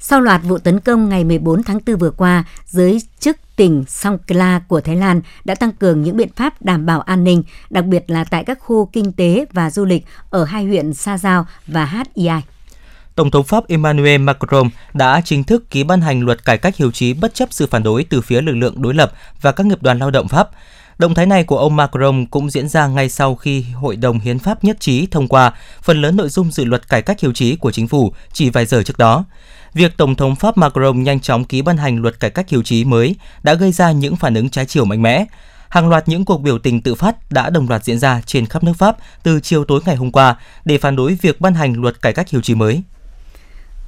Sau 0.05 0.21
loạt 0.21 0.41
vụ 0.43 0.57
tấn 0.57 0.79
công 0.79 1.09
ngày 1.09 1.23
14 1.23 1.63
tháng 1.63 1.79
4 1.85 1.97
vừa 1.97 2.11
qua, 2.11 2.43
giới 2.65 3.01
chức 3.19 3.37
tỉnh 3.55 3.83
Songkhla 3.87 4.59
của 4.67 4.81
Thái 4.81 4.95
Lan 4.95 5.21
đã 5.45 5.55
tăng 5.55 5.71
cường 5.71 6.01
những 6.01 6.17
biện 6.17 6.29
pháp 6.35 6.61
đảm 6.61 6.85
bảo 6.85 7.01
an 7.01 7.23
ninh, 7.23 7.43
đặc 7.69 7.85
biệt 7.85 8.03
là 8.07 8.23
tại 8.23 8.43
các 8.43 8.59
khu 8.59 8.85
kinh 8.85 9.11
tế 9.11 9.45
và 9.53 9.69
du 9.69 9.85
lịch 9.85 10.05
ở 10.29 10.43
hai 10.43 10.65
huyện 10.65 10.93
Sa 10.93 11.17
Giao 11.17 11.45
và 11.67 11.85
Hát 11.85 12.07
Yai. 12.27 12.41
Tổng 13.15 13.31
thống 13.31 13.43
Pháp 13.43 13.67
Emmanuel 13.67 14.21
Macron 14.21 14.69
đã 14.93 15.21
chính 15.25 15.43
thức 15.43 15.69
ký 15.69 15.83
ban 15.83 16.01
hành 16.01 16.21
luật 16.21 16.45
cải 16.45 16.57
cách 16.57 16.75
hiếu 16.75 16.91
trí 16.91 17.13
bất 17.13 17.33
chấp 17.33 17.53
sự 17.53 17.67
phản 17.67 17.83
đối 17.83 18.03
từ 18.03 18.21
phía 18.21 18.41
lực 18.41 18.55
lượng 18.55 18.81
đối 18.81 18.93
lập 18.93 19.11
và 19.41 19.51
các 19.51 19.65
nghiệp 19.65 19.83
đoàn 19.83 19.99
lao 19.99 20.11
động 20.11 20.27
Pháp. 20.27 20.49
Động 20.97 21.13
thái 21.13 21.25
này 21.25 21.43
của 21.43 21.57
ông 21.57 21.75
Macron 21.75 22.25
cũng 22.25 22.49
diễn 22.49 22.69
ra 22.69 22.87
ngay 22.87 23.09
sau 23.09 23.35
khi 23.35 23.61
Hội 23.61 23.95
đồng 23.95 24.19
Hiến 24.19 24.39
pháp 24.39 24.63
nhất 24.63 24.79
trí 24.79 25.07
thông 25.11 25.27
qua 25.27 25.53
phần 25.81 26.01
lớn 26.01 26.15
nội 26.15 26.29
dung 26.29 26.51
dự 26.51 26.65
luật 26.65 26.89
cải 26.89 27.01
cách 27.01 27.19
hiếu 27.19 27.33
trí 27.33 27.55
của 27.55 27.71
chính 27.71 27.87
phủ 27.87 28.13
chỉ 28.33 28.49
vài 28.49 28.65
giờ 28.65 28.83
trước 28.83 28.97
đó. 28.97 29.25
Việc 29.73 29.97
Tổng 29.97 30.15
thống 30.15 30.35
Pháp 30.35 30.57
Macron 30.57 31.03
nhanh 31.03 31.19
chóng 31.19 31.43
ký 31.43 31.61
ban 31.61 31.77
hành 31.77 32.01
luật 32.01 32.19
cải 32.19 32.29
cách 32.29 32.49
hiếu 32.49 32.63
trí 32.63 32.85
mới 32.85 33.15
đã 33.43 33.53
gây 33.53 33.71
ra 33.71 33.91
những 33.91 34.15
phản 34.15 34.33
ứng 34.33 34.49
trái 34.49 34.65
chiều 34.65 34.85
mạnh 34.85 35.01
mẽ. 35.01 35.25
Hàng 35.69 35.89
loạt 35.89 36.07
những 36.07 36.25
cuộc 36.25 36.41
biểu 36.41 36.59
tình 36.59 36.81
tự 36.81 36.95
phát 36.95 37.31
đã 37.31 37.49
đồng 37.49 37.69
loạt 37.69 37.83
diễn 37.83 37.99
ra 37.99 38.21
trên 38.25 38.45
khắp 38.45 38.63
nước 38.63 38.73
Pháp 38.77 38.97
từ 39.23 39.39
chiều 39.39 39.65
tối 39.65 39.81
ngày 39.85 39.95
hôm 39.95 40.11
qua 40.11 40.35
để 40.65 40.77
phản 40.77 40.95
đối 40.95 41.17
việc 41.21 41.41
ban 41.41 41.53
hành 41.53 41.73
luật 41.81 42.01
cải 42.01 42.13
cách 42.13 42.29
hiếu 42.29 42.41
trí 42.41 42.55
mới. 42.55 42.83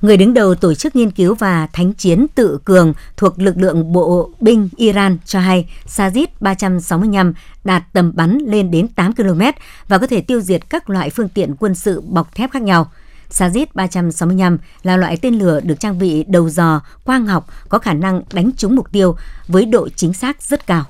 Người 0.02 0.18
đứng 0.18 0.34
đầu 0.34 0.56
Tổ 0.56 0.74
chức 0.74 0.96
Nghiên 0.96 1.12
cứu 1.12 1.36
và 1.36 1.68
Thánh 1.74 1.94
chiến 1.94 2.26
tự 2.36 2.60
cường 2.66 2.94
thuộc 3.18 3.40
lực 3.40 3.58
lượng 3.58 3.94
bộ 3.94 4.30
binh 4.40 4.70
Iran 4.76 5.18
cho 5.26 5.40
hay 5.40 5.70
Sajid 5.88 6.28
365 6.40 7.34
đạt 7.64 7.84
tầm 7.94 8.12
bắn 8.16 8.38
lên 8.38 8.72
đến 8.72 8.88
8 8.88 9.16
km 9.16 9.42
và 9.88 9.98
có 9.98 10.08
thể 10.08 10.22
tiêu 10.22 10.42
diệt 10.42 10.70
các 10.70 10.90
loại 10.90 11.10
phương 11.10 11.30
tiện 11.30 11.56
quân 11.60 11.76
sự 11.76 12.02
bọc 12.02 12.36
thép 12.36 12.52
khác 12.52 12.62
nhau. 12.62 12.92
Sajid 13.30 13.66
365 13.74 14.58
là 14.84 14.98
loại 14.98 15.18
tên 15.18 15.40
lửa 15.40 15.60
được 15.64 15.80
trang 15.80 16.00
bị 16.00 16.24
đầu 16.28 16.50
dò, 16.50 16.82
quang 17.04 17.26
học, 17.26 17.48
có 17.70 17.80
khả 17.80 17.94
năng 17.94 18.22
đánh 18.34 18.52
trúng 18.58 18.76
mục 18.76 18.92
tiêu 18.92 19.16
với 19.48 19.66
độ 19.66 19.90
chính 19.96 20.14
xác 20.14 20.42
rất 20.42 20.68
cao. 20.68 20.84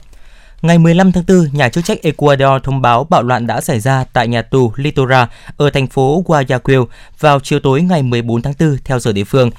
Ngày 0.62 0.78
15 0.78 1.12
tháng 1.12 1.24
4, 1.28 1.48
nhà 1.54 1.70
chức 1.70 1.86
trách 1.86 2.02
Ecuador 2.02 2.64
thông 2.64 2.82
báo 2.82 3.04
bạo 3.04 3.24
loạn 3.24 3.48
đã 3.48 3.62
xảy 3.62 3.80
ra 3.80 4.06
tại 4.14 4.28
nhà 4.28 4.42
tù 4.42 4.72
Litora 4.76 5.28
ở 5.58 5.70
thành 5.70 5.88
phố 5.88 6.24
Guayaquil 6.26 6.80
vào 7.20 7.40
chiều 7.40 7.60
tối 7.60 7.82
ngày 7.82 8.04
14 8.04 8.42
tháng 8.42 8.54
4 8.60 8.78
theo 8.84 9.00
giờ 9.00 9.14
địa 9.14 9.24
phương, 9.24 9.52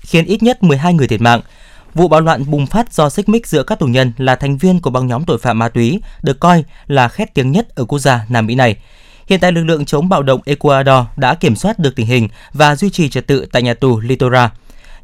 khiến 0.00 0.24
ít 0.24 0.42
nhất 0.42 0.62
12 0.62 0.94
người 0.94 1.08
thiệt 1.08 1.20
mạng. 1.20 1.40
Vụ 1.94 2.08
bạo 2.08 2.20
loạn 2.20 2.50
bùng 2.50 2.66
phát 2.66 2.92
do 2.92 3.10
xích 3.10 3.28
mích 3.28 3.46
giữa 3.46 3.62
các 3.62 3.78
tù 3.78 3.86
nhân 3.86 4.12
là 4.16 4.36
thành 4.36 4.56
viên 4.56 4.80
của 4.80 4.90
băng 4.90 5.06
nhóm 5.06 5.24
tội 5.24 5.38
phạm 5.38 5.58
ma 5.58 5.68
túy 5.68 6.00
được 6.22 6.40
coi 6.40 6.64
là 6.86 7.08
khét 7.08 7.34
tiếng 7.34 7.52
nhất 7.52 7.68
ở 7.74 7.84
quốc 7.84 7.98
gia 7.98 8.24
Nam 8.28 8.46
Mỹ 8.46 8.54
này. 8.54 8.76
Hiện 9.26 9.40
tại 9.40 9.52
lực 9.52 9.62
lượng 9.62 9.84
chống 9.84 10.08
bạo 10.08 10.22
động 10.22 10.40
Ecuador 10.46 11.06
đã 11.16 11.34
kiểm 11.34 11.56
soát 11.56 11.78
được 11.78 11.96
tình 11.96 12.06
hình 12.06 12.28
và 12.52 12.76
duy 12.76 12.90
trì 12.90 13.08
trật 13.08 13.26
tự 13.26 13.46
tại 13.52 13.62
nhà 13.62 13.74
tù 13.74 14.00
Litora. 14.00 14.50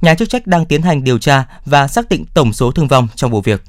Nhà 0.01 0.15
chức 0.15 0.29
trách 0.29 0.47
đang 0.47 0.67
tiến 0.67 0.83
hành 0.83 1.05
điều 1.05 1.19
tra 1.19 1.45
và 1.65 1.89
xác 1.89 2.09
định 2.09 2.25
tổng 2.35 2.53
số 2.53 2.71
thương 2.71 2.89
vong 2.89 3.09
trong 3.15 3.31
vụ 3.31 3.41
việc. 3.41 3.63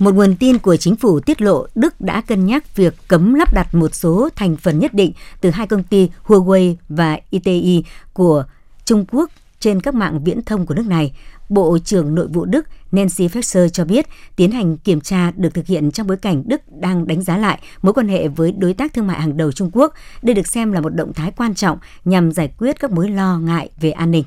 Một 0.00 0.14
nguồn 0.14 0.36
tin 0.36 0.58
của 0.58 0.76
chính 0.76 0.96
phủ 0.96 1.20
tiết 1.20 1.42
lộ 1.42 1.66
Đức 1.74 2.00
đã 2.00 2.20
cân 2.20 2.46
nhắc 2.46 2.76
việc 2.76 2.94
cấm 3.08 3.34
lắp 3.34 3.54
đặt 3.54 3.74
một 3.74 3.94
số 3.94 4.28
thành 4.36 4.56
phần 4.56 4.78
nhất 4.78 4.94
định 4.94 5.12
từ 5.40 5.50
hai 5.50 5.66
công 5.66 5.82
ty 5.82 6.10
Huawei 6.26 6.74
và 6.88 7.18
ITI 7.30 7.84
của 8.12 8.44
Trung 8.84 9.04
Quốc 9.12 9.30
trên 9.60 9.80
các 9.80 9.94
mạng 9.94 10.24
viễn 10.24 10.42
thông 10.42 10.66
của 10.66 10.74
nước 10.74 10.86
này. 10.86 11.12
Bộ 11.48 11.78
trưởng 11.84 12.14
Nội 12.14 12.26
vụ 12.26 12.44
Đức 12.44 12.66
Nancy 12.92 13.28
Faeser 13.28 13.68
cho 13.68 13.84
biết 13.84 14.06
tiến 14.36 14.50
hành 14.50 14.76
kiểm 14.76 15.00
tra 15.00 15.30
được 15.36 15.54
thực 15.54 15.66
hiện 15.66 15.90
trong 15.90 16.06
bối 16.06 16.16
cảnh 16.16 16.42
Đức 16.46 16.60
đang 16.80 17.06
đánh 17.06 17.22
giá 17.22 17.36
lại 17.36 17.60
mối 17.82 17.92
quan 17.92 18.08
hệ 18.08 18.28
với 18.28 18.52
đối 18.52 18.74
tác 18.74 18.94
thương 18.94 19.06
mại 19.06 19.20
hàng 19.20 19.36
đầu 19.36 19.52
Trung 19.52 19.70
Quốc. 19.72 19.94
Đây 20.22 20.34
được 20.34 20.46
xem 20.46 20.72
là 20.72 20.80
một 20.80 20.94
động 20.94 21.12
thái 21.12 21.30
quan 21.30 21.54
trọng 21.54 21.78
nhằm 22.04 22.32
giải 22.32 22.52
quyết 22.58 22.80
các 22.80 22.90
mối 22.90 23.08
lo 23.08 23.38
ngại 23.38 23.70
về 23.80 23.90
an 23.90 24.10
ninh. 24.10 24.24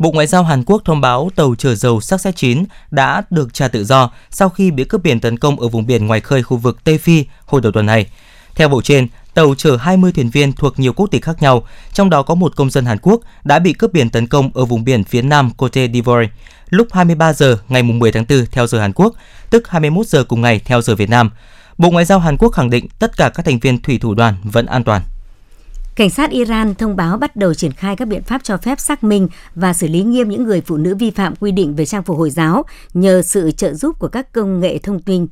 Bộ 0.00 0.10
Ngoại 0.10 0.26
giao 0.26 0.44
Hàn 0.44 0.64
Quốc 0.64 0.82
thông 0.84 1.00
báo 1.00 1.30
tàu 1.36 1.54
chở 1.58 1.74
dầu 1.74 2.00
Success 2.00 2.36
9 2.36 2.64
đã 2.90 3.22
được 3.30 3.54
trả 3.54 3.68
tự 3.68 3.84
do 3.84 4.10
sau 4.30 4.48
khi 4.48 4.70
bị 4.70 4.84
cướp 4.84 5.02
biển 5.02 5.20
tấn 5.20 5.38
công 5.38 5.60
ở 5.60 5.68
vùng 5.68 5.86
biển 5.86 6.06
ngoài 6.06 6.20
khơi 6.20 6.42
khu 6.42 6.56
vực 6.56 6.84
Tây 6.84 6.98
Phi 6.98 7.24
hồi 7.46 7.60
đầu 7.60 7.72
tuần 7.72 7.86
này. 7.86 8.06
Theo 8.54 8.68
bộ 8.68 8.82
trên, 8.82 9.08
tàu 9.34 9.54
chở 9.54 9.76
20 9.76 10.12
thuyền 10.12 10.30
viên 10.30 10.52
thuộc 10.52 10.78
nhiều 10.78 10.92
quốc 10.92 11.06
tịch 11.10 11.24
khác 11.24 11.42
nhau, 11.42 11.62
trong 11.92 12.10
đó 12.10 12.22
có 12.22 12.34
một 12.34 12.56
công 12.56 12.70
dân 12.70 12.84
Hàn 12.86 12.98
Quốc 13.02 13.20
đã 13.44 13.58
bị 13.58 13.72
cướp 13.72 13.92
biển 13.92 14.10
tấn 14.10 14.26
công 14.26 14.50
ở 14.54 14.64
vùng 14.64 14.84
biển 14.84 15.04
phía 15.04 15.22
nam 15.22 15.50
Cote 15.50 15.86
d'Ivoire 15.86 16.28
lúc 16.68 16.86
23 16.92 17.32
giờ 17.32 17.58
ngày 17.68 17.82
10 17.82 18.12
tháng 18.12 18.24
4 18.28 18.46
theo 18.52 18.66
giờ 18.66 18.80
Hàn 18.80 18.92
Quốc, 18.92 19.14
tức 19.50 19.68
21 19.68 20.06
giờ 20.06 20.24
cùng 20.24 20.40
ngày 20.40 20.60
theo 20.64 20.82
giờ 20.82 20.94
Việt 20.94 21.10
Nam. 21.10 21.30
Bộ 21.78 21.90
Ngoại 21.90 22.04
giao 22.04 22.18
Hàn 22.18 22.36
Quốc 22.36 22.48
khẳng 22.48 22.70
định 22.70 22.88
tất 22.98 23.16
cả 23.16 23.28
các 23.28 23.46
thành 23.46 23.58
viên 23.58 23.82
thủy 23.82 23.98
thủ 23.98 24.14
đoàn 24.14 24.34
vẫn 24.42 24.66
an 24.66 24.84
toàn. 24.84 25.02
Cảnh 25.94 26.10
sát 26.10 26.30
Iran 26.30 26.74
thông 26.74 26.96
báo 26.96 27.16
bắt 27.16 27.36
đầu 27.36 27.54
triển 27.54 27.72
khai 27.72 27.96
các 27.96 28.08
biện 28.08 28.22
pháp 28.22 28.44
cho 28.44 28.56
phép 28.56 28.80
xác 28.80 29.04
minh 29.04 29.28
và 29.54 29.72
xử 29.72 29.88
lý 29.88 30.02
nghiêm 30.02 30.28
những 30.28 30.44
người 30.44 30.60
phụ 30.60 30.76
nữ 30.76 30.94
vi 30.94 31.10
phạm 31.10 31.36
quy 31.36 31.52
định 31.52 31.74
về 31.74 31.86
trang 31.86 32.02
phục 32.02 32.18
Hồi 32.18 32.30
giáo 32.30 32.64
nhờ 32.94 33.22
sự 33.22 33.50
trợ 33.50 33.74
giúp 33.74 33.98
của 33.98 34.08
các 34.08 34.32
công 34.32 34.60
nghệ 34.60 34.78
thông 34.78 35.00
tin. 35.00 35.26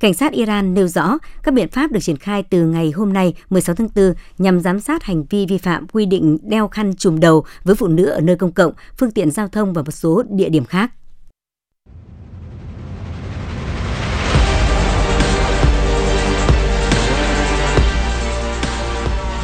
Cảnh 0.00 0.14
sát 0.14 0.32
Iran 0.32 0.74
nêu 0.74 0.88
rõ 0.88 1.18
các 1.42 1.54
biện 1.54 1.68
pháp 1.68 1.92
được 1.92 2.00
triển 2.00 2.16
khai 2.16 2.42
từ 2.42 2.66
ngày 2.66 2.90
hôm 2.90 3.12
nay 3.12 3.34
16 3.50 3.74
tháng 3.74 3.88
4 3.94 4.14
nhằm 4.38 4.60
giám 4.60 4.80
sát 4.80 5.02
hành 5.02 5.24
vi 5.30 5.46
vi 5.46 5.58
phạm 5.58 5.86
quy 5.88 6.06
định 6.06 6.38
đeo 6.42 6.68
khăn 6.68 6.96
trùm 6.96 7.20
đầu 7.20 7.44
với 7.64 7.74
phụ 7.74 7.86
nữ 7.88 8.04
ở 8.04 8.20
nơi 8.20 8.36
công 8.36 8.52
cộng, 8.52 8.72
phương 8.98 9.10
tiện 9.10 9.30
giao 9.30 9.48
thông 9.48 9.72
và 9.72 9.82
một 9.82 9.90
số 9.90 10.22
địa 10.30 10.48
điểm 10.48 10.64
khác. 10.64 10.90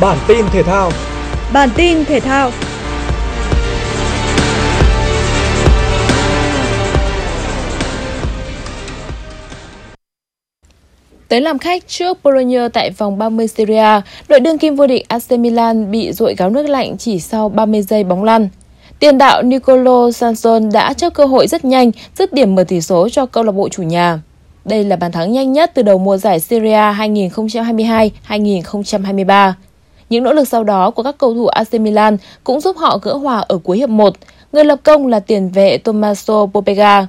Bản 0.01 0.19
tin 0.29 0.47
thể 0.53 0.63
thao. 0.63 0.91
Bản 1.53 1.69
tin 1.77 2.05
thể 2.05 2.21
thao. 2.21 2.51
Tới 11.29 11.41
làm 11.41 11.59
khách 11.59 11.89
trước 11.89 12.19
Bologna 12.25 12.69
tại 12.69 12.91
vòng 12.91 13.19
30 13.19 13.49
Serie 13.49 13.79
A, 13.79 14.03
đội 14.29 14.41
đương 14.41 14.59
kim 14.59 14.77
vô 14.77 14.87
địch 14.87 15.09
AC 15.09 15.31
Milan 15.31 15.91
bị 15.91 16.13
dội 16.13 16.35
gáo 16.35 16.51
nước 16.51 16.63
lạnh 16.69 16.97
chỉ 16.99 17.21
sau 17.21 17.49
30 17.49 17.83
giây 17.83 18.05
bóng 18.05 18.25
lăn. 18.25 18.49
Tiền 18.99 19.19
đạo 19.19 19.43
Nicolo 19.43 20.11
Sanson 20.11 20.73
đã 20.73 20.93
chấp 20.93 21.15
cơ 21.15 21.25
hội 21.25 21.47
rất 21.47 21.65
nhanh, 21.65 21.91
dứt 22.19 22.33
điểm 22.33 22.55
mở 22.55 22.65
tỷ 22.65 22.81
số 22.81 23.09
cho 23.09 23.27
câu 23.27 23.45
lạc 23.45 23.53
bộ 23.53 23.69
chủ 23.69 23.83
nhà. 23.83 24.21
Đây 24.65 24.85
là 24.85 24.97
bàn 24.97 25.13
thắng 25.13 25.33
nhanh 25.33 25.53
nhất 25.53 25.71
từ 25.75 25.83
đầu 25.83 25.99
mùa 25.99 26.17
giải 26.17 26.41
Serie 26.41 26.73
A 26.73 26.93
2022-2023. 28.29 29.53
Những 30.11 30.25
nỗ 30.25 30.33
lực 30.33 30.49
sau 30.49 30.65
đó 30.65 30.91
của 30.91 31.03
các 31.03 31.19
cầu 31.19 31.35
thủ 31.35 31.47
AC 31.47 31.75
Milan 31.75 32.17
cũng 32.45 32.61
giúp 32.61 32.77
họ 32.77 32.99
gỡ 33.03 33.15
hòa 33.15 33.39
ở 33.49 33.59
cuối 33.59 33.77
hiệp 33.77 33.89
1. 33.89 34.15
Người 34.53 34.65
lập 34.65 34.81
công 34.83 35.07
là 35.07 35.21
tiền 35.21 35.49
vệ 35.49 35.79
Tommaso 35.79 36.47
Popega. 36.47 37.07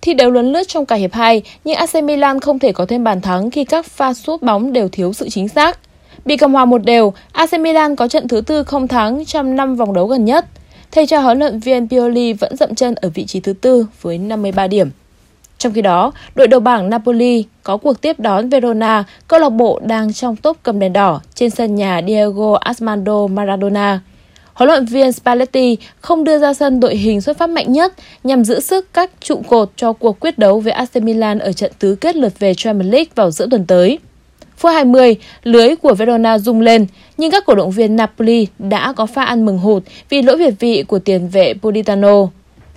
Thi 0.00 0.14
đấu 0.14 0.30
luân 0.30 0.52
lướt 0.52 0.68
trong 0.68 0.86
cả 0.86 0.96
hiệp 0.96 1.12
2, 1.12 1.42
nhưng 1.64 1.76
AC 1.76 2.04
Milan 2.04 2.40
không 2.40 2.58
thể 2.58 2.72
có 2.72 2.86
thêm 2.86 3.04
bàn 3.04 3.20
thắng 3.20 3.50
khi 3.50 3.64
các 3.64 3.86
pha 3.86 4.14
sút 4.14 4.42
bóng 4.42 4.72
đều 4.72 4.88
thiếu 4.88 5.12
sự 5.12 5.28
chính 5.28 5.48
xác. 5.48 5.78
Bị 6.24 6.36
cầm 6.36 6.52
hòa 6.52 6.64
một 6.64 6.84
đều, 6.84 7.12
AC 7.32 7.60
Milan 7.60 7.96
có 7.96 8.08
trận 8.08 8.28
thứ 8.28 8.40
tư 8.40 8.64
không 8.64 8.88
thắng 8.88 9.24
trong 9.24 9.56
5 9.56 9.76
vòng 9.76 9.92
đấu 9.92 10.06
gần 10.06 10.24
nhất. 10.24 10.46
Thầy 10.90 11.06
trò 11.06 11.20
huấn 11.20 11.38
luyện 11.38 11.58
viên 11.58 11.88
Pioli 11.88 12.32
vẫn 12.32 12.56
dậm 12.56 12.74
chân 12.74 12.94
ở 12.94 13.10
vị 13.14 13.24
trí 13.24 13.40
thứ 13.40 13.52
tư 13.52 13.86
với 14.02 14.18
53 14.18 14.66
điểm. 14.66 14.90
Trong 15.62 15.72
khi 15.72 15.82
đó, 15.82 16.12
đội 16.34 16.48
đầu 16.48 16.60
bảng 16.60 16.90
Napoli 16.90 17.44
có 17.62 17.76
cuộc 17.76 18.00
tiếp 18.00 18.20
đón 18.20 18.48
Verona, 18.48 19.04
câu 19.28 19.40
lạc 19.40 19.48
bộ 19.48 19.80
đang 19.86 20.12
trong 20.12 20.36
top 20.36 20.56
cầm 20.62 20.78
đèn 20.78 20.92
đỏ 20.92 21.20
trên 21.34 21.50
sân 21.50 21.74
nhà 21.74 22.00
Diego 22.06 22.54
Armando 22.60 23.26
Maradona. 23.26 24.00
Huấn 24.54 24.68
luyện 24.68 24.84
viên 24.84 25.12
Spalletti 25.12 25.76
không 26.00 26.24
đưa 26.24 26.38
ra 26.38 26.54
sân 26.54 26.80
đội 26.80 26.96
hình 26.96 27.20
xuất 27.20 27.38
phát 27.38 27.50
mạnh 27.50 27.72
nhất 27.72 27.94
nhằm 28.24 28.44
giữ 28.44 28.60
sức 28.60 28.86
các 28.92 29.10
trụ 29.20 29.42
cột 29.48 29.70
cho 29.76 29.92
cuộc 29.92 30.20
quyết 30.20 30.38
đấu 30.38 30.60
với 30.60 30.72
AC 30.72 30.96
Milan 30.96 31.38
ở 31.38 31.52
trận 31.52 31.72
tứ 31.78 31.94
kết 31.94 32.16
lượt 32.16 32.38
về 32.38 32.54
Champions 32.54 32.92
League 32.92 33.10
vào 33.14 33.30
giữa 33.30 33.46
tuần 33.50 33.66
tới. 33.66 33.98
Phút 34.56 34.72
20, 34.72 35.16
lưới 35.42 35.76
của 35.76 35.94
Verona 35.94 36.38
rung 36.38 36.60
lên, 36.60 36.86
nhưng 37.16 37.30
các 37.30 37.46
cổ 37.46 37.54
động 37.54 37.70
viên 37.70 37.96
Napoli 37.96 38.46
đã 38.58 38.92
có 38.92 39.06
pha 39.06 39.24
ăn 39.24 39.46
mừng 39.46 39.58
hụt 39.58 39.82
vì 40.08 40.22
lỗi 40.22 40.36
việt 40.36 40.54
vị 40.58 40.84
của 40.88 40.98
tiền 40.98 41.28
vệ 41.28 41.54
Politano. 41.62 42.28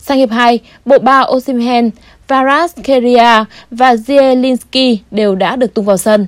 Sang 0.07 0.17
hiệp 0.17 0.31
2, 0.31 0.59
bộ 0.85 0.99
ba 0.99 1.25
Osimhen, 1.35 1.89
Varas 2.27 2.73
Keria 2.83 3.43
và 3.71 3.93
Zielinski 3.93 4.97
đều 5.11 5.35
đã 5.35 5.55
được 5.55 5.73
tung 5.73 5.85
vào 5.85 5.97
sân. 5.97 6.27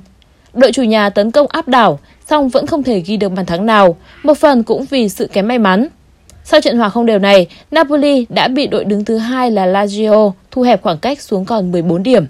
Đội 0.53 0.71
chủ 0.71 0.83
nhà 0.83 1.09
tấn 1.09 1.31
công 1.31 1.47
áp 1.49 1.67
đảo, 1.67 1.99
song 2.29 2.49
vẫn 2.49 2.67
không 2.67 2.83
thể 2.83 2.99
ghi 2.99 3.17
được 3.17 3.29
bàn 3.29 3.45
thắng 3.45 3.65
nào, 3.65 3.97
một 4.23 4.37
phần 4.37 4.63
cũng 4.63 4.85
vì 4.89 5.09
sự 5.09 5.27
kém 5.27 5.47
may 5.47 5.59
mắn. 5.59 5.87
Sau 6.43 6.61
trận 6.61 6.77
hòa 6.77 6.89
không 6.89 7.05
đều 7.05 7.19
này, 7.19 7.47
Napoli 7.71 8.25
đã 8.29 8.47
bị 8.47 8.67
đội 8.67 8.85
đứng 8.85 9.05
thứ 9.05 9.17
hai 9.17 9.51
là 9.51 9.65
Lazio 9.65 10.31
thu 10.51 10.61
hẹp 10.61 10.81
khoảng 10.81 10.97
cách 10.97 11.21
xuống 11.21 11.45
còn 11.45 11.71
14 11.71 12.03
điểm. 12.03 12.25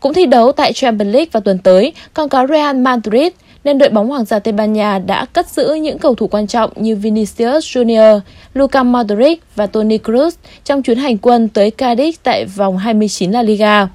Cũng 0.00 0.14
thi 0.14 0.26
đấu 0.26 0.52
tại 0.52 0.72
Champions 0.72 1.14
League 1.14 1.30
vào 1.32 1.40
tuần 1.40 1.58
tới, 1.58 1.92
còn 2.14 2.28
có 2.28 2.46
Real 2.46 2.76
Madrid 2.76 3.32
nên 3.64 3.78
đội 3.78 3.88
bóng 3.88 4.08
Hoàng 4.08 4.24
gia 4.24 4.38
Tây 4.38 4.52
Ban 4.52 4.72
Nha 4.72 4.98
đã 4.98 5.24
cất 5.24 5.48
giữ 5.48 5.74
những 5.74 5.98
cầu 5.98 6.14
thủ 6.14 6.26
quan 6.26 6.46
trọng 6.46 6.70
như 6.76 6.96
Vinicius 6.96 7.76
Junior, 7.76 8.20
Luka 8.54 8.82
Modric 8.82 9.42
và 9.56 9.66
Toni 9.66 9.98
Kroos 9.98 10.34
trong 10.64 10.82
chuyến 10.82 10.98
hành 10.98 11.18
quân 11.18 11.48
tới 11.48 11.72
Cadiz 11.78 12.12
tại 12.22 12.44
vòng 12.44 12.78
29 12.78 13.30
La 13.30 13.42
Liga. 13.42 13.88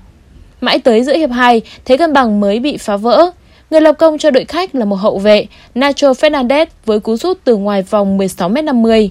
Mãi 0.62 0.80
tới 0.80 1.04
giữa 1.04 1.18
hiệp 1.18 1.32
2, 1.32 1.62
thế 1.86 1.98
cân 1.98 2.14
bằng 2.14 2.40
mới 2.40 2.60
bị 2.60 2.78
phá 2.78 2.98
vỡ. 2.98 3.32
Người 3.70 3.82
lập 3.82 3.96
công 4.00 4.18
cho 4.18 4.32
đội 4.32 4.46
khách 4.46 4.76
là 4.76 4.86
một 4.86 4.96
hậu 4.96 5.18
vệ, 5.18 5.46
Nacho 5.76 6.12
Fernandez 6.12 6.66
với 6.86 7.00
cú 7.00 7.18
sút 7.18 7.38
từ 7.44 7.56
ngoài 7.56 7.82
vòng 7.82 8.18
16m50. 8.18 9.10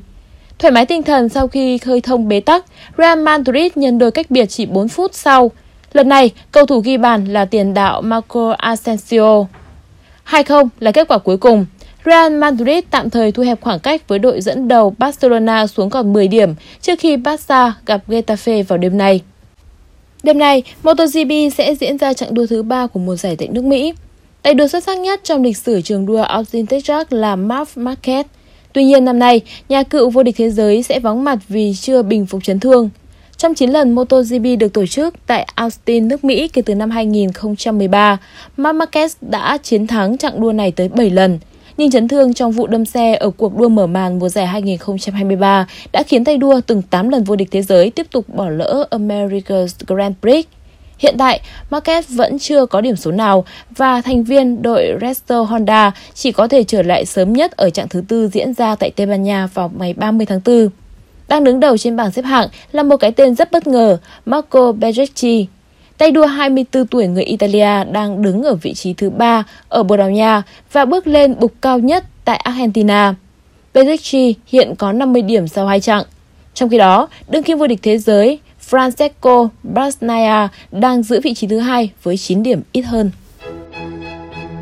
Thoải 0.59 0.73
mái 0.73 0.87
tinh 0.87 1.03
thần 1.03 1.29
sau 1.29 1.49
khi 1.49 1.79
khơi 1.79 2.01
thông 2.01 2.29
bế 2.29 2.40
tắc, 2.40 2.64
Real 2.99 3.19
Madrid 3.19 3.73
nhân 3.75 3.99
đôi 3.99 4.11
cách 4.11 4.31
biệt 4.31 4.47
chỉ 4.47 4.66
4 4.66 4.88
phút 4.88 5.14
sau. 5.14 5.51
Lần 5.92 6.09
này, 6.09 6.31
cầu 6.53 6.66
thủ 6.66 6.81
ghi 6.81 6.97
bàn 6.97 7.25
là 7.25 7.45
tiền 7.45 7.75
đạo 7.75 8.03
Marco 8.03 8.55
Asensio. 8.59 9.45
2-0 10.27 10.69
là 10.81 10.93
kết 10.93 11.09
quả 11.09 11.19
cuối 11.19 11.37
cùng. 11.37 11.67
Real 12.05 12.33
Madrid 12.33 12.85
tạm 12.91 13.11
thời 13.11 13.33
thu 13.33 13.43
hẹp 13.43 13.61
khoảng 13.61 13.79
cách 13.79 14.09
với 14.09 14.19
đội 14.19 14.41
dẫn 14.41 14.69
đầu 14.69 14.95
Barcelona 14.99 15.67
xuống 15.67 15.91
còn 15.91 16.12
10 16.12 16.29
điểm 16.29 16.55
trước 16.81 16.99
khi 16.99 17.17
Barca 17.17 17.73
gặp 17.87 18.01
Getafe 18.09 18.65
vào 18.65 18.79
đêm 18.79 18.99
nay. 18.99 19.21
Đêm 20.23 20.39
nay, 20.39 20.62
MotoGP 20.83 21.53
sẽ 21.57 21.75
diễn 21.75 21.99
ra 21.99 22.12
chặng 22.12 22.35
đua 22.35 22.47
thứ 22.47 22.62
ba 22.62 22.87
của 22.87 23.01
mùa 23.01 23.17
giải 23.17 23.37
tại 23.37 23.49
nước 23.49 23.65
Mỹ. 23.65 23.95
Tay 24.43 24.55
đua 24.55 24.69
xuất 24.69 24.85
sắc 24.85 24.99
nhất 24.99 25.21
trong 25.25 25.43
lịch 25.43 25.57
sử 25.57 25.81
trường 25.81 26.07
đua 26.07 26.23
Austin 26.23 26.67
Texas 26.67 27.07
là 27.11 27.37
Marc 27.37 27.77
Marquez. 27.77 28.25
Tuy 28.73 28.85
nhiên 28.85 29.05
năm 29.05 29.19
nay, 29.19 29.41
nhà 29.69 29.83
cựu 29.83 30.11
vô 30.11 30.23
địch 30.23 30.35
thế 30.39 30.51
giới 30.51 30.83
sẽ 30.83 31.01
vắng 31.01 31.25
mặt 31.25 31.39
vì 31.49 31.75
chưa 31.81 32.03
bình 32.03 32.27
phục 32.27 32.45
chấn 32.45 32.61
thương. 32.61 32.91
Trong 33.38 33.55
9 33.55 33.70
lần 33.70 33.92
MotoGP 33.92 34.59
được 34.59 34.72
tổ 34.72 34.87
chức 34.87 35.14
tại 35.27 35.46
Austin, 35.55 36.09
nước 36.09 36.25
Mỹ 36.25 36.49
kể 36.49 36.62
từ 36.62 36.75
năm 36.75 36.90
2013, 36.90 38.18
Marquez 38.57 39.09
đã 39.20 39.59
chiến 39.62 39.87
thắng 39.87 40.18
chặng 40.18 40.40
đua 40.40 40.53
này 40.53 40.72
tới 40.72 40.88
7 40.88 41.11
lần. 41.11 41.38
Nhưng 41.77 41.90
chấn 41.90 42.09
thương 42.09 42.35
trong 42.35 42.53
vụ 42.53 42.66
đâm 42.66 42.85
xe 42.85 43.14
ở 43.14 43.31
cuộc 43.31 43.57
đua 43.57 43.68
mở 43.68 43.87
màn 43.87 44.18
mùa 44.18 44.29
giải 44.29 44.46
2023 44.46 45.66
đã 45.92 46.03
khiến 46.03 46.25
tay 46.25 46.37
đua 46.37 46.61
từng 46.66 46.83
8 46.83 47.09
lần 47.09 47.25
vô 47.25 47.37
địch 47.37 47.49
thế 47.51 47.62
giới 47.62 47.90
tiếp 47.90 48.07
tục 48.11 48.29
bỏ 48.29 48.49
lỡ 48.49 48.87
America's 48.90 49.68
Grand 49.87 50.14
Prix. 50.22 50.46
Hiện 50.99 51.14
tại, 51.18 51.40
Marquez 51.70 52.03
vẫn 52.09 52.38
chưa 52.38 52.66
có 52.66 52.81
điểm 52.81 52.96
số 52.96 53.11
nào 53.12 53.44
và 53.77 54.01
thành 54.01 54.25
viên 54.25 54.62
đội 54.62 54.92
Resto 55.01 55.42
Honda 55.42 55.92
chỉ 56.14 56.33
có 56.33 56.49
thể 56.49 56.64
trở 56.64 56.83
lại 56.83 57.07
sớm 57.07 57.33
nhất 57.33 57.53
ở 57.57 57.70
chặng 57.70 57.88
thứ 57.88 58.03
tư 58.09 58.29
diễn 58.33 58.55
ra 58.55 58.75
tại 58.75 58.90
Tây 58.90 59.07
Ban 59.07 59.22
Nha 59.22 59.49
vào 59.55 59.70
ngày 59.79 59.94
30 59.94 60.27
tháng 60.27 60.40
4. 60.44 60.68
Đang 61.29 61.45
đứng 61.45 61.61
đầu 61.61 61.77
trên 61.79 61.97
bảng 61.97 62.11
xếp 62.11 62.25
hạng 62.25 62.49
là 62.73 62.83
một 62.83 62.97
cái 62.97 63.12
tên 63.12 63.35
rất 63.35 63.53
bất 63.53 63.67
ngờ, 63.67 63.99
Marco 64.27 64.73
Bezzecchi. 64.73 65.47
Tay 65.99 66.11
đua 66.11 66.27
24 66.27 66.87
tuổi 66.87 67.07
người 67.07 67.25
Italia 67.25 67.85
đang 67.85 68.23
đứng 68.23 68.43
ở 68.43 68.55
vị 68.55 68.75
trí 68.75 68.93
thứ 68.93 69.11
3 69.11 69.45
ở 69.69 69.83
Bồ 69.83 69.97
Đào 69.97 70.11
Nha 70.11 70.43
và 70.73 70.85
bước 70.85 71.07
lên 71.07 71.35
bục 71.41 71.53
cao 71.62 71.79
nhất 71.79 72.05
tại 72.25 72.37
Argentina. 72.37 73.15
Bezzecchi 73.75 74.33
hiện 74.47 74.75
có 74.79 74.93
50 74.93 75.23
điểm 75.23 75.49
sau 75.49 75.67
hai 75.67 75.81
chặng. 75.81 76.03
Trong 76.55 76.69
khi 76.69 76.79
đó, 76.79 77.09
đương 77.29 77.43
kim 77.43 77.59
vô 77.59 77.67
địch 77.67 77.79
thế 77.83 77.99
giới 77.99 78.39
Francesco 78.71 79.49
Bagnaia 79.62 80.49
đang 80.71 81.03
giữ 81.03 81.21
vị 81.21 81.35
trí 81.35 81.47
thứ 81.47 81.59
hai 81.59 81.91
với 82.03 82.17
9 82.17 82.43
điểm 82.43 82.62
ít 82.73 82.83
hơn. 82.83 83.11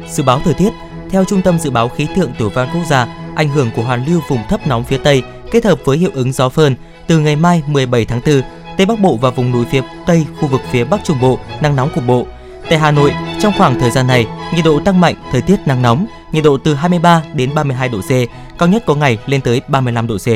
Dự 0.09 0.23
báo 0.23 0.41
thời 0.45 0.55
tiết 0.55 0.71
theo 1.11 1.25
Trung 1.25 1.43
tâm 1.43 1.59
Dự 1.59 1.71
báo 1.71 1.89
Khí 1.89 2.07
tượng 2.17 2.33
Thủy 2.39 2.49
văn 2.55 2.69
Quốc 2.75 2.83
gia, 2.91 3.07
ảnh 3.37 3.49
hưởng 3.49 3.71
của 3.77 3.83
hoàn 3.83 4.05
lưu 4.07 4.21
vùng 4.29 4.41
thấp 4.49 4.67
nóng 4.67 4.85
phía 4.85 4.99
Tây 4.99 5.23
kết 5.51 5.65
hợp 5.65 5.81
với 5.85 5.99
hiệu 5.99 6.11
ứng 6.15 6.33
gió 6.33 6.49
phơn, 6.49 6.75
từ 7.07 7.19
ngày 7.19 7.37
mai 7.37 7.63
17 7.67 8.05
tháng 8.05 8.21
4, 8.27 8.43
Tây 8.77 8.87
Bắc 8.87 9.01
Bộ 9.01 9.17
và 9.17 9.31
vùng 9.31 9.53
núi 9.53 9.65
phía 9.71 9.83
Tây, 10.07 10.27
khu 10.41 10.49
vực 10.49 10.61
phía 10.71 10.85
Bắc 10.85 11.05
Trung 11.05 11.21
Bộ, 11.21 11.39
nắng 11.63 11.77
nóng 11.77 11.91
cục 11.95 12.07
bộ. 12.07 12.27
Tại 12.71 12.79
Hà 12.79 12.91
Nội, 12.91 13.13
trong 13.41 13.53
khoảng 13.59 13.81
thời 13.81 13.91
gian 13.91 14.07
này, 14.07 14.27
nhiệt 14.55 14.65
độ 14.65 14.81
tăng 14.81 15.01
mạnh, 15.01 15.15
thời 15.33 15.43
tiết 15.43 15.57
nắng 15.67 15.83
nóng, 15.83 16.07
nhiệt 16.33 16.45
độ 16.45 16.59
từ 16.59 16.75
23 16.75 17.23
đến 17.35 17.55
32 17.55 17.89
độ 17.89 18.01
C, 18.01 18.11
cao 18.59 18.69
nhất 18.69 18.83
có 18.87 18.95
ngày 18.95 19.19
lên 19.27 19.41
tới 19.41 19.61
35 19.69 20.07
độ 20.07 20.17
C. 20.19 20.29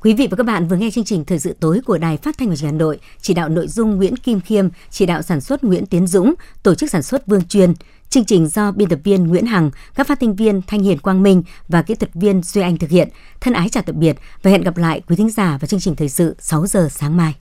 Quý 0.00 0.14
vị 0.14 0.28
và 0.30 0.36
các 0.36 0.46
bạn 0.46 0.68
vừa 0.68 0.76
nghe 0.76 0.90
chương 0.90 1.04
trình 1.04 1.24
Thời 1.24 1.38
sự 1.38 1.54
tối 1.60 1.80
của 1.84 1.98
Đài 1.98 2.16
Phát 2.16 2.38
thanh 2.38 2.48
và 2.48 2.56
Truyền 2.56 2.70
hình 2.70 2.74
Hà 2.74 2.78
Nội, 2.78 2.98
chỉ 3.20 3.34
đạo 3.34 3.48
nội 3.48 3.68
dung 3.68 3.96
Nguyễn 3.96 4.16
Kim 4.16 4.40
Khiêm, 4.40 4.68
chỉ 4.90 5.06
đạo 5.06 5.22
sản 5.22 5.40
xuất 5.40 5.64
Nguyễn 5.64 5.86
Tiến 5.86 6.06
Dũng, 6.06 6.34
tổ 6.62 6.74
chức 6.74 6.90
sản 6.90 7.02
xuất 7.02 7.26
Vương 7.26 7.48
Truyền. 7.48 7.74
Chương 8.10 8.24
trình 8.24 8.46
do 8.46 8.72
biên 8.72 8.88
tập 8.88 8.98
viên 9.04 9.26
Nguyễn 9.26 9.46
Hằng, 9.46 9.70
các 9.94 10.06
phát 10.06 10.20
thanh 10.20 10.36
viên 10.36 10.62
Thanh 10.66 10.82
Hiền 10.82 10.98
Quang 10.98 11.22
Minh 11.22 11.42
và 11.68 11.82
kỹ 11.82 11.94
thuật 11.94 12.14
viên 12.14 12.42
Duy 12.42 12.62
Anh 12.62 12.76
thực 12.76 12.90
hiện. 12.90 13.08
Thân 13.40 13.54
ái 13.54 13.68
chào 13.68 13.82
tạm 13.86 13.98
biệt 13.98 14.16
và 14.42 14.50
hẹn 14.50 14.62
gặp 14.62 14.76
lại 14.76 15.00
quý 15.08 15.16
thính 15.16 15.30
giả 15.30 15.58
vào 15.60 15.66
chương 15.66 15.80
trình 15.80 15.96
thời 15.96 16.08
sự 16.08 16.36
6 16.38 16.66
giờ 16.66 16.88
sáng 16.90 17.16
mai. 17.16 17.34